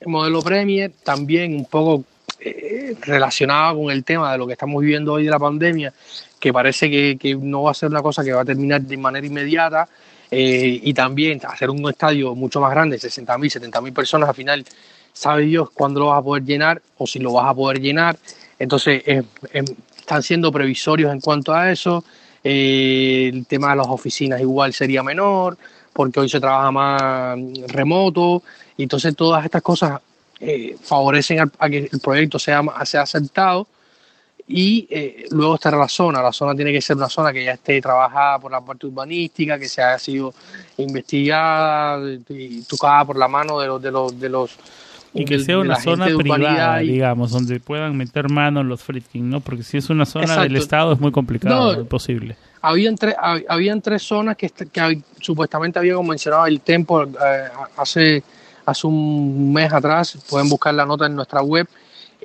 el 0.00 0.08
modelo 0.08 0.40
Premier, 0.42 0.90
también 1.04 1.54
un 1.54 1.66
poco 1.66 2.04
eh, 2.40 2.96
relacionado 3.02 3.82
con 3.82 3.90
el 3.90 4.02
tema 4.02 4.32
de 4.32 4.38
lo 4.38 4.46
que 4.46 4.54
estamos 4.54 4.80
viviendo 4.80 5.12
hoy 5.12 5.24
de 5.24 5.30
la 5.30 5.38
pandemia, 5.38 5.92
que 6.38 6.52
parece 6.52 6.90
que, 6.90 7.36
no 7.40 7.64
va 7.64 7.72
a 7.72 7.74
ser 7.74 7.90
una 7.90 8.00
cosa 8.00 8.24
que 8.24 8.32
va 8.32 8.40
a 8.40 8.44
terminar 8.44 8.80
de 8.80 8.96
manera 8.96 9.26
inmediata, 9.26 9.88
eh, 10.30 10.80
y 10.82 10.94
también 10.94 11.40
hacer 11.44 11.68
un 11.70 11.88
estadio 11.90 12.34
mucho 12.34 12.60
más 12.60 12.70
grande, 12.70 12.98
60 12.98 13.36
mil, 13.36 13.50
70 13.50 13.80
mil 13.80 13.92
personas, 13.92 14.28
al 14.28 14.34
final 14.34 14.64
sabe 15.12 15.42
Dios 15.42 15.70
cuándo 15.70 16.00
lo 16.00 16.06
vas 16.06 16.20
a 16.20 16.22
poder 16.22 16.44
llenar 16.44 16.80
o 16.96 17.06
si 17.06 17.18
lo 17.18 17.32
vas 17.32 17.48
a 17.48 17.54
poder 17.54 17.80
llenar. 17.80 18.16
Entonces, 18.58 19.02
están 20.10 20.22
siendo 20.22 20.50
previsorios 20.52 21.12
en 21.12 21.20
cuanto 21.20 21.52
a 21.52 21.70
eso. 21.70 22.04
Eh, 22.42 23.30
el 23.32 23.46
tema 23.46 23.70
de 23.70 23.76
las 23.76 23.88
oficinas 23.88 24.40
igual 24.40 24.72
sería 24.72 25.02
menor, 25.02 25.58
porque 25.92 26.20
hoy 26.20 26.28
se 26.28 26.40
trabaja 26.40 26.70
más 26.70 27.38
remoto. 27.68 28.42
Y 28.80 28.84
entonces, 28.84 29.14
todas 29.14 29.44
estas 29.44 29.62
cosas 29.62 30.00
favorecen 30.82 31.40
a, 31.40 31.50
a, 31.58 31.68
que 31.68 31.90
el 31.92 32.00
proyecto 32.00 32.38
sea, 32.38 32.62
sea 32.84 33.02
aceptado 33.02 33.66
y 34.48 34.88
eh, 34.90 35.26
luego 35.30 35.56
estará 35.56 35.76
la 35.76 35.88
zona. 35.88 36.22
La 36.22 36.32
zona 36.32 36.54
tiene 36.54 36.72
que 36.72 36.80
ser 36.80 36.96
una 36.96 37.08
zona 37.08 37.32
que 37.32 37.44
ya 37.44 37.52
esté 37.52 37.80
trabajada 37.80 38.38
por 38.38 38.50
la 38.50 38.60
parte 38.60 38.86
urbanística, 38.86 39.58
que 39.58 39.68
se 39.68 39.82
haya 39.82 39.98
sido 39.98 40.34
investigada 40.78 42.00
y 42.28 42.62
tocada 42.62 43.04
por 43.04 43.16
la 43.16 43.28
mano 43.28 43.60
de 43.60 43.66
los 43.68 43.82
de 43.82 43.90
los 43.90 44.18
de 44.18 44.28
los 44.28 44.56
y 45.12 45.24
que 45.24 45.40
sea 45.40 45.58
una 45.58 45.76
zona 45.76 46.06
privada, 46.06 46.82
y... 46.82 46.92
digamos, 46.92 47.32
donde 47.32 47.58
puedan 47.58 47.96
meter 47.96 48.28
mano 48.30 48.62
los 48.62 48.80
freaking, 48.80 49.28
¿no? 49.28 49.40
Porque 49.40 49.62
si 49.62 49.76
es 49.76 49.90
una 49.90 50.06
zona 50.06 50.24
Exacto. 50.24 50.42
del 50.44 50.56
Estado 50.56 50.92
es 50.92 51.00
muy 51.00 51.10
complicado, 51.10 51.72
no, 51.72 51.80
imposible. 51.80 52.36
Habían, 52.62 52.94
tres, 52.96 53.16
habían 53.48 53.80
tres 53.80 54.02
zonas 54.02 54.36
que, 54.36 54.50
que 54.50 55.02
supuestamente 55.20 55.78
había 55.78 56.00
mencionado 56.00 56.46
el 56.46 56.60
Tempo 56.60 57.02
eh, 57.02 57.08
hace, 57.76 58.22
hace 58.70 58.86
un 58.86 59.52
mes 59.52 59.72
atrás, 59.72 60.18
pueden 60.28 60.48
buscar 60.48 60.74
la 60.74 60.86
nota 60.86 61.06
en 61.06 61.14
nuestra 61.14 61.42
web, 61.42 61.68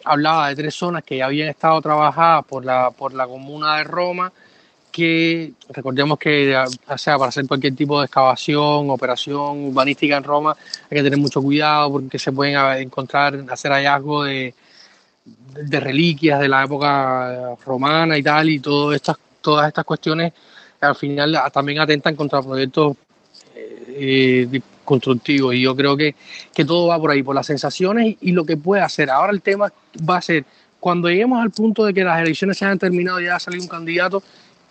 hablaba 0.04 0.50
de 0.50 0.56
tres 0.56 0.76
zonas 0.76 1.04
que 1.04 1.18
ya 1.18 1.26
habían 1.26 1.50
estado 1.50 1.82
trabajadas 1.82 2.46
por 2.46 2.64
la, 2.64 2.92
por 2.92 3.14
la 3.14 3.28
comuna 3.28 3.78
de 3.78 3.84
Roma, 3.84 4.32
que 4.92 5.52
recordemos 5.70 6.18
que, 6.18 6.56
o 6.56 6.98
sea, 6.98 7.18
para 7.18 7.30
hacer 7.30 7.46
cualquier 7.48 7.76
tipo 7.76 8.00
de 8.00 8.06
excavación, 8.06 8.90
operación 8.90 9.66
urbanística 9.66 10.16
en 10.16 10.24
Roma, 10.24 10.56
hay 10.90 10.98
que 10.98 11.04
tener 11.04 11.20
mucho 11.20 11.42
cuidado 11.42 11.92
porque 11.92 12.18
se 12.18 12.32
pueden 12.32 12.56
encontrar, 12.78 13.44
hacer 13.50 13.72
hallazgos 13.72 14.28
de, 14.28 14.54
de 15.26 15.80
reliquias 15.80 16.40
de 16.40 16.48
la 16.48 16.64
época 16.64 17.56
romana 17.66 18.18
y 18.18 18.24
tal, 18.24 18.50
y 18.50 18.60
todo 18.60 18.94
estas, 18.94 19.18
todas 19.42 19.68
estas 19.68 19.84
cuestiones 19.84 20.32
al 20.82 20.96
final 20.96 21.42
también 21.52 21.80
atentan 21.80 22.16
contra 22.16 22.42
proyectos 22.42 22.96
eh, 23.56 24.62
constructivos 24.86 25.56
y 25.56 25.62
yo 25.62 25.76
creo 25.76 25.98
que, 25.98 26.16
que, 26.54 26.64
todo 26.64 26.88
va 26.88 27.00
por 27.00 27.12
ahí, 27.12 27.24
por 27.24 27.36
las 27.36 27.48
sensaciones 27.48 28.16
y, 28.22 28.32
lo 28.32 28.46
que 28.46 28.56
puede 28.58 28.82
hacer. 28.82 29.10
Ahora 29.10 29.34
el 29.34 29.42
tema 29.42 29.72
va 30.08 30.18
a 30.18 30.22
ser, 30.22 30.46
cuando 30.80 31.10
lleguemos 31.10 31.44
al 31.44 31.52
punto 31.52 31.86
de 31.86 31.94
que 31.94 32.04
las 32.04 32.22
elecciones 32.22 32.58
se 32.58 32.66
hayan 32.66 32.80
terminado 32.80 33.20
y 33.20 33.26
haya 33.26 33.40
salido 33.40 33.64
un 33.64 33.70
candidato, 33.70 34.24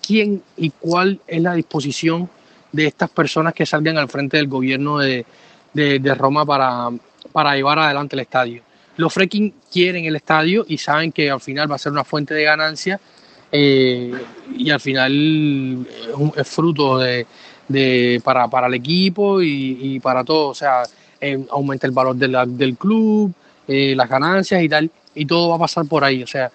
quién 0.07 0.43
y 0.57 0.71
cuál 0.71 1.21
es 1.27 1.43
la 1.43 1.55
disposición 1.55 2.29
de 2.73 2.87
estas 2.87 3.11
personas 3.11 3.55
que 3.55 3.67
salgan 3.67 3.99
al 3.99 4.09
frente 4.09 4.37
del 4.37 4.49
gobierno 4.49 4.99
de, 4.99 5.27
de, 5.73 6.15
Roma 6.15 6.45
para, 6.45 6.89
para 7.33 7.55
llevar 7.55 7.79
adelante 7.79 8.17
el 8.17 8.21
estadio. 8.21 8.63
Los 8.97 9.13
Freaking 9.13 9.53
quieren 9.73 10.05
el 10.05 10.17
estadio 10.17 10.65
y 10.69 10.79
saben 10.79 11.13
que 11.13 11.31
al 11.31 11.41
final 11.41 11.71
va 11.71 11.77
a 11.77 11.79
ser 11.79 11.93
una 11.93 12.05
fuente 12.05 12.35
de 12.35 12.45
ganancia 12.45 13.01
eh, 13.57 14.13
y 14.57 14.71
al 14.71 14.81
final 14.81 15.87
es 16.37 16.49
fruto 16.49 16.99
de, 16.99 17.25
de, 17.69 18.21
para, 18.25 18.49
para 18.49 18.67
el 18.67 18.75
equipo 18.75 19.43
y, 19.43 19.79
y 19.81 20.01
para 20.01 20.25
todo. 20.25 20.49
O 20.49 20.55
sea, 20.55 20.83
aumenta 21.51 21.87
el 21.87 21.93
valor 21.93 22.17
de 22.17 22.29
del 22.49 22.77
club, 22.77 23.33
eh, 23.67 23.95
las 23.97 24.09
ganancias 24.09 24.63
y 24.63 24.69
tal, 24.69 24.91
y 25.15 25.27
todo 25.27 25.51
va 25.51 25.57
a 25.57 25.61
pasar 25.61 25.87
por 25.87 26.05
ahí. 26.05 26.23
O 26.23 26.27
sea, 26.27 26.51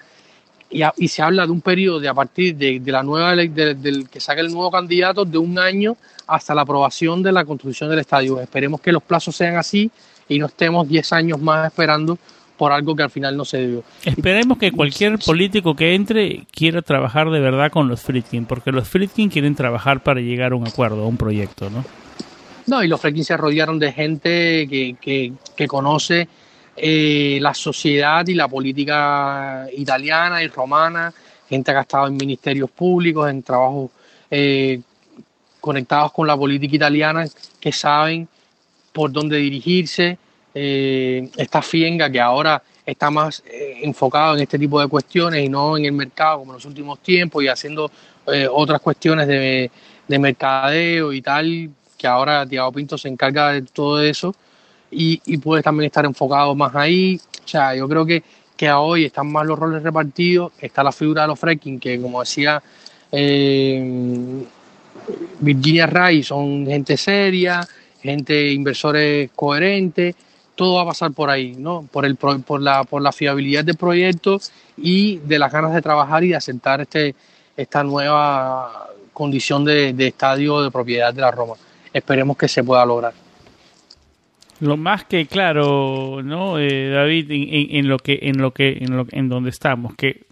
y, 0.70 0.82
a, 0.82 0.93
y 0.97 1.07
se 1.07 1.22
habla 1.22 1.45
de 1.45 1.51
un 1.51 1.62
periodo 1.62 1.99
de 1.99 2.07
a 2.07 2.14
partir 2.14 2.55
de, 2.55 2.80
de 2.80 2.91
la 2.91 3.01
nueva 3.01 3.36
de, 3.36 3.76
del 3.76 4.07
que 4.10 4.20
saque 4.20 4.41
el 4.41 4.51
nuevo 4.51 4.70
candidato 4.70 5.26
de 5.26 5.38
un 5.38 5.57
año 5.57 5.97
hasta 6.28 6.53
la 6.53 6.62
aprobación 6.62 7.24
de 7.24 7.32
la 7.32 7.45
construcción 7.45 7.89
del 7.89 7.99
estadio. 7.99 8.39
Esperemos 8.39 8.80
que 8.82 8.91
los 8.91 9.01
plazos 9.01 9.36
sean 9.36 9.55
así 9.55 9.89
y 10.28 10.38
no 10.38 10.45
estemos 10.45 10.88
10 10.88 11.14
años 11.14 11.41
más 11.41 11.68
esperando 11.68 12.18
por 12.60 12.74
algo 12.74 12.93
que 12.93 13.03
al 13.03 13.10
final 13.10 13.38
no 13.38 13.45
se 13.45 13.66
dio. 13.66 13.84
Esperemos 14.03 14.57
que 14.57 14.74
cualquier 14.74 15.18
político 15.18 15.78
que 15.78 15.95
entre 15.95 16.43
quiera 16.51 16.82
trabajar 16.82 17.30
de 17.30 17.39
verdad 17.39 17.72
con 17.72 17.88
los 17.88 18.01
Friedkin, 18.01 18.45
porque 18.45 18.74
los 18.74 18.86
Friedkin 18.86 19.30
quieren 19.30 19.55
trabajar 19.55 20.03
para 20.03 20.20
llegar 20.20 20.51
a 20.51 20.55
un 20.57 20.68
acuerdo, 20.68 21.05
a 21.05 21.07
un 21.07 21.16
proyecto, 21.16 21.70
¿no? 21.70 21.86
No, 22.68 22.84
y 22.84 22.89
los 22.89 22.99
Friedkin 22.99 23.24
se 23.24 23.38
rodearon 23.38 23.80
de 23.80 23.93
gente 23.93 24.68
que, 24.68 24.97
que, 24.99 25.32
que 25.55 25.68
conoce 25.68 26.28
eh, 26.76 27.39
la 27.41 27.53
sociedad 27.53 28.28
y 28.28 28.34
la 28.34 28.49
política 28.49 29.66
italiana 29.78 30.43
y 30.43 30.49
romana, 30.49 31.14
gente 31.49 31.72
que 31.72 31.78
ha 31.78 31.82
estado 31.82 32.07
en 32.07 32.18
ministerios 32.18 32.70
públicos, 32.72 33.30
en 33.30 33.41
trabajos 33.41 33.89
eh, 34.30 34.82
conectados 35.62 36.12
con 36.12 36.28
la 36.28 36.36
política 36.36 36.76
italiana, 36.76 37.26
que 37.62 37.72
saben 37.72 38.28
por 38.91 39.14
dónde 39.14 39.38
dirigirse. 39.38 40.18
Eh, 40.53 41.29
esta 41.37 41.61
fienga 41.61 42.09
que 42.09 42.19
ahora 42.19 42.61
está 42.83 43.11
más 43.11 43.43
eh, 43.45 43.81
enfocado 43.83 44.35
en 44.35 44.41
este 44.41 44.57
tipo 44.57 44.81
de 44.81 44.87
cuestiones 44.87 45.45
y 45.45 45.49
no 45.49 45.77
en 45.77 45.85
el 45.85 45.91
mercado 45.91 46.39
como 46.39 46.53
en 46.53 46.55
los 46.55 46.65
últimos 46.65 46.99
tiempos 46.99 47.43
y 47.43 47.47
haciendo 47.47 47.91
eh, 48.27 48.47
otras 48.51 48.81
cuestiones 48.81 49.27
de, 49.27 49.69
de, 50.07 50.19
mercadeo 50.19 51.13
y 51.13 51.21
tal, 51.21 51.69
que 51.97 52.07
ahora 52.07 52.47
Tiago 52.47 52.71
Pinto 52.71 52.97
se 52.97 53.09
encarga 53.09 53.53
de 53.53 53.61
todo 53.61 54.01
eso 54.01 54.33
y, 54.89 55.37
puede 55.37 55.61
también 55.61 55.85
estar 55.85 56.05
enfocado 56.05 56.55
más 56.55 56.75
ahí. 56.75 57.19
O 57.45 57.47
sea, 57.47 57.75
yo 57.75 57.87
creo 57.87 58.05
que, 58.05 58.23
que 58.57 58.71
hoy 58.71 59.05
están 59.05 59.31
más 59.31 59.45
los 59.45 59.57
roles 59.57 59.83
repartidos, 59.83 60.51
está 60.59 60.83
la 60.83 60.91
figura 60.91 61.23
de 61.23 61.27
los 61.27 61.39
fracking, 61.39 61.79
que 61.79 62.01
como 62.01 62.21
decía 62.21 62.61
Virginia 65.39 65.85
Ray, 65.85 66.23
son 66.23 66.65
gente 66.65 66.97
seria, 66.97 67.67
gente, 68.01 68.51
inversores 68.51 69.29
coherentes, 69.35 70.15
todo 70.60 70.76
va 70.76 70.82
a 70.82 70.88
pasar 70.88 71.14
por 71.14 71.30
ahí, 71.30 71.55
¿no? 71.57 71.88
Por, 71.89 72.05
el, 72.05 72.18
por, 72.18 72.62
la, 72.62 72.84
por 72.84 73.01
la 73.01 73.14
fiabilidad 73.14 73.64
del 73.64 73.78
proyecto 73.78 74.41
y 74.76 75.16
de 75.20 75.39
las 75.39 75.53
ganas 75.53 75.74
de 75.74 75.82
trabajar 75.82 76.26
y 76.26 76.28
de 76.28 76.36
asentar 76.36 76.82
este, 76.82 77.16
esta 77.55 77.82
nueva 77.82 78.89
condición 79.14 79.64
de, 79.64 79.95
estadio 79.97 80.62
de 80.62 80.70
propiedad 80.70 81.14
de 81.14 81.22
la 81.22 81.32
Roma. 81.32 81.53
Esperemos 81.93 82.36
que 82.36 82.49
se 82.49 82.62
pueda 82.62 82.86
lograr. 82.86 83.14
Lo 84.60 84.76
más 84.76 85.05
que 85.05 85.28
claro, 85.28 86.22
¿no, 86.24 86.60
eh, 86.60 86.89
David, 86.89 87.28
en, 87.30 87.88
lo 87.88 87.97
que, 87.97 88.20
en 88.24 88.41
lo 88.41 88.51
que, 88.51 88.80
en 88.82 88.97
lo, 88.97 89.07
en 89.12 89.30
donde 89.30 89.51
estamos, 89.51 89.95
que 89.95 90.26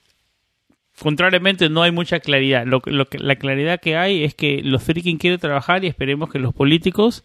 contrariamente 1.01 1.69
no 1.69 1.83
hay 1.83 1.91
mucha 1.91 2.19
claridad. 2.19 2.65
Lo, 2.65 2.81
lo 2.83 3.05
que, 3.05 3.17
la 3.17 3.37
claridad 3.37 3.79
que 3.79 3.95
hay 3.95 4.25
es 4.25 4.35
que 4.35 4.61
los 4.61 4.83
freaking 4.83 5.19
quieren 5.19 5.39
trabajar 5.39 5.85
y 5.85 5.87
esperemos 5.87 6.29
que 6.29 6.39
los 6.39 6.53
políticos 6.53 7.23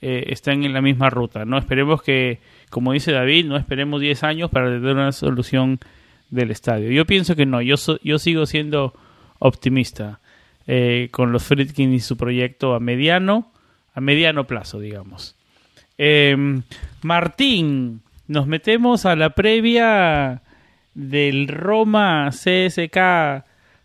eh, 0.00 0.24
estén 0.28 0.64
en 0.64 0.72
la 0.72 0.82
misma 0.82 1.10
ruta. 1.10 1.44
No 1.44 1.58
esperemos 1.58 2.02
que, 2.02 2.40
como 2.70 2.92
dice 2.92 3.12
David, 3.12 3.46
no 3.46 3.56
esperemos 3.56 4.00
10 4.00 4.24
años 4.24 4.50
para 4.50 4.66
tener 4.66 4.94
una 4.94 5.12
solución 5.12 5.78
del 6.30 6.50
estadio. 6.50 6.90
Yo 6.90 7.04
pienso 7.04 7.36
que 7.36 7.46
no. 7.46 7.62
Yo, 7.62 7.76
yo 8.02 8.18
sigo 8.18 8.46
siendo 8.46 8.94
optimista 9.38 10.20
eh, 10.66 11.08
con 11.12 11.32
los 11.32 11.44
Friedkin 11.44 11.94
y 11.94 12.00
su 12.00 12.16
proyecto 12.16 12.74
a 12.74 12.80
mediano, 12.80 13.52
a 13.94 14.00
mediano 14.00 14.46
plazo, 14.46 14.80
digamos. 14.80 15.36
Eh, 15.98 16.36
Martín, 17.02 18.02
nos 18.28 18.46
metemos 18.46 19.06
a 19.06 19.16
la 19.16 19.30
previa 19.30 20.42
del 20.94 21.48
Roma 21.48 22.30
CSK 22.30 23.44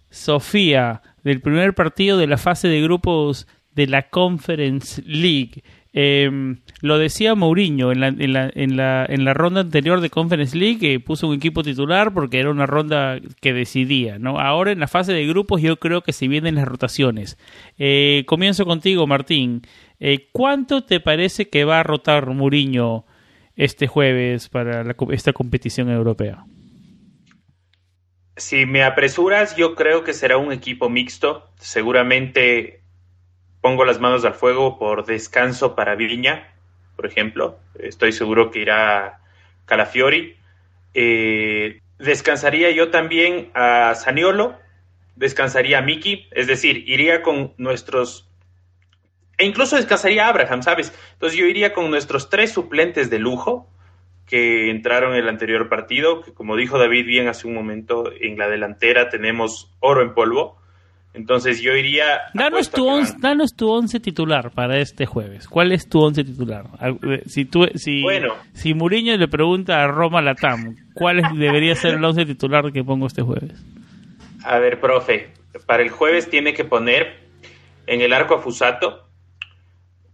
Sofía, 0.10 1.02
del 1.24 1.42
primer 1.42 1.74
partido 1.74 2.18
de 2.18 2.28
la 2.28 2.38
fase 2.38 2.68
de 2.68 2.82
grupos 2.82 3.48
de 3.76 3.88
la 3.88 4.10
Conference 4.10 5.02
League. 5.06 5.64
Eh, 5.94 6.56
lo 6.82 6.98
decía 6.98 7.36
Mourinho 7.36 7.92
en 7.92 8.00
la, 8.00 8.08
en, 8.08 8.34
la, 8.34 8.50
en, 8.54 8.78
la, 8.78 9.06
en 9.08 9.26
la 9.26 9.34
ronda 9.34 9.62
anterior 9.62 10.00
de 10.00 10.10
Conference 10.10 10.58
League, 10.58 10.80
que 10.80 11.00
puso 11.00 11.28
un 11.28 11.36
equipo 11.36 11.64
titular 11.64 12.14
porque 12.14 12.40
era 12.40 12.50
una 12.50 12.66
ronda 12.66 13.20
que 13.42 13.54
decidía. 13.54 14.18
¿no? 14.18 14.40
Ahora 14.40 14.72
en 14.72 14.80
la 14.80 14.88
fase 14.88 15.14
de 15.14 15.28
grupos 15.28 15.62
yo 15.62 15.78
creo 15.78 16.02
que 16.02 16.14
se 16.14 16.28
vienen 16.28 16.56
las 16.56 16.68
rotaciones. 16.68 17.38
Eh, 17.78 18.24
comienzo 18.26 18.66
contigo, 18.66 19.06
Martín. 19.06 19.62
Eh, 20.00 20.30
¿Cuánto 20.32 20.84
te 20.84 21.00
parece 21.00 21.50
que 21.50 21.66
va 21.66 21.80
a 21.80 21.84
rotar 21.84 22.28
Mourinho 22.28 23.06
este 23.56 23.88
jueves 23.88 24.50
para 24.50 24.96
esta 25.12 25.34
competición 25.34 25.90
europea? 25.90 26.46
Si 28.38 28.66
me 28.66 28.82
apresuras, 28.84 29.56
yo 29.56 29.76
creo 29.76 30.04
que 30.04 30.14
será 30.14 30.38
un 30.38 30.52
equipo 30.52 30.90
mixto. 30.90 31.52
Seguramente 31.58 32.81
pongo 33.62 33.86
las 33.86 34.00
manos 34.00 34.26
al 34.26 34.34
fuego 34.34 34.78
por 34.78 35.06
descanso 35.06 35.76
para 35.76 35.96
Viña, 35.96 36.54
por 36.96 37.06
ejemplo. 37.06 37.60
Estoy 37.80 38.12
seguro 38.12 38.52
que 38.52 38.60
irá 38.60 39.22
Calafiori. 39.66 40.36
Eh, 40.94 41.80
descansaría 42.00 42.72
yo 42.72 42.90
también 42.90 43.52
a 43.54 43.96
Saniolo, 43.96 44.58
descansaría 45.16 45.78
a 45.78 45.82
Miki, 45.82 46.28
es 46.32 46.48
decir, 46.48 46.90
iría 46.90 47.22
con 47.22 47.54
nuestros. 47.58 48.28
E 49.38 49.46
incluso 49.46 49.76
descansaría 49.76 50.26
a 50.26 50.30
Abraham, 50.30 50.64
¿sabes? 50.64 50.94
Entonces 51.14 51.38
yo 51.40 51.46
iría 51.46 51.74
con 51.74 51.90
nuestros 51.90 52.30
tres 52.30 52.52
suplentes 52.52 53.10
de 53.10 53.20
lujo 53.20 53.68
que 54.26 54.70
entraron 54.70 55.14
en 55.14 55.20
el 55.20 55.30
anterior 55.30 55.68
partido, 55.68 56.22
que 56.22 56.34
como 56.34 56.56
dijo 56.56 56.78
David 56.78 57.06
bien 57.06 57.28
hace 57.28 57.48
un 57.48 57.54
momento, 57.54 58.12
en 58.20 58.38
la 58.38 58.48
delantera 58.48 59.10
tenemos 59.10 59.76
oro 59.80 60.02
en 60.02 60.14
polvo. 60.14 60.61
Entonces 61.14 61.62
yo 61.62 61.76
iría... 61.76 62.22
Danos 62.34 62.72
tu, 62.72 62.88
once, 62.88 63.14
danos 63.20 63.54
tu 63.54 63.70
once 63.70 64.00
titular 64.00 64.52
para 64.52 64.80
este 64.80 65.06
jueves. 65.06 65.48
¿Cuál 65.48 65.74
es 65.74 65.90
tu 65.90 66.00
once 66.00 66.24
titular? 66.24 66.66
Si, 67.26 67.46
tú, 67.46 67.68
si, 67.76 68.02
bueno. 68.02 68.34
si 68.54 68.74
Mourinho 68.74 69.18
le 69.18 69.28
pregunta 69.28 69.84
a 69.84 69.88
Roma 69.88 70.22
Latam, 70.22 70.76
¿cuál 70.94 71.20
es, 71.20 71.26
debería 71.38 71.76
ser 71.76 71.96
el 71.96 72.06
once 72.06 72.26
titular 72.26 72.72
que 72.72 72.84
pongo 72.84 73.08
este 73.08 73.24
jueves? 73.24 73.62
A 74.46 74.58
ver, 74.60 74.80
profe, 74.80 75.32
para 75.66 75.84
el 75.84 75.90
jueves 75.90 76.30
tiene 76.30 76.54
que 76.54 76.64
poner 76.64 77.20
en 77.88 78.02
el 78.02 78.14
arco 78.14 78.36
a 78.36 78.40
Fusato. 78.40 79.08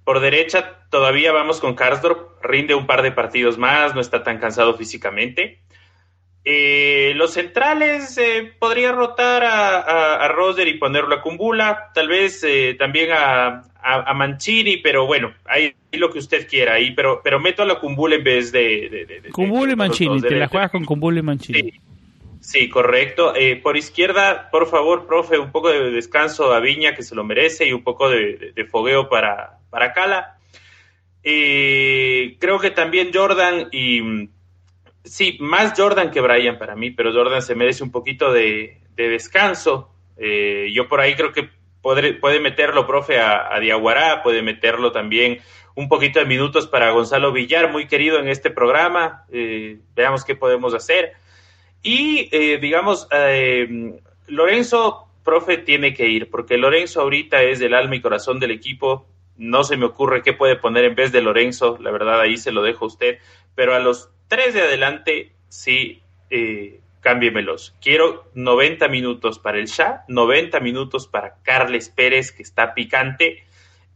Por 0.03 0.19
derecha 0.19 0.79
todavía 0.89 1.31
vamos 1.31 1.59
con 1.59 1.75
Karsdorp, 1.75 2.41
rinde 2.41 2.73
un 2.73 2.87
par 2.87 3.03
de 3.03 3.11
partidos 3.11 3.57
más, 3.57 3.93
no 3.93 4.01
está 4.01 4.23
tan 4.23 4.39
cansado 4.39 4.73
físicamente. 4.73 5.59
Eh, 6.49 7.11
los 7.17 7.33
centrales 7.33 8.17
eh, 8.17 8.53
podría 8.57 8.93
rotar 8.93 9.43
a, 9.43 9.81
a, 9.81 10.23
a, 10.23 10.27
Roser 10.29 10.65
y 10.69 10.75
ponerlo 10.75 11.15
a 11.15 11.21
Kumbula, 11.21 11.91
tal 11.93 12.07
vez 12.07 12.41
eh, 12.45 12.73
también 12.79 13.09
a, 13.11 13.63
a, 13.83 14.13
Mancini, 14.13 14.77
pero 14.77 15.05
bueno, 15.05 15.33
ahí, 15.43 15.75
lo 15.91 16.09
que 16.09 16.19
usted 16.19 16.47
quiera, 16.47 16.75
ahí, 16.75 16.91
pero, 16.91 17.19
pero 17.21 17.41
meto 17.41 17.63
a 17.63 17.65
la 17.65 17.81
Kumbula 17.81 18.15
en 18.15 18.23
vez 18.23 18.53
de. 18.53 18.87
de, 18.89 19.05
de, 19.05 19.21
de 19.23 19.29
Kumbula 19.31 19.73
y 19.73 19.75
Mancini, 19.75 20.21
te 20.21 20.37
la 20.37 20.47
juegas 20.47 20.71
con 20.71 20.85
Kumbula 20.85 21.19
y 21.19 21.23
Mancini. 21.23 21.59
Sí, 21.59 21.81
sí 22.39 22.69
correcto. 22.69 23.35
Eh, 23.35 23.57
por 23.57 23.75
izquierda, 23.75 24.49
por 24.49 24.69
favor, 24.69 25.05
profe, 25.05 25.37
un 25.37 25.51
poco 25.51 25.69
de 25.69 25.91
descanso 25.91 26.53
a 26.53 26.61
Viña, 26.61 26.95
que 26.95 27.03
se 27.03 27.13
lo 27.13 27.25
merece, 27.25 27.67
y 27.67 27.73
un 27.73 27.83
poco 27.83 28.09
de, 28.09 28.65
fogueo 28.71 29.09
para, 29.09 29.59
para 29.69 29.91
Cala. 29.91 30.37
Eh, 31.23 32.37
creo 32.39 32.57
que 32.57 32.71
también 32.71 33.11
Jordan 33.13 33.67
y 33.73 34.29
sí, 35.07 35.37
más 35.39 35.73
Jordan 35.75 36.11
que 36.11 36.21
Brian 36.21 36.57
para 36.57 36.75
mí, 36.75 36.91
pero 36.91 37.13
Jordan 37.13 37.41
se 37.41 37.55
merece 37.55 37.83
un 37.83 37.91
poquito 37.91 38.31
de, 38.31 38.81
de 38.95 39.09
descanso. 39.09 39.89
Eh, 40.17 40.69
yo 40.73 40.87
por 40.87 40.99
ahí 40.99 41.15
creo 41.15 41.31
que 41.31 41.49
podré, 41.81 42.13
puede 42.13 42.39
meterlo, 42.39 42.87
profe, 42.87 43.19
a, 43.19 43.53
a, 43.53 43.59
Diaguará, 43.59 44.23
puede 44.23 44.41
meterlo 44.41 44.91
también 44.91 45.39
un 45.75 45.89
poquito 45.89 46.19
de 46.19 46.25
minutos 46.25 46.67
para 46.67 46.91
Gonzalo 46.91 47.31
Villar, 47.31 47.71
muy 47.71 47.87
querido 47.87 48.19
en 48.19 48.27
este 48.27 48.49
programa. 48.49 49.25
Eh, 49.31 49.79
veamos 49.95 50.25
qué 50.25 50.35
podemos 50.35 50.73
hacer. 50.73 51.13
Y, 51.83 52.29
eh, 52.31 52.57
digamos, 52.57 53.07
Lorenzo, 54.25 55.07
profe, 55.23 55.57
tiene 55.57 55.93
que 55.93 56.07
ir, 56.07 56.31
porque 56.31 56.57
Lorenzo 56.57 57.01
ahorita 57.01 57.43
es 57.43 57.61
el 57.61 57.75
alma 57.75 57.95
y 57.95 58.01
corazón 58.01 58.39
del 58.39 58.51
equipo. 58.51 59.07
No 59.37 59.63
se 59.63 59.77
me 59.77 59.85
ocurre 59.85 60.23
qué 60.23 60.33
puede 60.33 60.55
poner 60.55 60.85
en 60.85 60.95
vez 60.95 61.11
de 61.11 61.21
Lorenzo, 61.21 61.77
la 61.79 61.91
verdad 61.91 62.19
ahí 62.21 62.37
se 62.37 62.51
lo 62.51 62.63
dejo 62.63 62.85
a 62.85 62.87
usted, 62.87 63.19
pero 63.53 63.75
a 63.75 63.79
los 63.79 64.09
tres 64.27 64.53
de 64.53 64.61
adelante, 64.61 65.31
sí, 65.49 66.01
eh. 66.29 66.79
Quiero 67.81 68.29
90 68.35 68.89
minutos 68.89 69.39
para 69.39 69.59
el 69.59 69.67
Shah, 69.67 70.03
90 70.09 70.59
minutos 70.59 71.07
para 71.07 71.35
Carles 71.41 71.87
Pérez, 71.87 72.33
que 72.33 72.43
está 72.43 72.73
picante, 72.73 73.45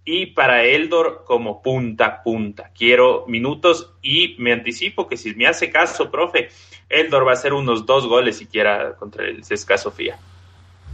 y 0.05 0.27
para 0.27 0.63
Eldor 0.63 1.23
como 1.25 1.61
punta 1.61 2.23
punta. 2.23 2.71
Quiero 2.73 3.25
minutos 3.27 3.93
y 4.01 4.35
me 4.39 4.53
anticipo 4.53 5.07
que 5.07 5.17
si 5.17 5.35
me 5.35 5.45
hace 5.45 5.69
caso, 5.69 6.09
profe, 6.09 6.49
Eldor 6.89 7.25
va 7.25 7.31
a 7.31 7.33
hacer 7.33 7.53
unos 7.53 7.85
dos 7.85 8.07
goles 8.07 8.37
siquiera 8.37 8.95
contra 8.95 9.25
el 9.25 9.43
Cesca 9.43 9.77
Sofía. 9.77 10.17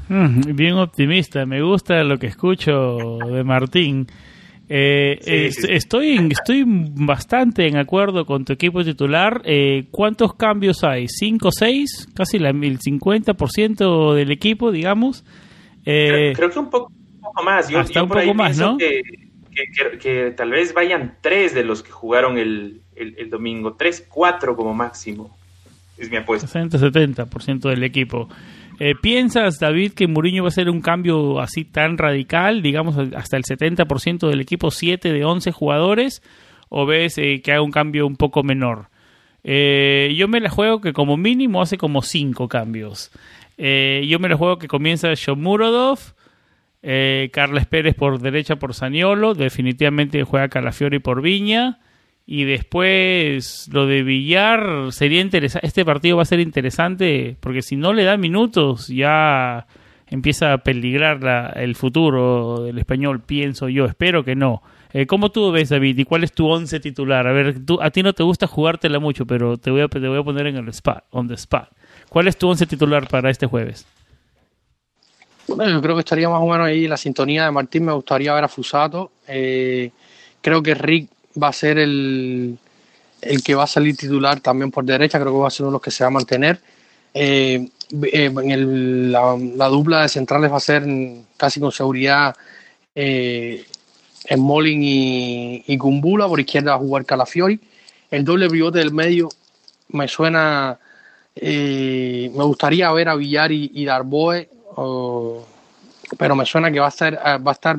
Mm, 0.09 0.55
bien 0.55 0.73
optimista, 0.73 1.45
me 1.45 1.61
gusta 1.61 2.03
lo 2.03 2.17
que 2.17 2.27
escucho 2.27 2.97
de 3.29 3.43
Martín. 3.43 4.07
Eh, 4.69 5.19
sí, 5.21 5.31
eh, 5.31 5.51
sí. 5.51 5.67
Estoy, 5.69 6.27
estoy 6.31 6.63
bastante 6.65 7.67
en 7.67 7.77
acuerdo 7.77 8.25
con 8.25 8.43
tu 8.43 8.53
equipo 8.53 8.83
titular. 8.83 9.41
Eh, 9.45 9.87
¿Cuántos 9.91 10.33
cambios 10.35 10.83
hay? 10.83 11.07
¿Cinco 11.07 11.51
seis? 11.51 12.07
Casi 12.13 12.37
la, 12.39 12.49
el 12.49 12.79
50% 12.79 14.13
del 14.13 14.31
equipo, 14.31 14.71
digamos. 14.71 15.23
Creo, 15.83 16.33
creo, 16.33 16.49
que 16.49 16.59
un 16.59 16.69
poco, 16.69 16.91
un 17.13 17.21
poco 17.21 17.43
más. 17.43 17.69
Yo, 17.69 17.79
hasta 17.79 17.93
yo 17.93 18.03
un 18.03 18.09
poco 18.09 18.33
más, 18.33 18.57
¿no? 18.57 18.77
Que, 18.77 19.01
que, 19.53 19.63
que, 19.71 19.97
que, 19.97 20.31
tal 20.31 20.51
vez 20.51 20.73
vayan 20.73 21.17
tres 21.21 21.53
de 21.53 21.63
los 21.63 21.81
que 21.81 21.91
jugaron 21.91 22.37
el, 22.37 22.81
el, 22.95 23.29
domingo. 23.29 23.77
3-4 23.77 24.55
como 24.55 24.73
máximo. 24.73 25.35
Es 25.97 26.11
mi 26.11 26.17
apuesta. 26.17 26.47
60-70% 26.47 27.69
del 27.69 27.83
equipo. 27.83 28.27
Eh, 28.79 28.93
¿Piensas, 29.01 29.59
David, 29.59 29.93
que 29.93 30.07
Mourinho 30.07 30.43
va 30.43 30.47
a 30.47 30.49
hacer 30.49 30.69
un 30.69 30.81
cambio 30.81 31.39
así 31.39 31.65
tan 31.65 31.97
radical, 31.97 32.61
digamos, 32.61 32.95
hasta 33.15 33.37
el 33.37 33.43
70% 33.43 34.29
del 34.29 34.41
equipo, 34.41 34.69
7 34.69 35.11
de 35.11 35.25
11 35.25 35.51
jugadores? 35.51 36.21
¿O 36.69 36.85
ves 36.85 37.17
eh, 37.17 37.41
que 37.43 37.53
haga 37.53 37.61
un 37.61 37.71
cambio 37.71 38.05
un 38.05 38.17
poco 38.17 38.43
menor? 38.43 38.89
Eh, 39.43 40.13
yo 40.15 40.27
me 40.27 40.39
la 40.39 40.49
juego 40.49 40.81
que 40.81 40.93
como 40.93 41.17
mínimo 41.17 41.61
hace 41.61 41.77
como 41.77 42.01
5 42.01 42.47
cambios. 42.47 43.11
yo 43.57 44.19
me 44.19 44.29
la 44.29 44.37
juego 44.37 44.59
que 44.59 44.67
comienza 44.67 45.13
Shomurodov, 45.15 45.99
Carles 46.81 47.65
Pérez 47.65 47.95
por 47.95 48.19
derecha 48.19 48.57
por 48.57 48.75
Saniolo, 48.75 49.33
definitivamente 49.33 50.23
juega 50.23 50.49
Calafiori 50.49 50.99
por 50.99 51.21
Viña. 51.21 51.79
Y 52.29 52.43
después 52.43 53.69
lo 53.71 53.87
de 53.87 54.03
Villar 54.03 54.91
sería 54.91 55.21
interesante. 55.21 55.65
Este 55.65 55.85
partido 55.85 56.17
va 56.17 56.23
a 56.23 56.25
ser 56.25 56.41
interesante 56.41 57.37
porque 57.39 57.61
si 57.61 57.77
no 57.77 57.93
le 57.93 58.03
da 58.03 58.17
minutos 58.17 58.89
ya 58.89 59.65
empieza 60.07 60.51
a 60.51 60.57
peligrar 60.57 61.57
el 61.57 61.75
futuro 61.75 62.63
del 62.63 62.79
español, 62.79 63.21
pienso 63.21 63.69
yo. 63.69 63.85
Espero 63.85 64.25
que 64.25 64.35
no. 64.35 64.61
Eh, 64.91 65.07
¿Cómo 65.07 65.31
tú 65.31 65.51
ves, 65.51 65.69
David? 65.69 65.99
¿Y 65.99 66.03
cuál 66.03 66.25
es 66.25 66.33
tu 66.33 66.47
once 66.47 66.81
titular? 66.81 67.25
A 67.27 67.31
ver, 67.31 67.63
tú, 67.65 67.79
a 67.81 67.91
ti 67.91 68.03
no 68.03 68.11
te 68.11 68.23
gusta 68.23 68.45
jugártela 68.45 68.99
mucho, 68.99 69.25
pero 69.25 69.57
te 69.57 69.71
voy 69.71 69.81
a, 69.81 69.87
te 69.87 70.05
voy 70.05 70.19
a 70.19 70.23
poner 70.23 70.47
en 70.47 70.57
el 70.57 70.67
spot, 70.67 71.05
on 71.11 71.29
the 71.29 71.35
spot. 71.35 71.69
¿Cuál 72.09 72.27
es 72.27 72.37
tu 72.37 72.49
once 72.49 72.65
titular 72.65 73.07
para 73.07 73.29
este 73.29 73.45
jueves? 73.45 73.85
Bueno, 75.47 75.71
yo 75.71 75.81
creo 75.81 75.95
que 75.95 76.01
estaría 76.01 76.27
más 76.27 76.41
o 76.41 76.47
menos 76.47 76.67
ahí 76.67 76.89
la 76.89 76.97
sintonía 76.97 77.45
de 77.45 77.51
Martín. 77.51 77.85
Me 77.85 77.93
gustaría 77.93 78.33
ver 78.33 78.43
a 78.43 78.49
Fusato. 78.49 79.11
Eh, 79.29 79.91
creo 80.41 80.61
que 80.61 80.73
Rick 80.75 81.09
va 81.41 81.49
a 81.49 81.53
ser 81.53 81.77
el, 81.77 82.57
el 83.21 83.43
que 83.43 83.55
va 83.55 83.63
a 83.63 83.67
salir 83.67 83.95
titular 83.95 84.39
también 84.39 84.71
por 84.71 84.85
derecha, 84.85 85.19
creo 85.19 85.33
que 85.33 85.39
va 85.39 85.47
a 85.47 85.51
ser 85.51 85.63
uno 85.63 85.71
de 85.71 85.75
los 85.75 85.81
que 85.81 85.91
se 85.91 86.03
va 86.03 86.09
a 86.09 86.11
mantener. 86.11 86.59
Eh, 87.13 87.69
eh, 88.13 88.33
en 88.43 89.11
la, 89.11 89.67
dupla 89.69 90.01
de 90.01 90.09
centrales 90.09 90.51
va 90.51 90.57
a 90.57 90.59
ser 90.59 90.85
casi 91.35 91.59
con 91.59 91.71
seguridad 91.71 92.35
eh, 92.93 93.65
en 94.25 94.39
Molin 94.39 94.81
y, 94.83 95.77
Kumbula, 95.77 96.27
por 96.27 96.39
izquierda 96.39 96.71
va 96.71 96.77
a 96.77 96.79
jugar 96.79 97.05
Calafiori. 97.05 97.59
El 98.11 98.23
doble 98.23 98.49
pivote 98.49 98.79
del 98.79 98.93
medio 98.93 99.29
me 99.89 100.07
suena, 100.07 100.79
me 101.41 102.29
gustaría 102.29 102.91
ver 102.91 103.09
a 103.09 103.15
Villar 103.15 103.51
y, 103.51 103.85
Darboe, 103.85 104.49
pero 106.17 106.35
me 106.35 106.45
suena 106.45 106.71
que 106.71 106.79
va 106.79 106.87
a 106.87 106.89
estar, 106.89 107.15
va 107.15 107.51
a 107.51 107.53
estar 107.53 107.77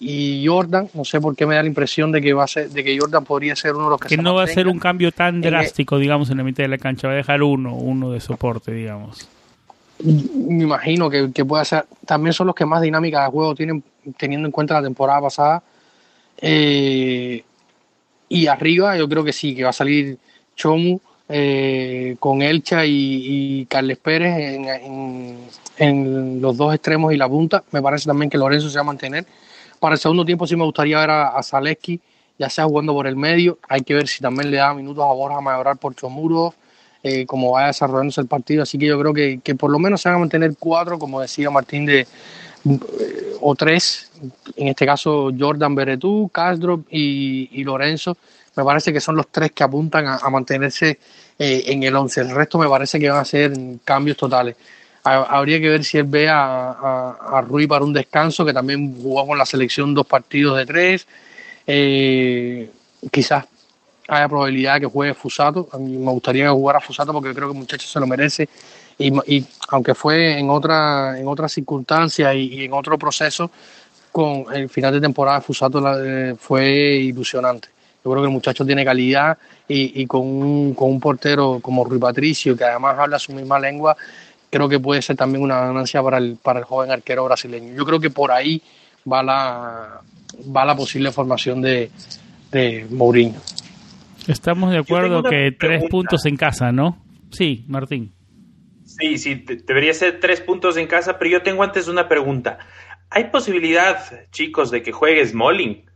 y 0.00 0.46
Jordan, 0.46 0.88
no 0.94 1.04
sé 1.04 1.20
por 1.20 1.34
qué 1.34 1.44
me 1.44 1.56
da 1.56 1.62
la 1.62 1.68
impresión 1.68 2.12
de 2.12 2.20
que 2.20 2.32
va 2.32 2.44
a 2.44 2.46
ser, 2.46 2.70
de 2.70 2.84
que 2.84 2.96
Jordan 2.98 3.24
podría 3.24 3.56
ser 3.56 3.74
uno 3.74 3.84
de 3.84 3.90
los 3.90 4.00
que, 4.00 4.08
que 4.08 4.16
no 4.16 4.34
va 4.34 4.44
a 4.44 4.46
ser 4.46 4.68
un 4.68 4.78
cambio 4.78 5.10
tan 5.10 5.40
drástico, 5.40 5.98
digamos, 5.98 6.30
en 6.30 6.36
la 6.36 6.44
mitad 6.44 6.62
de 6.62 6.68
la 6.68 6.78
cancha, 6.78 7.08
va 7.08 7.14
a 7.14 7.16
dejar 7.16 7.42
uno, 7.42 7.74
uno 7.74 8.12
de 8.12 8.20
soporte, 8.20 8.72
digamos. 8.72 9.28
Me 10.04 10.62
imagino 10.62 11.10
que, 11.10 11.32
que 11.32 11.44
puede 11.44 11.64
ser, 11.64 11.86
también 12.06 12.32
son 12.32 12.46
los 12.46 12.54
que 12.54 12.64
más 12.64 12.80
dinámica 12.80 13.24
de 13.24 13.30
juego 13.30 13.54
tienen, 13.56 13.82
teniendo 14.16 14.46
en 14.46 14.52
cuenta 14.52 14.74
la 14.74 14.82
temporada 14.82 15.20
pasada. 15.22 15.62
Eh, 16.40 17.42
y 18.28 18.46
arriba 18.46 18.96
yo 18.96 19.08
creo 19.08 19.24
que 19.24 19.32
sí, 19.32 19.56
que 19.56 19.64
va 19.64 19.70
a 19.70 19.72
salir 19.72 20.16
Chomu 20.54 21.00
eh, 21.28 22.14
con 22.20 22.42
Elcha 22.42 22.86
y, 22.86 23.66
Carles 23.68 23.98
Pérez 23.98 24.38
en, 24.38 24.68
en, 24.68 25.38
en 25.76 26.40
los 26.40 26.56
dos 26.56 26.72
extremos 26.72 27.12
y 27.12 27.16
la 27.16 27.28
punta. 27.28 27.64
Me 27.72 27.82
parece 27.82 28.06
también 28.06 28.30
que 28.30 28.38
Lorenzo 28.38 28.70
se 28.70 28.76
va 28.76 28.82
a 28.82 28.84
mantener 28.84 29.26
para 29.78 29.94
el 29.94 30.00
segundo 30.00 30.24
tiempo 30.24 30.46
sí 30.46 30.56
me 30.56 30.64
gustaría 30.64 30.98
ver 31.00 31.10
a, 31.10 31.28
a 31.28 31.42
Zaleski, 31.42 32.00
ya 32.38 32.48
sea 32.48 32.64
jugando 32.64 32.92
por 32.92 33.06
el 33.06 33.16
medio. 33.16 33.58
Hay 33.68 33.82
que 33.82 33.94
ver 33.94 34.08
si 34.08 34.20
también 34.20 34.50
le 34.50 34.58
da 34.58 34.72
minutos 34.74 35.04
a 35.04 35.12
Borja 35.12 35.40
Mayoral 35.40 35.76
por 35.76 35.94
Chomuro, 35.94 36.54
eh, 37.02 37.26
como 37.26 37.52
vaya 37.52 37.68
desarrollándose 37.68 38.20
el 38.20 38.26
partido. 38.26 38.62
Así 38.62 38.78
que 38.78 38.86
yo 38.86 38.98
creo 38.98 39.12
que, 39.12 39.40
que, 39.42 39.54
por 39.54 39.70
lo 39.70 39.78
menos 39.78 40.00
se 40.00 40.08
van 40.08 40.16
a 40.16 40.20
mantener 40.20 40.54
cuatro, 40.58 40.98
como 40.98 41.20
decía 41.20 41.50
Martín, 41.50 41.86
de 41.86 42.00
eh, 42.00 42.06
o 43.40 43.54
tres, 43.54 44.10
en 44.56 44.68
este 44.68 44.84
caso 44.84 45.30
Jordan 45.38 45.74
Beretú, 45.74 46.28
Castro 46.32 46.84
y, 46.90 47.62
Lorenzo. 47.64 48.16
Me 48.56 48.64
parece 48.64 48.92
que 48.92 49.00
son 49.00 49.14
los 49.14 49.28
tres 49.28 49.52
que 49.52 49.62
apuntan 49.62 50.06
a, 50.06 50.28
mantenerse 50.30 50.98
eh, 51.38 51.62
en 51.66 51.82
el 51.84 51.94
once. 51.94 52.20
El 52.20 52.30
resto 52.30 52.58
me 52.58 52.68
parece 52.68 52.98
que 52.98 53.08
van 53.08 53.20
a 53.20 53.24
ser 53.24 53.52
cambios 53.84 54.16
totales 54.16 54.56
habría 55.14 55.60
que 55.60 55.68
ver 55.68 55.84
si 55.84 55.98
él 55.98 56.04
ve 56.04 56.28
a, 56.28 57.10
a, 57.10 57.40
Rui 57.42 57.66
para 57.66 57.84
un 57.84 57.92
descanso, 57.92 58.44
que 58.44 58.52
también 58.52 58.96
jugó 59.00 59.26
con 59.26 59.38
la 59.38 59.46
selección 59.46 59.94
dos 59.94 60.06
partidos 60.06 60.56
de 60.56 60.66
tres. 60.66 61.06
Eh, 61.66 62.70
quizás 63.10 63.44
haya 64.08 64.28
probabilidad 64.28 64.74
de 64.74 64.80
que 64.80 64.86
juegue 64.86 65.14
Fusato. 65.14 65.68
A 65.72 65.78
mí 65.78 65.96
me 65.98 66.10
gustaría 66.10 66.44
que 66.44 66.50
jugara 66.50 66.80
Fusato 66.80 67.12
porque 67.12 67.34
creo 67.34 67.48
que 67.48 67.52
el 67.52 67.60
muchacho 67.60 67.86
se 67.86 68.00
lo 68.00 68.06
merece. 68.06 68.48
Y, 68.98 69.44
aunque 69.68 69.94
fue 69.94 70.38
en 70.38 70.50
otra, 70.50 71.18
en 71.20 71.28
otras 71.28 71.52
circunstancias 71.52 72.34
y, 72.34 72.64
en 72.64 72.72
otro 72.72 72.98
proceso, 72.98 73.50
con 74.10 74.46
el 74.52 74.68
final 74.68 74.94
de 74.94 75.00
temporada 75.00 75.40
Fusato 75.40 75.80
eh, 76.04 76.34
fue 76.38 76.66
ilusionante. 76.68 77.68
Yo 78.04 78.10
creo 78.10 78.22
que 78.22 78.28
el 78.28 78.32
muchacho 78.32 78.64
tiene 78.64 78.84
calidad 78.84 79.36
y, 79.68 80.06
con, 80.06 80.22
un, 80.22 80.74
con 80.74 80.90
un 80.90 80.98
portero 80.98 81.58
como 81.60 81.84
Rui 81.84 81.98
Patricio, 81.98 82.56
que 82.56 82.64
además 82.64 82.98
habla 82.98 83.18
su 83.18 83.32
misma 83.32 83.60
lengua, 83.60 83.96
creo 84.50 84.68
que 84.68 84.80
puede 84.80 85.02
ser 85.02 85.16
también 85.16 85.42
una 85.42 85.60
ganancia 85.60 86.02
para 86.02 86.18
el, 86.18 86.36
para 86.36 86.60
el 86.60 86.64
joven 86.64 86.90
arquero 86.90 87.24
brasileño. 87.24 87.74
Yo 87.74 87.84
creo 87.84 88.00
que 88.00 88.10
por 88.10 88.32
ahí 88.32 88.62
va 89.10 89.22
la, 89.22 90.00
va 90.54 90.64
la 90.64 90.76
posible 90.76 91.12
formación 91.12 91.62
de, 91.62 91.90
de 92.50 92.86
Mourinho. 92.90 93.40
Estamos 94.26 94.70
de 94.70 94.78
acuerdo 94.78 95.22
que 95.22 95.52
tres 95.58 95.84
puntos 95.88 96.26
en 96.26 96.36
casa, 96.36 96.70
¿no? 96.70 97.02
Sí, 97.30 97.64
Martín. 97.66 98.12
Sí, 98.84 99.16
sí, 99.18 99.34
debería 99.66 99.94
ser 99.94 100.20
tres 100.20 100.40
puntos 100.40 100.76
en 100.76 100.86
casa, 100.86 101.18
pero 101.18 101.30
yo 101.30 101.42
tengo 101.42 101.62
antes 101.62 101.88
una 101.88 102.08
pregunta. 102.08 102.58
¿Hay 103.10 103.24
posibilidad, 103.30 104.28
chicos, 104.30 104.70
de 104.70 104.82
que 104.82 104.92
juegue 104.92 105.26
Smalling? 105.26 105.86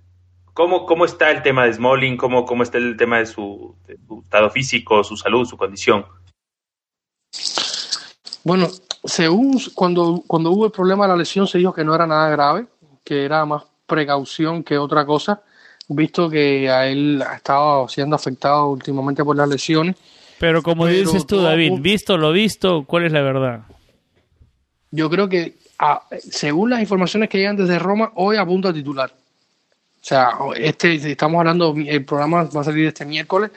¿Cómo, 0.54 0.86
cómo 0.86 1.04
está 1.04 1.30
el 1.30 1.42
tema 1.42 1.66
de 1.66 1.74
Smalling? 1.74 2.16
¿Cómo, 2.16 2.44
¿Cómo 2.44 2.62
está 2.62 2.78
el 2.78 2.96
tema 2.96 3.18
de 3.18 3.26
su, 3.26 3.74
de 3.86 3.98
su 4.06 4.20
estado 4.22 4.50
físico, 4.50 5.02
su 5.02 5.16
salud, 5.16 5.46
su 5.46 5.56
condición? 5.56 6.04
Bueno, 8.44 8.68
según 9.04 9.60
cuando, 9.74 10.22
cuando 10.26 10.50
hubo 10.50 10.66
el 10.66 10.72
problema 10.72 11.04
de 11.04 11.12
la 11.12 11.16
lesión 11.16 11.46
se 11.46 11.58
dijo 11.58 11.72
que 11.72 11.84
no 11.84 11.94
era 11.94 12.06
nada 12.06 12.28
grave, 12.30 12.66
que 13.04 13.24
era 13.24 13.44
más 13.44 13.64
precaución 13.86 14.64
que 14.64 14.78
otra 14.78 15.04
cosa, 15.04 15.42
visto 15.88 16.28
que 16.28 16.70
a 16.70 16.86
él 16.86 17.22
ha 17.26 17.36
estado 17.36 17.88
siendo 17.88 18.16
afectado 18.16 18.68
últimamente 18.70 19.24
por 19.24 19.36
las 19.36 19.48
lesiones. 19.48 19.96
Pero 20.38 20.62
como 20.62 20.86
dices 20.86 21.26
tú, 21.26 21.40
David, 21.40 21.80
visto 21.80 22.16
lo 22.16 22.32
visto, 22.32 22.84
¿cuál 22.84 23.06
es 23.06 23.12
la 23.12 23.22
verdad? 23.22 23.60
Yo 24.90 25.08
creo 25.08 25.28
que 25.28 25.56
según 26.30 26.70
las 26.70 26.80
informaciones 26.80 27.28
que 27.28 27.38
llegan 27.38 27.56
desde 27.56 27.78
Roma, 27.78 28.12
hoy 28.16 28.36
apunta 28.36 28.70
a 28.70 28.72
titular. 28.72 29.10
O 29.10 30.04
sea, 30.04 30.30
este, 30.56 30.94
estamos 30.94 31.38
hablando, 31.38 31.74
el 31.76 32.04
programa 32.04 32.44
va 32.44 32.60
a 32.60 32.64
salir 32.64 32.86
este 32.86 33.04
miércoles. 33.04 33.50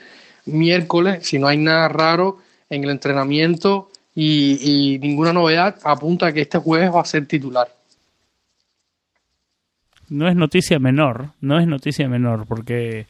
Miércoles, 0.44 1.26
si 1.26 1.38
no 1.38 1.48
hay 1.48 1.56
nada 1.56 1.88
raro 1.88 2.38
en 2.70 2.84
el 2.84 2.90
entrenamiento, 2.90 3.90
y, 4.18 4.98
ninguna 5.00 5.34
novedad 5.34 5.76
apunta 5.84 6.28
a 6.28 6.32
que 6.32 6.40
este 6.40 6.56
jueves 6.58 6.90
va 6.92 7.02
a 7.02 7.04
ser 7.04 7.26
titular. 7.26 7.68
No 10.08 10.26
es 10.28 10.34
noticia 10.34 10.78
menor, 10.78 11.32
no 11.40 11.58
es 11.58 11.66
noticia 11.66 12.08
menor, 12.08 12.46
porque 12.46 13.06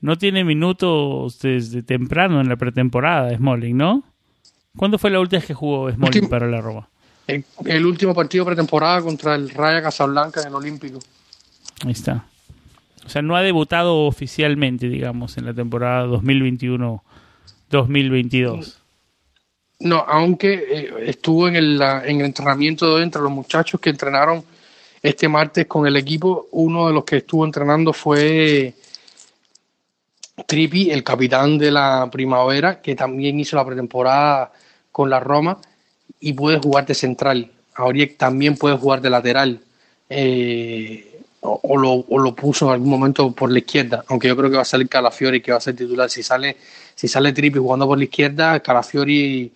no 0.00 0.18
tiene 0.18 0.42
minutos 0.42 1.38
desde 1.38 1.82
temprano 1.82 2.40
en 2.40 2.48
la 2.48 2.56
pretemporada 2.56 3.32
Smalling, 3.36 3.76
¿no? 3.76 4.02
¿Cuándo 4.76 4.98
fue 4.98 5.10
la 5.10 5.20
última 5.20 5.38
vez 5.38 5.46
que 5.46 5.54
jugó 5.54 5.88
Smalling 5.92 6.28
para 6.28 6.48
la 6.48 6.60
Roma? 6.60 6.88
El, 7.28 7.86
último 7.86 8.12
partido 8.12 8.44
pretemporada 8.44 9.02
contra 9.02 9.36
el 9.36 9.50
Raya 9.50 9.82
Casablanca 9.82 10.40
en 10.40 10.48
el 10.48 10.54
Olímpico. 10.54 10.98
Ahí 11.84 11.92
está. 11.92 12.24
O 13.06 13.08
sea, 13.08 13.22
no 13.22 13.36
ha 13.36 13.42
debutado 13.42 14.06
oficialmente, 14.06 14.88
digamos, 14.88 15.38
en 15.38 15.46
la 15.46 15.54
temporada 15.54 16.06
2021-2022. 16.06 18.79
No, 19.80 20.04
aunque 20.06 20.52
eh, 20.52 20.90
estuvo 21.06 21.48
en 21.48 21.56
el, 21.56 21.80
en 21.80 22.20
el 22.20 22.26
entrenamiento 22.26 22.96
de 22.96 23.02
entre 23.02 23.22
los 23.22 23.30
muchachos 23.30 23.80
que 23.80 23.90
entrenaron 23.90 24.44
este 25.02 25.28
martes 25.28 25.66
con 25.66 25.86
el 25.86 25.96
equipo. 25.96 26.48
Uno 26.52 26.88
de 26.88 26.92
los 26.92 27.04
que 27.04 27.18
estuvo 27.18 27.44
entrenando 27.44 27.92
fue 27.92 28.74
Trippi, 30.46 30.90
el 30.90 31.02
capitán 31.02 31.58
de 31.58 31.70
la 31.70 32.08
primavera, 32.10 32.80
que 32.82 32.94
también 32.94 33.40
hizo 33.40 33.56
la 33.56 33.64
pretemporada 33.64 34.52
con 34.92 35.08
la 35.08 35.20
Roma 35.20 35.58
y 36.20 36.34
puede 36.34 36.58
jugar 36.58 36.86
de 36.86 36.94
central. 36.94 37.50
Auriek 37.74 38.18
también 38.18 38.56
puede 38.56 38.76
jugar 38.76 39.00
de 39.00 39.10
lateral. 39.10 39.60
Eh, 40.10 41.06
o, 41.42 41.78
lo, 41.78 41.92
o, 41.92 42.18
lo, 42.18 42.34
puso 42.34 42.66
en 42.66 42.72
algún 42.72 42.90
momento 42.90 43.32
por 43.32 43.50
la 43.50 43.60
izquierda, 43.60 44.04
aunque 44.08 44.28
yo 44.28 44.36
creo 44.36 44.50
que 44.50 44.56
va 44.56 44.62
a 44.62 44.66
salir 44.66 44.90
Calafiori 44.90 45.40
que 45.40 45.52
va 45.52 45.56
a 45.56 45.60
ser 45.62 45.74
titular. 45.74 46.10
Si 46.10 46.22
sale, 46.22 46.58
si 46.94 47.08
sale 47.08 47.32
Trippi 47.32 47.58
jugando 47.58 47.86
por 47.86 47.96
la 47.96 48.04
izquierda, 48.04 48.60
Calafiori 48.60 49.50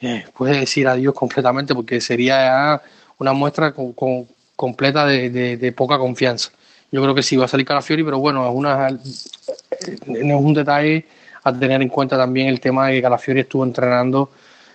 eh, 0.00 0.24
puede 0.36 0.60
decir 0.60 0.86
adiós 0.88 1.14
completamente 1.14 1.74
porque 1.74 2.00
sería 2.00 2.80
una 3.18 3.32
muestra 3.32 3.72
con, 3.72 3.94
completa 4.54 5.06
de, 5.06 5.74
poca 5.76 5.98
confianza. 5.98 6.50
Yo 6.92 7.02
creo 7.02 7.14
que 7.14 7.22
sí 7.22 7.36
va 7.36 7.46
a 7.46 7.48
salir 7.48 7.66
Calafiori, 7.66 8.04
pero 8.04 8.18
bueno, 8.18 8.48
es 8.48 8.54
una, 8.54 8.88
es 8.88 10.00
un 10.06 10.54
detalle 10.54 11.04
a 11.42 11.52
tener 11.52 11.82
en 11.82 11.88
cuenta 11.88 12.16
también 12.16 12.48
el 12.48 12.60
tema 12.60 12.88
de 12.88 12.94
que 12.94 13.02
Calafiori 13.02 13.40
estuvo 13.40 13.64
entrenando, 13.64 14.30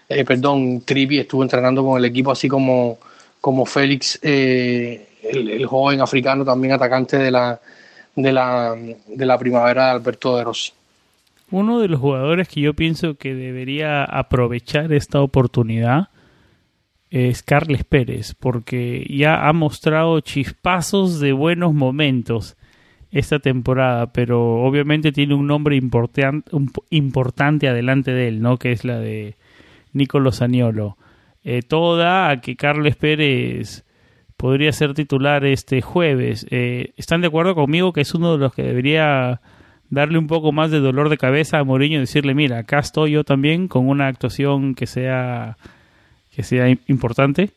eh, 0.09 0.25
perdón, 0.25 0.81
Tripi 0.81 1.19
estuvo 1.19 1.43
entrenando 1.43 1.83
con 1.83 1.97
el 1.97 2.05
equipo 2.05 2.31
así 2.31 2.47
como, 2.47 2.97
como 3.39 3.65
Félix, 3.65 4.19
eh, 4.21 5.07
el, 5.23 5.65
joven 5.65 6.01
africano 6.01 6.43
también 6.43 6.73
atacante 6.73 7.17
de 7.17 7.31
la, 7.31 7.59
de 8.15 8.31
la, 8.31 8.75
de 9.07 9.25
la 9.25 9.37
primavera 9.37 9.85
de 9.85 9.91
Alberto 9.91 10.37
de 10.37 10.43
Rossi. 10.43 10.73
Uno 11.51 11.79
de 11.79 11.89
los 11.89 11.99
jugadores 11.99 12.47
que 12.47 12.61
yo 12.61 12.73
pienso 12.73 13.15
que 13.15 13.35
debería 13.35 14.05
aprovechar 14.05 14.93
esta 14.93 15.21
oportunidad 15.21 16.09
es 17.09 17.43
Carles 17.43 17.83
Pérez, 17.83 18.33
porque 18.39 19.05
ya 19.09 19.47
ha 19.47 19.51
mostrado 19.51 20.21
chispazos 20.21 21.19
de 21.19 21.33
buenos 21.33 21.73
momentos 21.73 22.55
esta 23.11 23.39
temporada, 23.39 24.13
pero 24.13 24.63
obviamente 24.63 25.11
tiene 25.11 25.33
un 25.33 25.45
nombre 25.45 25.77
importante 26.89 27.67
adelante 27.67 28.11
de 28.11 28.29
él, 28.29 28.41
¿no? 28.41 28.55
Que 28.55 28.71
es 28.71 28.85
la 28.85 28.99
de 28.99 29.35
Nicolò 29.91 30.31
Saniolo. 30.31 30.97
Eh, 31.43 31.61
todo 31.63 31.97
da 31.97 32.29
a 32.29 32.39
que 32.39 32.55
Carles 32.55 32.95
Pérez 32.95 33.83
podría 34.37 34.71
ser 34.71 34.93
titular 34.93 35.43
este 35.43 35.81
jueves. 35.81 36.47
Eh, 36.49 36.93
¿Están 36.95 37.19
de 37.19 37.27
acuerdo 37.27 37.55
conmigo 37.55 37.91
que 37.91 38.01
es 38.01 38.13
uno 38.13 38.31
de 38.31 38.37
los 38.37 38.53
que 38.53 38.63
debería 38.63 39.41
darle 39.91 40.17
un 40.17 40.25
poco 40.25 40.51
más 40.51 40.71
de 40.71 40.79
dolor 40.79 41.09
de 41.09 41.17
cabeza 41.17 41.59
a 41.59 41.63
Mourinho 41.63 41.97
y 41.97 42.01
decirle, 42.01 42.33
mira, 42.33 42.59
acá 42.59 42.79
estoy 42.79 43.11
yo 43.11 43.23
también 43.23 43.67
con 43.67 43.87
una 43.87 44.07
actuación 44.07 44.73
que 44.73 44.87
sea 44.87 45.57
que 46.33 46.43
sea 46.43 46.69
importante? 46.87 47.51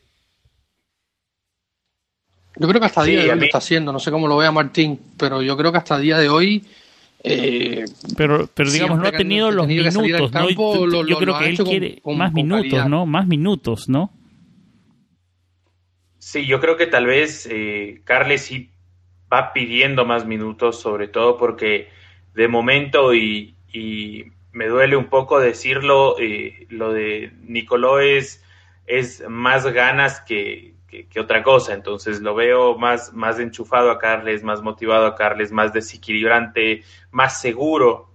Yo 2.57 2.67
creo 2.67 2.79
que 2.79 2.85
hasta 2.85 3.01
el 3.01 3.07
día 3.07 3.23
de 3.23 3.31
hoy 3.31 3.39
lo 3.39 3.45
está 3.45 3.57
haciendo, 3.57 3.91
no 3.91 3.99
sé 3.99 4.11
cómo 4.11 4.27
lo 4.27 4.37
vea 4.37 4.51
Martín, 4.51 4.99
pero 5.17 5.41
yo 5.41 5.57
creo 5.57 5.71
que 5.71 5.77
hasta 5.77 5.95
el 5.95 6.03
día 6.03 6.19
de 6.19 6.29
hoy... 6.29 6.63
Eh, 7.23 7.85
pero, 8.15 8.47
pero 8.53 8.69
digamos, 8.69 8.99
no 8.99 9.07
ha 9.07 9.11
tenido 9.11 9.49
los 9.49 9.65
minutos, 9.65 10.31
¿no? 10.31 11.03
yo 11.03 11.17
creo 11.17 11.39
que 11.39 11.47
él 11.47 11.57
quiere 11.57 12.01
más 12.05 12.33
minutos, 12.33 12.87
¿no? 12.87 13.05
Más 13.05 13.25
minutos, 13.25 13.89
¿no? 13.89 14.11
Sí, 16.19 16.45
yo 16.45 16.59
creo 16.59 16.77
que 16.77 16.85
tal 16.85 17.07
vez 17.07 17.47
eh, 17.49 18.01
Carles 18.03 18.43
sí 18.43 18.69
va 19.31 19.53
pidiendo 19.53 20.05
más 20.05 20.25
minutos, 20.25 20.79
sobre 20.79 21.07
todo 21.07 21.37
porque 21.37 21.89
de 22.35 22.47
momento, 22.47 23.13
y, 23.13 23.55
me 24.51 24.67
duele 24.67 24.95
un 24.95 25.07
poco 25.07 25.39
decirlo, 25.39 26.15
eh, 26.17 26.65
lo 26.69 26.93
de 26.93 27.33
Nicoló 27.41 27.99
es 27.99 28.41
es 28.85 29.23
más 29.27 29.65
ganas 29.67 30.21
que, 30.21 30.73
otra 31.19 31.43
cosa. 31.43 31.73
Entonces 31.73 32.21
lo 32.21 32.35
veo 32.35 32.77
más, 32.77 33.13
más 33.13 33.39
enchufado 33.39 33.91
a 33.91 33.99
Carles, 33.99 34.43
más 34.43 34.61
motivado 34.61 35.07
a 35.07 35.15
Carles, 35.15 35.51
más 35.51 35.73
desequilibrante, 35.73 36.83
más 37.11 37.41
seguro. 37.41 38.11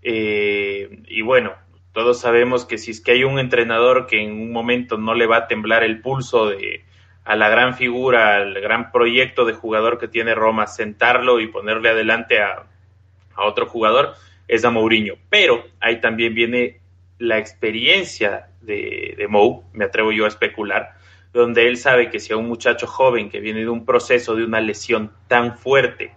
Eh, 0.00 1.02
y 1.08 1.20
bueno, 1.20 1.52
todos 1.92 2.20
sabemos 2.20 2.64
que 2.64 2.78
si 2.78 2.92
es 2.92 3.02
que 3.02 3.12
hay 3.12 3.24
un 3.24 3.38
entrenador 3.38 4.06
que 4.06 4.22
en 4.22 4.32
un 4.32 4.52
momento 4.52 4.96
no 4.96 5.14
le 5.14 5.26
va 5.26 5.38
a 5.38 5.46
temblar 5.46 5.82
el 5.82 6.00
pulso 6.00 6.48
de, 6.48 6.84
a 7.24 7.36
la 7.36 7.50
gran 7.50 7.74
figura, 7.74 8.36
al 8.36 8.54
gran 8.54 8.92
proyecto 8.92 9.44
de 9.44 9.52
jugador 9.52 9.98
que 9.98 10.08
tiene 10.08 10.34
Roma, 10.34 10.66
sentarlo 10.68 11.38
y 11.40 11.48
ponerle 11.48 11.90
adelante 11.90 12.40
a, 12.40 12.69
a 13.34 13.44
otro 13.44 13.66
jugador, 13.66 14.14
es 14.48 14.64
a 14.64 14.70
Mourinho. 14.70 15.14
Pero 15.28 15.64
ahí 15.80 16.00
también 16.00 16.34
viene 16.34 16.80
la 17.18 17.38
experiencia 17.38 18.48
de, 18.60 19.14
de 19.16 19.28
Mou, 19.28 19.64
me 19.72 19.84
atrevo 19.84 20.12
yo 20.12 20.24
a 20.24 20.28
especular, 20.28 20.94
donde 21.32 21.68
él 21.68 21.76
sabe 21.76 22.10
que 22.10 22.20
si 22.20 22.32
a 22.32 22.36
un 22.36 22.48
muchacho 22.48 22.86
joven 22.86 23.30
que 23.30 23.40
viene 23.40 23.60
de 23.60 23.68
un 23.68 23.84
proceso 23.84 24.34
de 24.34 24.44
una 24.44 24.60
lesión 24.60 25.12
tan 25.28 25.56
fuerte, 25.56 26.12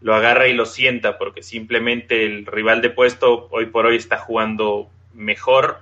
lo 0.00 0.14
agarra 0.14 0.48
y 0.48 0.54
lo 0.54 0.66
sienta 0.66 1.18
porque 1.18 1.42
simplemente 1.42 2.24
el 2.24 2.46
rival 2.46 2.80
de 2.82 2.90
puesto 2.90 3.48
hoy 3.50 3.66
por 3.66 3.86
hoy 3.86 3.96
está 3.96 4.18
jugando 4.18 4.90
mejor, 5.12 5.80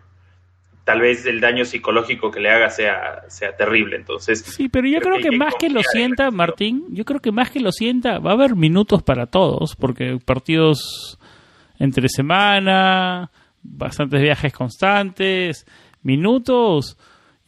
tal 0.87 1.01
vez 1.01 1.27
el 1.27 1.41
daño 1.41 1.65
psicológico 1.65 2.31
que 2.31 2.39
le 2.39 2.49
haga 2.49 2.71
sea, 2.71 3.25
sea 3.27 3.57
terrible. 3.57 3.97
Entonces, 3.97 4.39
sí, 4.39 4.69
pero 4.69 4.87
yo 4.87 5.01
creo, 5.01 5.19
que, 5.19 5.37
más 5.37 5.55
que 5.59 5.69
lo 5.69 5.83
sienta, 5.83 6.31
Martín, 6.31 6.85
yo 6.91 7.05
creo 7.05 7.19
que 7.19 7.33
más 7.33 7.51
que 7.51 7.59
lo 7.59 7.73
sienta, 7.73 8.21
va 8.21 8.31
a 8.31 8.35
haber 8.35 8.55
minutos 8.55 9.03
para 9.03 9.27
todos, 9.27 9.75
porque 9.75 10.17
partidos 10.25 11.19
entre 11.81 12.09
semana, 12.09 13.33
bastantes 13.65 14.23
viajes 14.23 14.53
constantes, 14.53 15.67
minutos, 16.05 16.97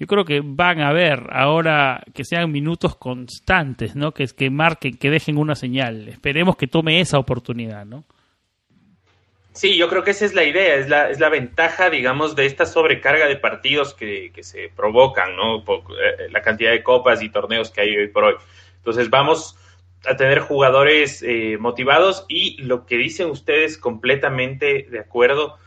yo 0.01 0.09
creo 0.09 0.25
que 0.25 0.41
van 0.45 0.81
a 0.81 0.93
ver 0.93 1.29
ahora 1.31 2.03
que 2.13 2.25
sean 2.25 2.51
minutos 2.51 2.97
constantes, 2.97 3.95
¿no? 3.95 4.11
Que, 4.11 4.27
que 4.27 4.51
marquen, 4.51 4.97
que 4.97 5.11
dejen 5.11 5.39
una 5.39 5.55
señal. 5.55 6.09
Esperemos 6.09 6.57
que 6.57 6.67
tome 6.67 6.99
esa 7.01 7.21
oportunidad, 7.21 7.87
¿no? 7.87 8.03
Sí, 9.53 9.77
yo 9.77 9.89
creo 9.89 10.05
que 10.05 10.13
esa 10.13 10.25
es 10.25 10.35
la 10.35 10.45
idea, 10.45 10.77
es 10.77 10.89
la, 10.89 11.11
es 11.11 11.19
la 11.19 11.31
ventaja, 11.31 11.91
digamos, 11.91 12.37
de 12.37 12.47
esta 12.47 12.65
sobrecarga 12.65 13.27
de 13.27 13.37
partidos 13.37 13.95
que, 13.95 14.31
que 14.33 14.43
se 14.45 14.69
provocan, 14.69 15.35
¿no? 15.37 15.59
Eh, 15.59 16.29
la 16.31 16.43
cantidad 16.43 16.71
de 16.71 16.83
copas 16.83 17.23
y 17.23 17.31
torneos 17.31 17.71
que 17.71 17.81
hay 17.81 17.97
hoy 17.97 18.09
por 18.09 18.25
hoy. 18.25 18.35
Entonces 18.77 19.11
vamos 19.11 19.57
a 20.07 20.17
tener 20.17 20.41
jugadores 20.41 21.23
eh, 21.23 21.57
motivados 21.59 22.25
y 22.29 22.63
lo 22.63 22.87
que 22.87 22.97
dicen 22.97 23.31
ustedes 23.31 23.79
completamente 23.79 24.87
de 24.89 25.01
acuerdo 25.01 25.59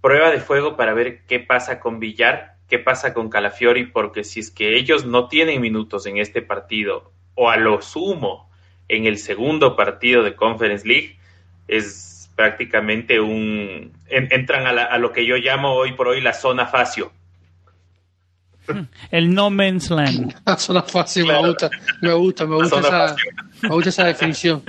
prueba 0.00 0.30
de 0.30 0.40
fuego 0.40 0.76
para 0.76 0.94
ver 0.94 1.24
qué 1.26 1.40
pasa 1.40 1.78
con 1.78 2.00
Villar, 2.00 2.56
qué 2.68 2.78
pasa 2.78 3.12
con 3.12 3.28
Calafiori, 3.28 3.86
porque 3.86 4.24
si 4.24 4.40
es 4.40 4.50
que 4.50 4.76
ellos 4.76 5.04
no 5.04 5.28
tienen 5.28 5.60
minutos 5.60 6.06
en 6.06 6.18
este 6.18 6.42
partido, 6.42 7.12
o 7.34 7.50
a 7.50 7.56
lo 7.56 7.82
sumo 7.82 8.50
en 8.88 9.06
el 9.06 9.18
segundo 9.18 9.76
partido 9.76 10.22
de 10.22 10.34
Conference 10.34 10.86
League, 10.86 11.18
es 11.68 12.09
prácticamente 12.40 13.20
un... 13.20 13.92
entran 14.08 14.66
a, 14.66 14.96
lo 14.96 15.12
que 15.12 15.26
yo 15.26 15.36
llamo 15.36 15.74
hoy 15.74 15.92
por 15.92 16.08
hoy 16.08 16.22
la 16.22 16.32
zona 16.32 16.66
facio. 16.66 17.12
El 19.10 19.34
no 19.34 19.50
man's 19.50 19.90
land. 19.90 20.34
La 20.46 20.56
zona 20.56 20.80
facio 20.82 21.26
me 21.26 21.36
gusta, 21.36 21.68
me 22.00 22.14
gusta, 22.14 22.46
me 22.46 22.56
gusta, 22.56 22.80
esa, 22.80 23.14
me 23.60 23.68
gusta 23.68 23.90
esa 23.90 24.06
definición. 24.06 24.62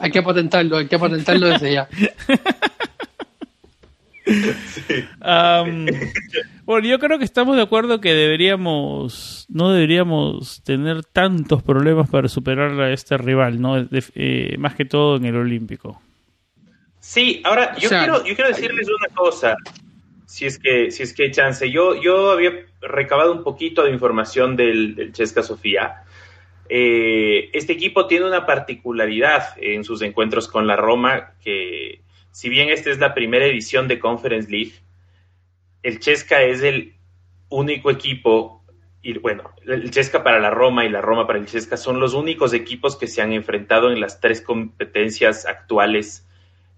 Hay 0.00 0.10
que 0.10 0.22
patentarlo, 0.22 0.78
hay 0.78 0.86
que 0.86 0.98
patentarlo 0.98 1.48
desde 1.48 1.74
ya. 1.74 1.88
bueno, 6.64 6.88
yo 6.88 6.98
creo 6.98 7.18
que 7.18 7.26
estamos 7.26 7.56
de 7.56 7.62
acuerdo 7.62 8.00
que 8.00 8.14
deberíamos, 8.14 9.44
no 9.50 9.72
deberíamos 9.72 10.62
tener 10.62 11.04
tantos 11.04 11.62
problemas 11.62 12.08
para 12.08 12.28
superar 12.28 12.80
a 12.80 12.90
este 12.94 13.18
rival, 13.18 13.60
¿no? 13.60 13.76
Eh, 13.76 14.56
más 14.58 14.74
que 14.74 14.86
todo 14.86 15.16
en 15.16 15.26
el 15.26 15.36
Olímpico. 15.36 16.00
Sí, 17.08 17.40
ahora 17.42 17.74
yo, 17.78 17.88
quiero, 17.88 18.22
yo 18.22 18.34
quiero 18.34 18.50
decirles 18.50 18.86
una 18.86 19.08
cosa, 19.14 19.56
si 20.26 20.44
es 20.44 20.58
que, 20.58 20.90
si 20.90 21.02
es 21.02 21.14
que 21.14 21.22
hay 21.22 21.30
chance. 21.30 21.70
Yo, 21.70 21.98
yo 21.98 22.32
había 22.32 22.66
recabado 22.82 23.32
un 23.32 23.42
poquito 23.42 23.82
de 23.82 23.92
información 23.92 24.56
del, 24.56 24.94
del 24.94 25.14
Chesca 25.14 25.42
Sofía. 25.42 26.02
Eh, 26.68 27.48
este 27.54 27.72
equipo 27.72 28.06
tiene 28.06 28.26
una 28.26 28.44
particularidad 28.44 29.54
en 29.56 29.84
sus 29.84 30.02
encuentros 30.02 30.48
con 30.48 30.66
la 30.66 30.76
Roma 30.76 31.32
que 31.42 32.02
si 32.30 32.50
bien 32.50 32.68
esta 32.68 32.90
es 32.90 32.98
la 32.98 33.14
primera 33.14 33.46
edición 33.46 33.88
de 33.88 33.98
Conference 33.98 34.50
League, 34.50 34.74
el 35.82 36.00
Chesca 36.00 36.42
es 36.42 36.62
el 36.62 36.92
único 37.48 37.90
equipo, 37.90 38.62
y 39.00 39.16
bueno, 39.16 39.54
el 39.66 39.90
Chesca 39.90 40.22
para 40.22 40.40
la 40.40 40.50
Roma 40.50 40.84
y 40.84 40.90
la 40.90 41.00
Roma 41.00 41.26
para 41.26 41.38
el 41.38 41.46
Chesca 41.46 41.78
son 41.78 42.00
los 42.00 42.12
únicos 42.12 42.52
equipos 42.52 42.96
que 42.96 43.06
se 43.06 43.22
han 43.22 43.32
enfrentado 43.32 43.90
en 43.90 43.98
las 43.98 44.20
tres 44.20 44.42
competencias 44.42 45.46
actuales 45.46 46.27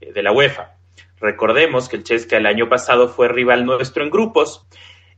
de 0.01 0.23
la 0.23 0.33
UEFA. 0.33 0.77
Recordemos 1.21 1.89
que 1.89 1.97
el 1.97 2.05
Chesca 2.05 2.37
el 2.37 2.47
año 2.47 2.69
pasado 2.69 3.09
fue 3.09 3.29
rival 3.29 3.67
nuestro 3.67 4.03
en 4.03 4.11
grupos 4.11 4.67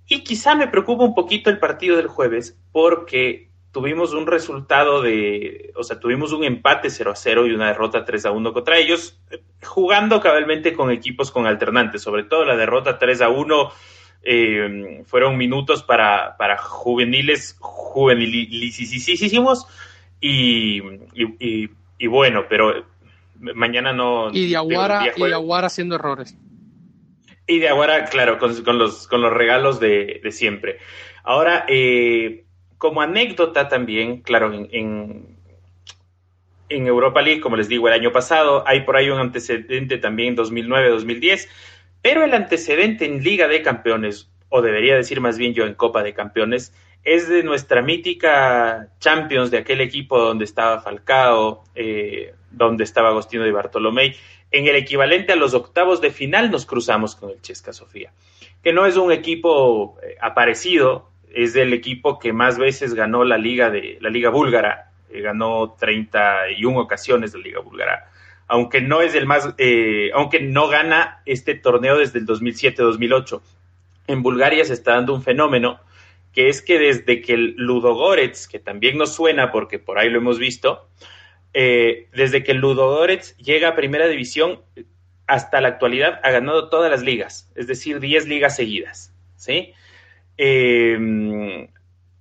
y 0.09 0.24
quizá 0.24 0.55
me 0.55 0.68
preocupa 0.68 1.05
un 1.05 1.14
poquito 1.14 1.49
el 1.49 1.59
partido 1.59 1.97
del 1.97 2.09
jueves 2.09 2.59
porque 2.72 3.53
tuvimos 3.72 4.12
un 4.12 4.26
resultado 4.26 5.01
de, 5.01 5.72
o 5.74 5.83
sea, 5.83 5.99
tuvimos 5.99 6.33
un 6.33 6.45
empate 6.45 6.91
0 6.91 7.11
a 7.11 7.16
0 7.16 7.47
y 7.47 7.55
una 7.55 7.68
derrota 7.68 8.05
3 8.05 8.26
a 8.26 8.30
1 8.30 8.53
contra 8.53 8.78
ellos, 8.78 9.18
jugando 9.62 10.20
cabalmente 10.20 10.74
con 10.74 10.91
equipos 10.91 11.30
con 11.30 11.47
alternantes, 11.47 12.03
sobre 12.03 12.24
todo 12.24 12.45
la 12.45 12.57
derrota 12.57 12.99
3 12.99 13.22
a 13.22 13.30
1 13.30 13.72
eh, 14.24 15.03
fueron 15.07 15.37
minutos 15.37 15.83
para, 15.83 16.37
para 16.37 16.59
juveniles, 16.59 17.57
juvenilicísimos 17.59 19.66
y, 20.20 20.80
y, 21.99 22.07
bueno, 22.07 22.45
pero 22.49 22.85
mañana 23.55 23.93
no... 23.93 24.30
Y 24.32 24.51
de 24.51 24.57
Aguara, 24.57 25.12
y 25.14 25.22
de 25.22 25.34
Aguara 25.34 25.66
haciendo 25.66 25.97
errores. 25.97 26.36
Y 27.47 27.59
de 27.59 27.68
Aguara, 27.68 28.05
claro, 28.07 28.38
con, 28.38 28.62
con, 28.62 28.78
los, 28.78 29.09
con 29.09 29.20
los 29.20 29.32
regalos 29.32 29.80
de, 29.80 30.20
de 30.22 30.32
siempre. 30.32 30.78
Ahora, 31.24 31.64
eh, 31.68 32.45
como 32.78 33.01
anécdota 33.01 33.68
también, 33.68 34.22
claro, 34.22 34.53
en, 34.53 35.36
en, 36.68 36.86
Europa 36.86 37.22
League, 37.22 37.40
como 37.40 37.57
les 37.57 37.68
digo, 37.68 37.88
el 37.88 37.95
año 37.95 38.12
pasado, 38.12 38.64
hay 38.66 38.80
por 38.80 38.97
ahí 38.97 39.11
un 39.11 39.18
antecedente 39.18 39.99
también 39.99 40.30
en 40.30 40.36
2009-2010, 40.36 41.49
pero 42.01 42.24
el 42.24 42.34
antecedente 42.34 43.05
en 43.05 43.22
Liga 43.22 43.47
de 43.47 43.62
Campeones, 43.62 44.30
o 44.49 44.62
debería 44.62 44.97
decir 44.97 45.20
más 45.20 45.38
bien 45.38 45.55
yo 45.55 45.64
en 45.66 45.74
Copa 45.74 46.03
de 46.03 46.14
Campeones, 46.14 46.72
es 47.05 47.28
de 47.28 47.43
nuestra 47.43 47.82
mítica 47.82 48.88
Champions, 48.99 49.51
de 49.51 49.59
aquel 49.59 49.80
equipo 49.80 50.18
donde 50.18 50.45
estaba 50.45 50.80
Falcao, 50.80 51.64
eh, 51.74 52.34
donde 52.53 52.84
estaba 52.84 53.09
Agostino 53.09 53.44
de 53.44 53.53
Bartolomé, 53.53 54.16
en 54.50 54.66
el 54.66 54.76
equivalente 54.76 55.32
a 55.32 55.36
los 55.36 55.55
octavos 55.55 56.00
de 56.00 56.11
final 56.11 56.50
nos 56.50 56.66
cruzamos 56.66 57.16
con 57.16 57.30
el 57.30 57.40
Chesca 57.40 57.72
Sofía, 57.72 58.12
que 58.62 58.72
no 58.72 58.86
es 58.86 58.96
un 58.96 59.11
equipo 59.11 59.98
eh, 60.03 60.16
aparecido, 60.20 61.11
es 61.32 61.57
el 61.57 61.72
equipo 61.72 62.18
que 62.18 62.32
más 62.32 62.59
veces 62.59 62.94
ganó 62.94 63.24
la 63.24 63.38
liga 63.38 63.70
de 63.70 63.98
la 64.00 64.11
liga 64.11 64.30
búlgara, 64.30 64.92
eh, 65.11 65.22
ganó 65.22 65.74
31 65.78 66.78
ocasiones 66.78 67.34
la 67.34 67.40
liga 67.40 67.61
búlgara, 67.61 68.11
aunque 68.46 68.82
no 68.82 69.00
es 69.00 69.14
el 69.14 69.26
más, 69.26 69.55
eh, 69.59 70.11
aunque 70.14 70.40
no 70.40 70.68
gana 70.68 71.22
este 71.24 71.55
torneo 71.55 71.96
desde 71.98 72.18
el 72.18 72.26
2007-2008. 72.26 73.40
En 74.09 74.22
Bulgaria 74.22 74.64
se 74.64 74.74
está 74.74 74.92
dando 74.92 75.14
un 75.14 75.22
fenómeno 75.22 75.80
que 76.32 76.48
es 76.48 76.62
que 76.62 76.78
desde 76.78 77.20
que 77.20 77.34
el 77.34 77.55
Ludogorets, 77.57 78.48
que 78.48 78.59
también 78.59 78.98
nos 78.98 79.14
suena 79.14 79.53
porque 79.53 79.78
por 79.78 79.98
ahí 79.98 80.09
lo 80.09 80.18
hemos 80.18 80.38
visto, 80.38 80.88
eh, 81.55 82.09
desde 82.14 82.42
que 82.42 82.55
Ludogorets 82.55 83.36
llega 83.36 83.68
a 83.68 83.76
primera 83.76 84.09
división 84.09 84.61
hasta 85.26 85.61
la 85.61 85.68
actualidad 85.68 86.20
ha 86.22 86.30
ganado 86.30 86.68
todas 86.68 86.90
las 86.90 87.03
ligas, 87.03 87.50
es 87.55 87.66
decir, 87.66 88.00
10 88.00 88.26
ligas 88.26 88.57
seguidas, 88.57 89.14
¿sí? 89.36 89.72
Em, 90.36 91.68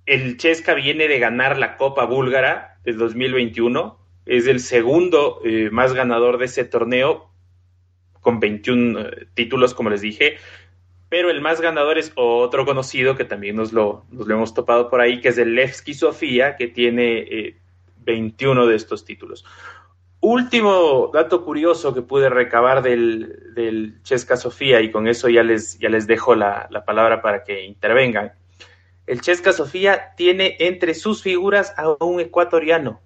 el 0.06 0.36
Chesca 0.36 0.74
viene 0.74 1.08
de 1.08 1.18
ganar 1.18 1.58
la 1.58 1.76
Copa 1.76 2.04
Búlgara 2.04 2.78
del 2.84 2.98
2021, 2.98 3.98
es 4.26 4.46
el 4.46 4.60
segundo 4.60 5.40
eh, 5.44 5.70
más 5.70 5.94
ganador 5.94 6.38
de 6.38 6.44
ese 6.44 6.64
torneo, 6.64 7.30
con 8.20 8.38
21 8.38 9.00
eh, 9.00 9.26
títulos, 9.34 9.74
como 9.74 9.90
les 9.90 10.02
dije, 10.02 10.36
pero 11.08 11.30
el 11.30 11.40
más 11.40 11.60
ganador 11.60 11.98
es 11.98 12.12
otro 12.16 12.64
conocido 12.64 13.16
que 13.16 13.24
también 13.24 13.56
nos 13.56 13.72
lo 13.72 14.04
hemos 14.10 14.54
topado 14.54 14.88
por 14.88 15.00
ahí, 15.00 15.20
que 15.20 15.28
es 15.28 15.38
el 15.38 15.54
Levski 15.54 15.92
Sofía, 15.92 16.56
que 16.56 16.68
tiene 16.68 17.56
21 18.04 18.64
eh, 18.64 18.68
de 18.68 18.76
estos 18.76 19.04
títulos. 19.04 19.44
Último 20.20 21.10
dato 21.12 21.44
curioso 21.44 21.92
que 21.92 22.02
pude 22.02 22.28
recabar 22.28 22.82
del, 22.82 23.98
Chesca 24.02 24.36
Sofía, 24.36 24.80
y 24.80 24.90
con 24.90 25.08
eso 25.08 25.28
ya 25.28 25.42
les, 25.42 25.78
ya 25.78 25.88
les 25.88 26.06
dejo 26.06 26.34
la, 26.34 26.68
la 26.70 26.84
palabra 26.84 27.22
para 27.22 27.42
que 27.42 27.64
intervengan. 27.64 28.32
El 29.06 29.20
Chesca 29.20 29.52
Sofía 29.52 30.14
tiene 30.16 30.56
entre 30.60 30.94
sus 30.94 31.22
figuras 31.22 31.74
a 31.76 31.96
un 32.04 32.20
ecuatoriano, 32.20 33.00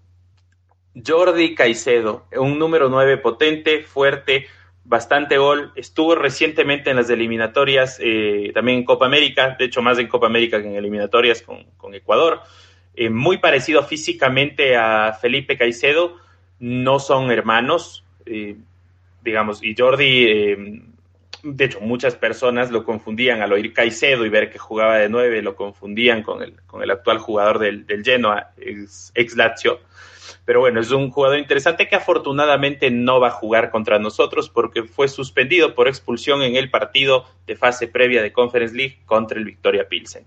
Jordi 1.05 1.55
Caicedo, 1.55 2.26
un 2.36 2.59
número 2.59 2.88
9 2.88 3.18
potente, 3.18 3.82
fuerte, 3.82 4.47
bastante 4.84 5.36
gol. 5.36 5.72
Estuvo 5.76 6.14
recientemente 6.14 6.90
en 6.90 6.97
las 6.97 7.11
eliminatorias, 7.11 7.99
eh, 8.01 8.51
también 8.55 8.78
en 8.78 8.84
Copa 8.84 9.07
América, 9.07 9.57
de 9.59 9.66
hecho 9.66 9.82
más 9.82 9.99
en 9.99 10.09
Copa 10.09 10.26
América 10.26 10.61
que 10.61 10.68
en 10.68 10.76
eliminatorias 10.76 11.42
con, 11.42 11.94
Ecuador. 11.94 12.40
Eh, 12.97 13.11
muy 13.11 13.38
parecido 13.38 13.82
físicamente 13.82 14.76
a 14.76 15.12
Felipe 15.20 15.57
Caicedo, 15.57 16.16
no 16.59 16.99
son 16.99 17.30
hermanos, 17.30 18.05
eh, 18.24 18.57
digamos, 19.22 19.62
y 19.62 19.74
Jordi, 19.76 20.86
de 21.42 21.64
hecho 21.64 21.80
muchas 21.80 22.16
personas 22.16 22.70
lo 22.70 22.84
confundían 22.84 23.42
al 23.42 23.53
oír 23.53 23.72
Caicedo 23.72 24.24
y 24.24 24.30
ver 24.30 24.51
que 24.51 24.59
jugaba 24.59 24.97
de 24.97 25.09
nueve, 25.09 25.42
lo 25.42 25.55
confundían 25.55 26.22
con 26.22 26.42
el, 26.42 26.55
con 26.66 26.82
el 26.82 26.90
actual 26.90 27.18
jugador 27.18 27.59
del, 27.59 27.86
del 27.86 28.03
Genoa, 28.03 28.53
ex 28.57 29.36
Lazio. 29.36 29.80
Pero 30.44 30.61
bueno, 30.61 30.80
es 30.80 30.90
un 30.90 31.11
jugador 31.11 31.38
interesante 31.38 31.88
que 31.88 31.97
afortunadamente 31.97 32.90
no 32.90 33.20
va 33.20 33.28
a 33.28 33.32
jugar 33.32 33.70
contra 33.70 33.99
nosotros 33.99 34.49
porque 34.49 34.84
fue 34.84 35.09
suspendido 35.09 35.74
por 35.74 35.88
expulsión 35.88 36.42
en 36.42 36.57
el 36.57 36.70
partido 36.70 37.26
de 37.47 37.57
fase 37.57 37.88
previa 37.88 38.22
de 38.22 38.32
Conference 38.32 38.74
League 38.74 39.01
contra 39.05 39.38
el 39.38 39.44
Victoria 39.44 39.88
Pilsen. 39.88 40.24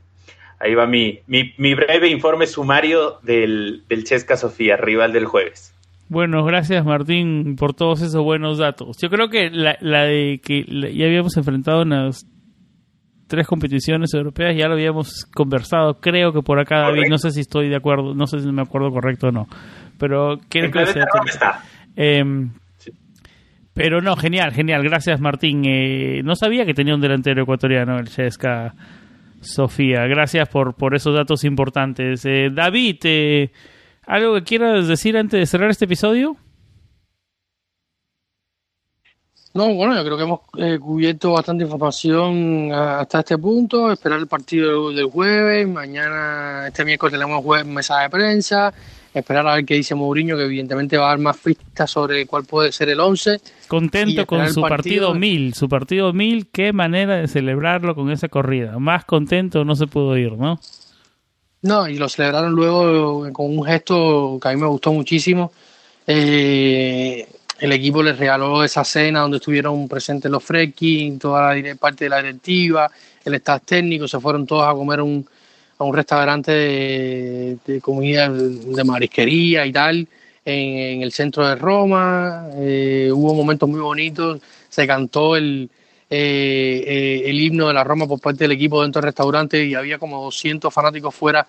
Ahí 0.59 0.75
va 0.75 0.85
mi, 0.85 1.19
mi, 1.27 1.73
breve 1.73 2.09
informe 2.09 2.45
sumario 2.45 3.19
del, 3.23 3.83
del 3.87 4.03
Chesca 4.03 4.35
Sofía, 4.35 4.75
rival 4.75 5.13
del 5.13 5.25
jueves. 5.25 5.73
Bueno, 6.09 6.43
gracias 6.43 6.83
Martín 6.83 7.55
por 7.55 7.73
todos 7.73 8.01
esos 8.01 8.23
buenos 8.23 8.57
datos. 8.57 8.97
Yo 9.01 9.09
creo 9.09 9.29
que 9.29 9.49
la, 9.51 9.77
la 9.79 10.03
de 10.03 10.41
que 10.43 10.65
ya 10.65 11.05
habíamos 11.05 11.37
enfrentado 11.37 11.83
unas 11.83 12.25
tres 13.27 13.47
competiciones 13.47 14.13
europeas, 14.13 14.57
ya 14.57 14.67
lo 14.67 14.73
habíamos 14.73 15.25
conversado, 15.25 15.99
creo 16.01 16.33
que 16.33 16.41
por 16.41 16.59
acá 16.59 16.79
David, 16.79 17.03
no 17.09 17.19
sé 17.19 17.29
si 17.29 17.41
estoy 17.41 17.69
de 17.69 17.75
acuerdo, 17.75 18.15
no 18.15 18.25
sé 18.25 18.39
si 18.39 18.51
me 18.51 18.63
acuerdo 18.63 18.89
correcto 18.89 19.27
o 19.27 19.31
no, 19.31 19.47
pero 19.99 20.39
¿qué 20.49 20.71
clase 20.71 20.99
eh, 21.95 22.23
Pero 23.73 24.01
no, 24.01 24.15
genial, 24.15 24.51
genial, 24.51 24.81
gracias 24.83 25.21
Martín. 25.21 25.61
Eh, 25.65 26.21
no 26.23 26.35
sabía 26.35 26.65
que 26.65 26.73
tenía 26.73 26.95
un 26.95 27.01
delantero 27.01 27.43
ecuatoriano, 27.43 27.99
el 27.99 28.09
Chesca 28.09 28.73
Sofía. 29.41 30.05
Gracias 30.07 30.47
por, 30.49 30.75
por 30.75 30.95
esos 30.95 31.15
datos 31.15 31.43
importantes. 31.43 32.25
Eh, 32.25 32.49
David, 32.51 32.97
eh, 33.03 33.51
¿algo 34.05 34.35
que 34.35 34.43
quieras 34.43 34.87
decir 34.87 35.17
antes 35.17 35.39
de 35.39 35.45
cerrar 35.45 35.69
este 35.69 35.85
episodio? 35.85 36.37
No, 39.53 39.73
bueno, 39.73 39.95
yo 39.95 40.03
creo 40.03 40.15
que 40.17 40.23
hemos 40.23 40.39
eh, 40.57 40.77
cubierto 40.79 41.31
bastante 41.31 41.63
información 41.63 42.71
hasta 42.71 43.19
este 43.19 43.37
punto. 43.37 43.91
Esperar 43.91 44.19
el 44.19 44.27
partido 44.27 44.91
del 44.91 45.05
jueves. 45.05 45.67
Mañana, 45.67 46.67
este 46.67 46.85
miércoles, 46.85 47.13
tenemos 47.13 47.43
jueves, 47.43 47.65
mesa 47.65 47.99
de 47.99 48.09
prensa. 48.09 48.73
Esperar 49.13 49.47
a 49.47 49.55
ver 49.55 49.65
qué 49.65 49.73
dice 49.73 49.95
Mourinho, 49.95 50.37
que 50.37 50.43
evidentemente 50.43 50.97
va 50.97 51.07
a 51.07 51.09
dar 51.09 51.19
más 51.19 51.37
pistas 51.37 51.89
sobre 51.89 52.27
cuál 52.27 52.45
puede 52.45 52.71
ser 52.71 52.89
el 52.89 52.99
11. 52.99 53.41
Contento 53.67 54.27
con 54.27 54.47
su 54.53 54.61
partido, 54.61 55.15
mil. 55.15 55.55
Su 55.55 55.67
partido 55.67 56.13
mil, 56.13 56.47
qué 56.51 56.73
manera 56.73 57.17
de 57.17 57.27
celebrarlo 57.27 57.95
con 57.95 58.11
esa 58.11 58.27
corrida. 58.27 58.77
Más 58.77 59.05
contento 59.05 59.65
no 59.65 59.75
se 59.75 59.87
pudo 59.87 60.15
ir, 60.15 60.33
¿no? 60.33 60.59
No, 61.61 61.87
y 61.87 61.97
lo 61.97 62.07
celebraron 62.07 62.53
luego 62.53 63.33
con 63.33 63.57
un 63.57 63.65
gesto 63.65 64.39
que 64.41 64.47
a 64.47 64.51
mí 64.51 64.61
me 64.61 64.67
gustó 64.67 64.93
muchísimo. 64.93 65.51
Eh, 66.05 67.27
el 67.59 67.71
equipo 67.73 68.01
les 68.01 68.17
regaló 68.17 68.63
esa 68.63 68.83
cena 68.83 69.21
donde 69.21 69.37
estuvieron 69.37 69.87
presentes 69.87 70.31
los 70.31 70.43
Fredkin, 70.43 71.19
toda 71.19 71.53
la 71.55 71.75
parte 71.75 72.05
de 72.05 72.09
la 72.09 72.17
directiva, 72.17 72.89
el 73.25 73.33
staff 73.35 73.63
técnico, 73.65 74.07
se 74.07 74.19
fueron 74.19 74.45
todos 74.45 74.67
a 74.67 74.73
comer 74.73 75.01
un, 75.01 75.27
a 75.79 75.83
un 75.83 75.95
restaurante 75.95 76.51
de, 76.51 77.81
comida 77.81 78.29
de 78.29 78.83
marisquería 78.83 79.65
y 79.65 79.71
tal 79.71 80.07
en, 80.45 81.01
el 81.01 81.11
centro 81.11 81.47
de 81.47 81.55
Roma. 81.55 82.47
Eh, 82.55 83.09
hubo 83.11 83.33
momentos 83.33 83.67
muy 83.67 83.79
bonitos, 83.79 84.41
se 84.67 84.85
cantó 84.85 85.35
el, 85.35 85.69
eh, 86.09 86.83
eh, 86.85 87.23
el 87.25 87.39
himno 87.41 87.69
de 87.69 87.73
la 87.73 87.83
Roma 87.83 88.07
por 88.07 88.19
parte 88.19 88.43
del 88.43 88.51
equipo 88.51 88.81
dentro 88.81 89.01
del 89.01 89.07
restaurante 89.07 89.65
y 89.65 89.73
había 89.73 89.97
como 89.97 90.21
200 90.23 90.73
fanáticos 90.73 91.15
fuera 91.15 91.47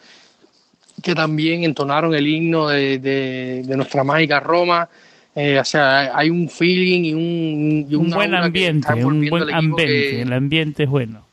que 1.03 1.15
también 1.15 1.65
entonaron 1.65 2.15
el 2.15 2.27
himno 2.27 2.69
de, 2.69 2.99
de 2.99 3.77
nuestra 3.77 4.05
mágica 4.05 4.41
Roma. 4.41 4.89
Eh, 5.35 5.59
o 5.59 5.65
sea, 5.65 6.17
hay 6.17 6.29
un 6.29 6.49
feeling 6.49 7.05
y 7.05 7.15
un, 7.15 7.87
un 7.95 8.11
buen 8.11 8.35
ambiente, 8.35 8.93
un 9.05 9.29
buen 9.29 9.55
ambiente, 9.55 10.23
el 10.23 10.33
ambiente 10.33 10.83
es 10.83 10.89
bueno. 10.89 11.25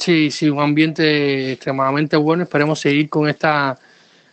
Sí, 0.00 0.30
sí, 0.30 0.48
un 0.48 0.60
ambiente 0.60 1.52
extremadamente 1.52 2.16
bueno. 2.16 2.44
Esperemos 2.44 2.80
seguir 2.80 3.10
con 3.10 3.28
esta 3.28 3.78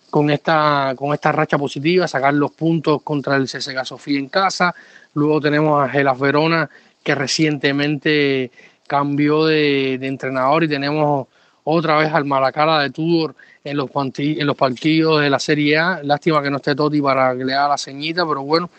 con 0.10 0.30
esta 0.30 0.94
con 0.96 1.14
esta 1.14 1.34
racha 1.34 1.58
positiva, 1.58 2.08
sacar 2.08 2.34
los 2.34 2.52
puntos 2.52 3.02
contra 3.04 3.36
el 3.36 3.48
CSKA 3.48 3.84
Sofía 3.84 4.18
en 4.18 4.30
casa. 4.30 4.74
Luego 5.14 5.42
tenemos 5.42 5.84
a 5.84 5.90
Gelas 5.90 6.18
Verona 6.18 6.70
que 7.04 7.14
recientemente 7.16 8.50
cambió 8.88 9.46
de, 9.46 9.96
entrenador 9.96 10.64
y 10.64 10.70
tenemos 10.70 11.28
otra 11.66 11.98
vez 11.98 12.14
al 12.14 12.24
Malacara 12.24 12.80
de 12.84 12.92
Tudor 12.92 13.36
en 13.62 13.76
los, 13.76 13.90
en 14.18 14.48
los 14.48 14.56
partidos 14.56 15.20
de 15.22 15.30
la 15.30 15.40
Serie 15.40 15.78
A. 15.78 16.02
Lástima 16.02 16.42
que 16.42 16.50
no 16.50 16.58
esté 16.58 16.76
Totti 16.76 17.02
para 17.02 17.36
que 17.36 17.44
le 17.44 17.54
haga 17.54 17.70
la 17.70 17.78
ceñita, 17.78 18.26
pero 18.26 18.42
bueno, 18.44 18.70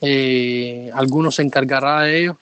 eh, 0.00 0.90
algunos 0.92 1.36
se 1.36 1.42
encargará 1.42 2.00
de 2.02 2.18
ellos. 2.18 2.36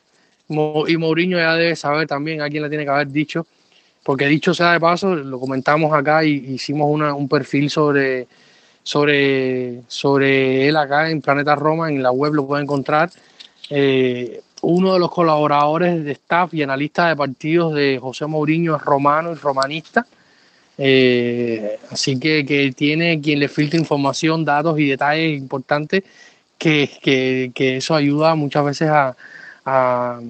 Y 0.88 0.96
Mourinho 0.96 1.36
ya 1.36 1.54
debe 1.54 1.76
saber 1.76 2.08
también 2.08 2.40
a 2.40 2.48
quién 2.48 2.62
le 2.62 2.70
tiene 2.70 2.84
que 2.84 2.90
haber 2.90 3.08
dicho, 3.08 3.46
porque 4.02 4.26
dicho 4.26 4.54
sea 4.54 4.72
de 4.72 4.80
paso, 4.80 5.14
lo 5.14 5.38
comentamos 5.38 5.92
acá 5.92 6.24
y 6.24 6.32
hicimos 6.54 6.88
una, 6.90 7.14
un 7.14 7.28
perfil 7.28 7.70
sobre, 7.70 8.26
sobre, 8.82 9.82
sobre 9.88 10.68
él 10.68 10.76
acá 10.76 11.10
en 11.10 11.20
Planeta 11.20 11.54
Roma, 11.54 11.90
en 11.90 12.02
la 12.02 12.10
web 12.10 12.34
lo 12.34 12.46
pueden 12.46 12.64
encontrar. 12.64 13.10
Eh, 13.68 14.40
uno 14.62 14.92
de 14.92 14.98
los 14.98 15.10
colaboradores 15.10 16.04
de 16.04 16.12
staff 16.12 16.52
y 16.54 16.62
analista 16.62 17.08
de 17.08 17.16
partidos 17.16 17.74
de 17.74 17.98
José 18.00 18.26
Mourinho 18.26 18.76
es 18.76 18.82
romano 18.82 19.32
y 19.32 19.36
romanista. 19.36 20.06
Eh, 20.76 21.78
así 21.90 22.18
que, 22.18 22.44
que, 22.44 22.72
tiene 22.72 23.20
quien 23.20 23.38
le 23.38 23.48
filtra 23.48 23.78
información, 23.78 24.44
datos 24.44 24.78
y 24.78 24.88
detalles 24.88 25.38
importantes 25.38 26.04
que, 26.60 27.50
que, 27.54 27.76
eso 27.76 27.94
ayuda 27.94 28.34
muchas 28.34 28.64
veces 28.64 28.88
a, 28.90 30.20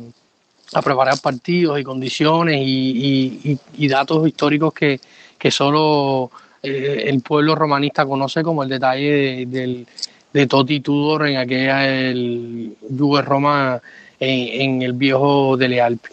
a 0.73 0.83
preparar 0.83 1.21
partidos 1.21 1.81
y 1.81 1.85
condiciones 1.85 2.61
y, 2.61 3.41
y, 3.45 3.59
y 3.77 3.89
datos 3.89 4.27
históricos 4.27 4.73
que, 4.73 5.01
que 5.39 5.51
solo 5.51 6.31
eh, 6.62 7.05
el 7.07 7.23
pueblo 7.23 7.55
romanista 7.55 8.05
conoce 8.05 8.43
como 8.43 8.62
el 8.62 8.68
detalle 8.68 9.11
de, 9.11 9.47
de, 9.47 9.87
de 10.33 10.47
Totti 10.47 10.81
Tudor 10.81 11.27
en 11.27 11.39
aquella 11.39 11.89
el 11.89 12.77
Juve 12.97 13.23
Roma 13.23 13.81
en, 14.21 14.83
el 14.83 14.93
viejo 14.93 15.57
de 15.57 15.81
Alpi. 15.81 16.11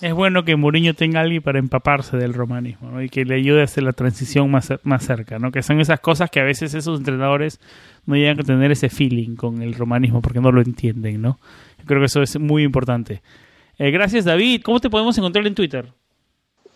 Es 0.00 0.14
bueno 0.14 0.44
que 0.44 0.54
Mourinho 0.54 0.94
tenga 0.94 1.20
alguien 1.20 1.42
para 1.42 1.58
empaparse 1.58 2.16
del 2.16 2.32
romanismo 2.32 3.02
y 3.02 3.08
que 3.08 3.24
le 3.24 3.34
ayude 3.34 3.62
a 3.62 3.64
hacer 3.64 3.82
la 3.82 3.92
transición 3.92 4.48
más, 4.48 4.72
más 4.84 5.04
cerca, 5.04 5.40
¿no? 5.40 5.50
que 5.50 5.62
son 5.62 5.80
esas 5.80 5.98
cosas 5.98 6.30
que 6.30 6.38
a 6.38 6.44
veces 6.44 6.72
esos 6.74 7.00
entrenadores 7.00 7.58
no 8.06 8.14
llegan 8.14 8.38
a 8.38 8.44
tener 8.44 8.70
ese 8.70 8.90
feeling 8.90 9.34
con 9.34 9.60
el 9.60 9.74
romanismo 9.74 10.22
porque 10.22 10.40
no 10.40 10.52
lo 10.52 10.60
entienden. 10.60 11.20
¿no? 11.20 11.40
Yo 11.80 11.84
creo 11.86 11.98
que 11.98 12.06
eso 12.06 12.22
es 12.22 12.38
muy 12.38 12.62
importante. 12.62 13.22
Eh, 13.78 13.90
gracias 13.90 14.24
David. 14.24 14.62
¿Cómo 14.62 14.80
te 14.80 14.90
podemos 14.90 15.16
encontrar 15.16 15.46
en 15.46 15.54
Twitter? 15.54 15.86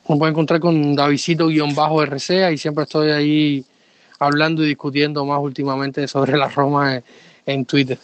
Me 0.08 0.16
puede 0.16 0.30
encontrar 0.30 0.60
con 0.60 0.94
Davidcito-RC, 0.96 2.52
y 2.52 2.58
siempre 2.58 2.84
estoy 2.84 3.10
ahí 3.10 3.64
hablando 4.18 4.62
y 4.62 4.68
discutiendo 4.68 5.24
más 5.24 5.40
últimamente 5.40 6.06
sobre 6.08 6.36
la 6.36 6.48
Roma 6.48 7.02
en, 7.46 7.64
Twitter. 7.64 7.98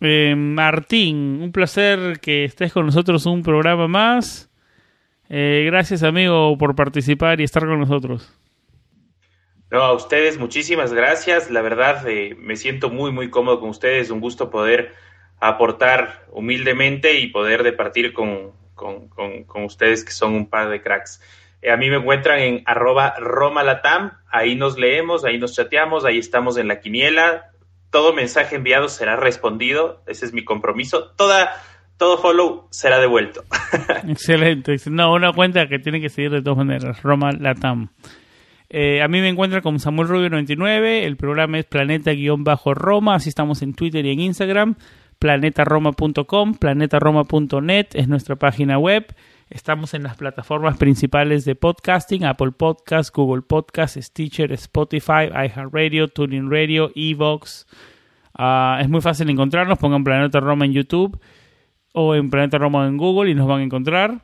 Eh, 0.00 0.34
Martín, 0.36 1.40
un 1.42 1.52
placer 1.52 2.20
que 2.20 2.44
estés 2.44 2.72
con 2.72 2.86
nosotros 2.86 3.26
un 3.26 3.42
programa 3.42 3.88
más. 3.88 4.48
Eh, 5.28 5.64
gracias 5.66 6.02
amigo 6.02 6.56
por 6.56 6.76
participar 6.76 7.40
y 7.40 7.44
estar 7.44 7.66
con 7.66 7.80
nosotros. 7.80 8.32
No, 9.70 9.82
a 9.82 9.92
ustedes 9.94 10.38
muchísimas 10.38 10.92
gracias. 10.92 11.50
La 11.50 11.62
verdad 11.62 12.08
eh, 12.08 12.36
me 12.38 12.54
siento 12.54 12.90
muy 12.90 13.10
muy 13.10 13.30
cómodo 13.30 13.58
con 13.58 13.70
ustedes. 13.70 14.10
Un 14.10 14.20
gusto 14.20 14.50
poder 14.50 14.94
aportar 15.40 16.24
humildemente 16.32 17.18
y 17.18 17.28
poder 17.28 17.62
departir 17.62 18.12
con, 18.12 18.52
con, 18.74 19.08
con, 19.08 19.64
ustedes 19.64 20.04
que 20.04 20.12
son 20.12 20.34
un 20.34 20.48
par 20.48 20.68
de 20.68 20.80
cracks. 20.82 21.20
Eh, 21.62 21.70
a 21.70 21.76
mí 21.76 21.90
me 21.90 21.96
encuentran 21.96 22.40
en 22.40 22.62
arroba 22.66 23.14
romalatam, 23.18 24.12
ahí 24.30 24.54
nos 24.54 24.78
leemos, 24.78 25.24
ahí 25.24 25.38
nos 25.38 25.54
chateamos, 25.54 26.04
ahí 26.04 26.18
estamos 26.18 26.56
en 26.58 26.68
la 26.68 26.80
quiniela. 26.80 27.50
Todo 27.90 28.12
mensaje 28.12 28.56
enviado 28.56 28.88
será 28.88 29.16
respondido, 29.16 30.02
ese 30.06 30.26
es 30.26 30.32
mi 30.32 30.44
compromiso. 30.44 31.12
Toda, 31.16 31.50
todo 31.96 32.18
follow 32.18 32.68
será 32.70 32.98
devuelto. 32.98 33.44
Excelente. 34.08 34.76
No, 34.90 35.12
una 35.12 35.32
cuenta 35.32 35.66
que 35.68 35.78
tiene 35.78 36.00
que 36.00 36.08
seguir 36.08 36.30
de 36.30 36.42
todas 36.42 36.58
maneras, 36.58 37.02
Roma 37.02 37.30
Latam. 37.32 37.90
Eh, 38.68 39.00
a 39.00 39.06
mí 39.06 39.20
me 39.20 39.28
encuentran 39.28 39.62
como 39.62 39.78
Samuel 39.78 40.08
Rubio 40.08 40.28
99, 40.28 41.04
el 41.04 41.16
programa 41.16 41.60
es 41.60 41.66
Planeta-Roma, 41.66 43.14
así 43.14 43.28
estamos 43.28 43.62
en 43.62 43.74
Twitter 43.74 44.04
y 44.04 44.10
en 44.10 44.20
Instagram 44.20 44.74
planetaroma.com, 45.18 46.54
planetaroma.net 46.54 47.86
es 47.94 48.08
nuestra 48.08 48.36
página 48.36 48.78
web. 48.78 49.14
Estamos 49.48 49.94
en 49.94 50.02
las 50.02 50.16
plataformas 50.16 50.76
principales 50.76 51.44
de 51.44 51.54
podcasting, 51.54 52.24
Apple 52.24 52.50
Podcast, 52.50 53.14
Google 53.14 53.42
Podcast, 53.42 53.96
Stitcher, 53.96 54.52
Spotify, 54.52 55.28
iHeartRadio, 55.32 56.08
Tuning 56.08 56.50
Radio, 56.50 56.90
Evox. 56.94 57.66
Ah, 58.34 58.78
es 58.80 58.88
muy 58.88 59.00
fácil 59.00 59.30
encontrarnos, 59.30 59.78
pongan 59.78 60.04
Planeta 60.04 60.40
Roma 60.40 60.64
en 60.64 60.72
YouTube 60.72 61.18
o 61.92 62.14
en 62.14 62.28
Planeta 62.28 62.58
Roma 62.58 62.86
en 62.86 62.96
Google 62.96 63.30
y 63.30 63.34
nos 63.34 63.46
van 63.46 63.60
a 63.60 63.64
encontrar. 63.64 64.22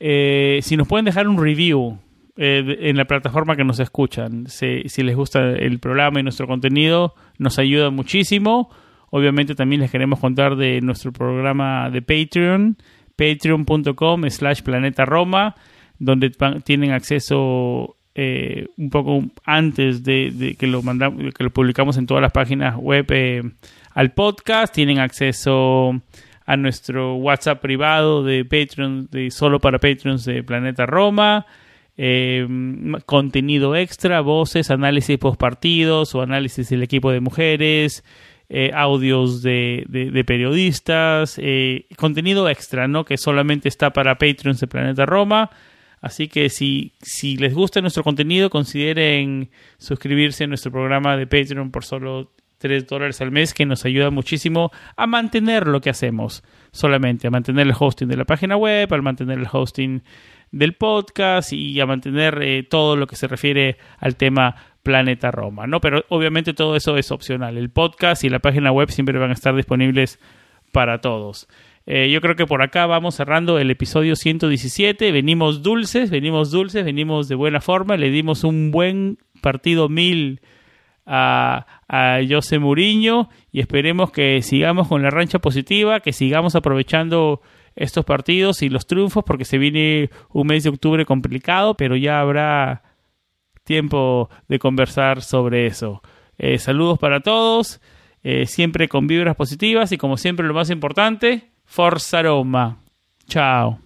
Eh, 0.00 0.58
si 0.62 0.76
nos 0.76 0.88
pueden 0.88 1.04
dejar 1.04 1.28
un 1.28 1.42
review 1.42 1.98
eh, 2.36 2.78
en 2.80 2.96
la 2.96 3.06
plataforma 3.06 3.56
que 3.56 3.64
nos 3.64 3.78
escuchan, 3.78 4.46
si, 4.48 4.82
si 4.88 5.02
les 5.02 5.14
gusta 5.14 5.52
el 5.52 5.78
programa 5.78 6.20
y 6.20 6.22
nuestro 6.22 6.46
contenido, 6.46 7.14
nos 7.38 7.58
ayuda 7.58 7.90
muchísimo. 7.90 8.70
Obviamente 9.10 9.54
también 9.54 9.80
les 9.80 9.90
queremos 9.90 10.20
contar 10.20 10.56
de 10.56 10.80
nuestro 10.80 11.12
programa 11.12 11.90
de 11.90 12.00
Patreon, 12.00 12.76
patreon.com 13.16 14.30
slash 14.30 14.62
planeta 14.62 15.04
Roma, 15.04 15.54
donde 15.98 16.32
tienen 16.64 16.92
acceso 16.92 17.96
eh, 18.14 18.66
un 18.76 18.90
poco 18.90 19.24
antes 19.44 20.02
de, 20.02 20.56
que 20.58 20.66
lo 20.66 20.82
mandamos, 20.82 21.34
que 21.34 21.44
lo 21.44 21.50
publicamos 21.50 21.96
en 21.96 22.06
todas 22.06 22.22
las 22.22 22.32
páginas 22.32 22.76
web 22.76 23.06
eh, 23.10 23.42
al 23.94 24.12
podcast, 24.12 24.74
tienen 24.74 24.98
acceso 24.98 26.00
a 26.46 26.56
nuestro 26.56 27.14
WhatsApp 27.14 27.60
privado 27.60 28.24
de 28.24 28.44
Patreon, 28.44 29.08
de 29.10 29.30
solo 29.30 29.60
para 29.60 29.78
Patreons 29.78 30.24
de 30.24 30.42
Planeta 30.42 30.86
Roma, 30.86 31.46
eh, 31.96 32.46
contenido 33.06 33.76
extra, 33.76 34.20
voces, 34.20 34.70
análisis 34.70 35.18
post 35.18 35.38
partidos 35.38 36.14
o 36.14 36.22
análisis 36.22 36.68
del 36.70 36.82
equipo 36.82 37.12
de 37.12 37.20
mujeres, 37.20 38.04
eh, 38.52 38.72
audios 38.74 39.42
de, 39.42 40.24
periodistas, 40.26 41.38
eh, 41.38 41.86
contenido 41.96 42.48
extra, 42.48 42.88
¿no? 42.88 43.04
Que 43.04 43.16
solamente 43.16 43.68
está 43.68 43.90
para 43.92 44.18
Patreons 44.18 44.58
de 44.58 44.66
Planeta 44.66 45.06
Roma. 45.06 45.50
Así 46.00 46.26
que 46.26 46.48
si, 46.48 46.92
si 47.00 47.36
les 47.36 47.54
gusta 47.54 47.80
nuestro 47.80 48.02
contenido, 48.02 48.50
consideren 48.50 49.50
suscribirse 49.78 50.44
a 50.44 50.46
nuestro 50.48 50.72
programa 50.72 51.16
de 51.16 51.28
Patreon 51.28 51.70
por 51.70 51.84
solo 51.84 52.32
3 52.58 52.88
dólares 52.88 53.20
al 53.20 53.30
mes, 53.30 53.54
que 53.54 53.66
nos 53.66 53.84
ayuda 53.84 54.10
muchísimo 54.10 54.72
a 54.96 55.06
mantener 55.06 55.68
lo 55.68 55.80
que 55.80 55.90
hacemos. 55.90 56.42
Solamente 56.72 57.28
a 57.28 57.30
mantener 57.30 57.68
el 57.68 57.74
hosting 57.78 58.08
de 58.08 58.16
la 58.16 58.24
página 58.24 58.56
web, 58.56 58.92
al 58.92 59.02
mantener 59.02 59.38
el 59.38 59.46
hosting 59.50 60.02
del 60.50 60.74
podcast 60.74 61.52
y 61.52 61.78
a 61.80 61.86
mantener 61.86 62.42
eh, 62.42 62.64
todo 62.64 62.96
lo 62.96 63.06
que 63.06 63.14
se 63.14 63.28
refiere 63.28 63.76
al 63.98 64.16
tema 64.16 64.56
Planeta 64.82 65.30
Roma, 65.30 65.66
¿no? 65.66 65.80
Pero 65.80 66.04
obviamente 66.08 66.54
todo 66.54 66.76
eso 66.76 66.96
es 66.96 67.10
opcional. 67.10 67.58
El 67.58 67.70
podcast 67.70 68.24
y 68.24 68.28
la 68.28 68.38
página 68.38 68.72
web 68.72 68.90
siempre 68.90 69.18
van 69.18 69.30
a 69.30 69.34
estar 69.34 69.54
disponibles 69.54 70.18
para 70.72 71.00
todos. 71.00 71.48
Eh, 71.86 72.10
yo 72.10 72.20
creo 72.20 72.36
que 72.36 72.46
por 72.46 72.62
acá 72.62 72.86
vamos 72.86 73.16
cerrando 73.16 73.58
el 73.58 73.70
episodio 73.70 74.16
117. 74.16 75.12
Venimos 75.12 75.62
dulces, 75.62 76.10
venimos 76.10 76.50
dulces, 76.50 76.84
venimos 76.84 77.28
de 77.28 77.34
buena 77.34 77.60
forma. 77.60 77.96
Le 77.96 78.10
dimos 78.10 78.44
un 78.44 78.70
buen 78.70 79.18
partido 79.42 79.88
mil 79.88 80.40
a, 81.06 81.66
a 81.88 82.20
José 82.28 82.58
Muriño 82.58 83.28
y 83.50 83.60
esperemos 83.60 84.12
que 84.12 84.42
sigamos 84.42 84.88
con 84.88 85.02
la 85.02 85.10
rancha 85.10 85.40
positiva, 85.40 86.00
que 86.00 86.12
sigamos 86.12 86.54
aprovechando 86.54 87.40
estos 87.76 88.04
partidos 88.04 88.62
y 88.62 88.68
los 88.68 88.86
triunfos 88.86 89.24
porque 89.24 89.44
se 89.44 89.58
viene 89.58 90.10
un 90.30 90.46
mes 90.46 90.64
de 90.64 90.70
octubre 90.70 91.04
complicado, 91.04 91.76
pero 91.76 91.96
ya 91.96 92.20
habrá 92.20 92.82
tiempo 93.70 94.28
de 94.48 94.58
conversar 94.58 95.22
sobre 95.22 95.66
eso. 95.66 96.02
Eh, 96.38 96.58
saludos 96.58 96.98
para 96.98 97.20
todos, 97.20 97.80
eh, 98.24 98.46
siempre 98.46 98.88
con 98.88 99.06
vibras 99.06 99.36
positivas 99.36 99.92
y 99.92 99.96
como 99.96 100.16
siempre 100.16 100.44
lo 100.44 100.54
más 100.54 100.70
importante, 100.70 101.50
Forza 101.66 102.20
Roma. 102.20 102.78
Chao. 103.28 103.78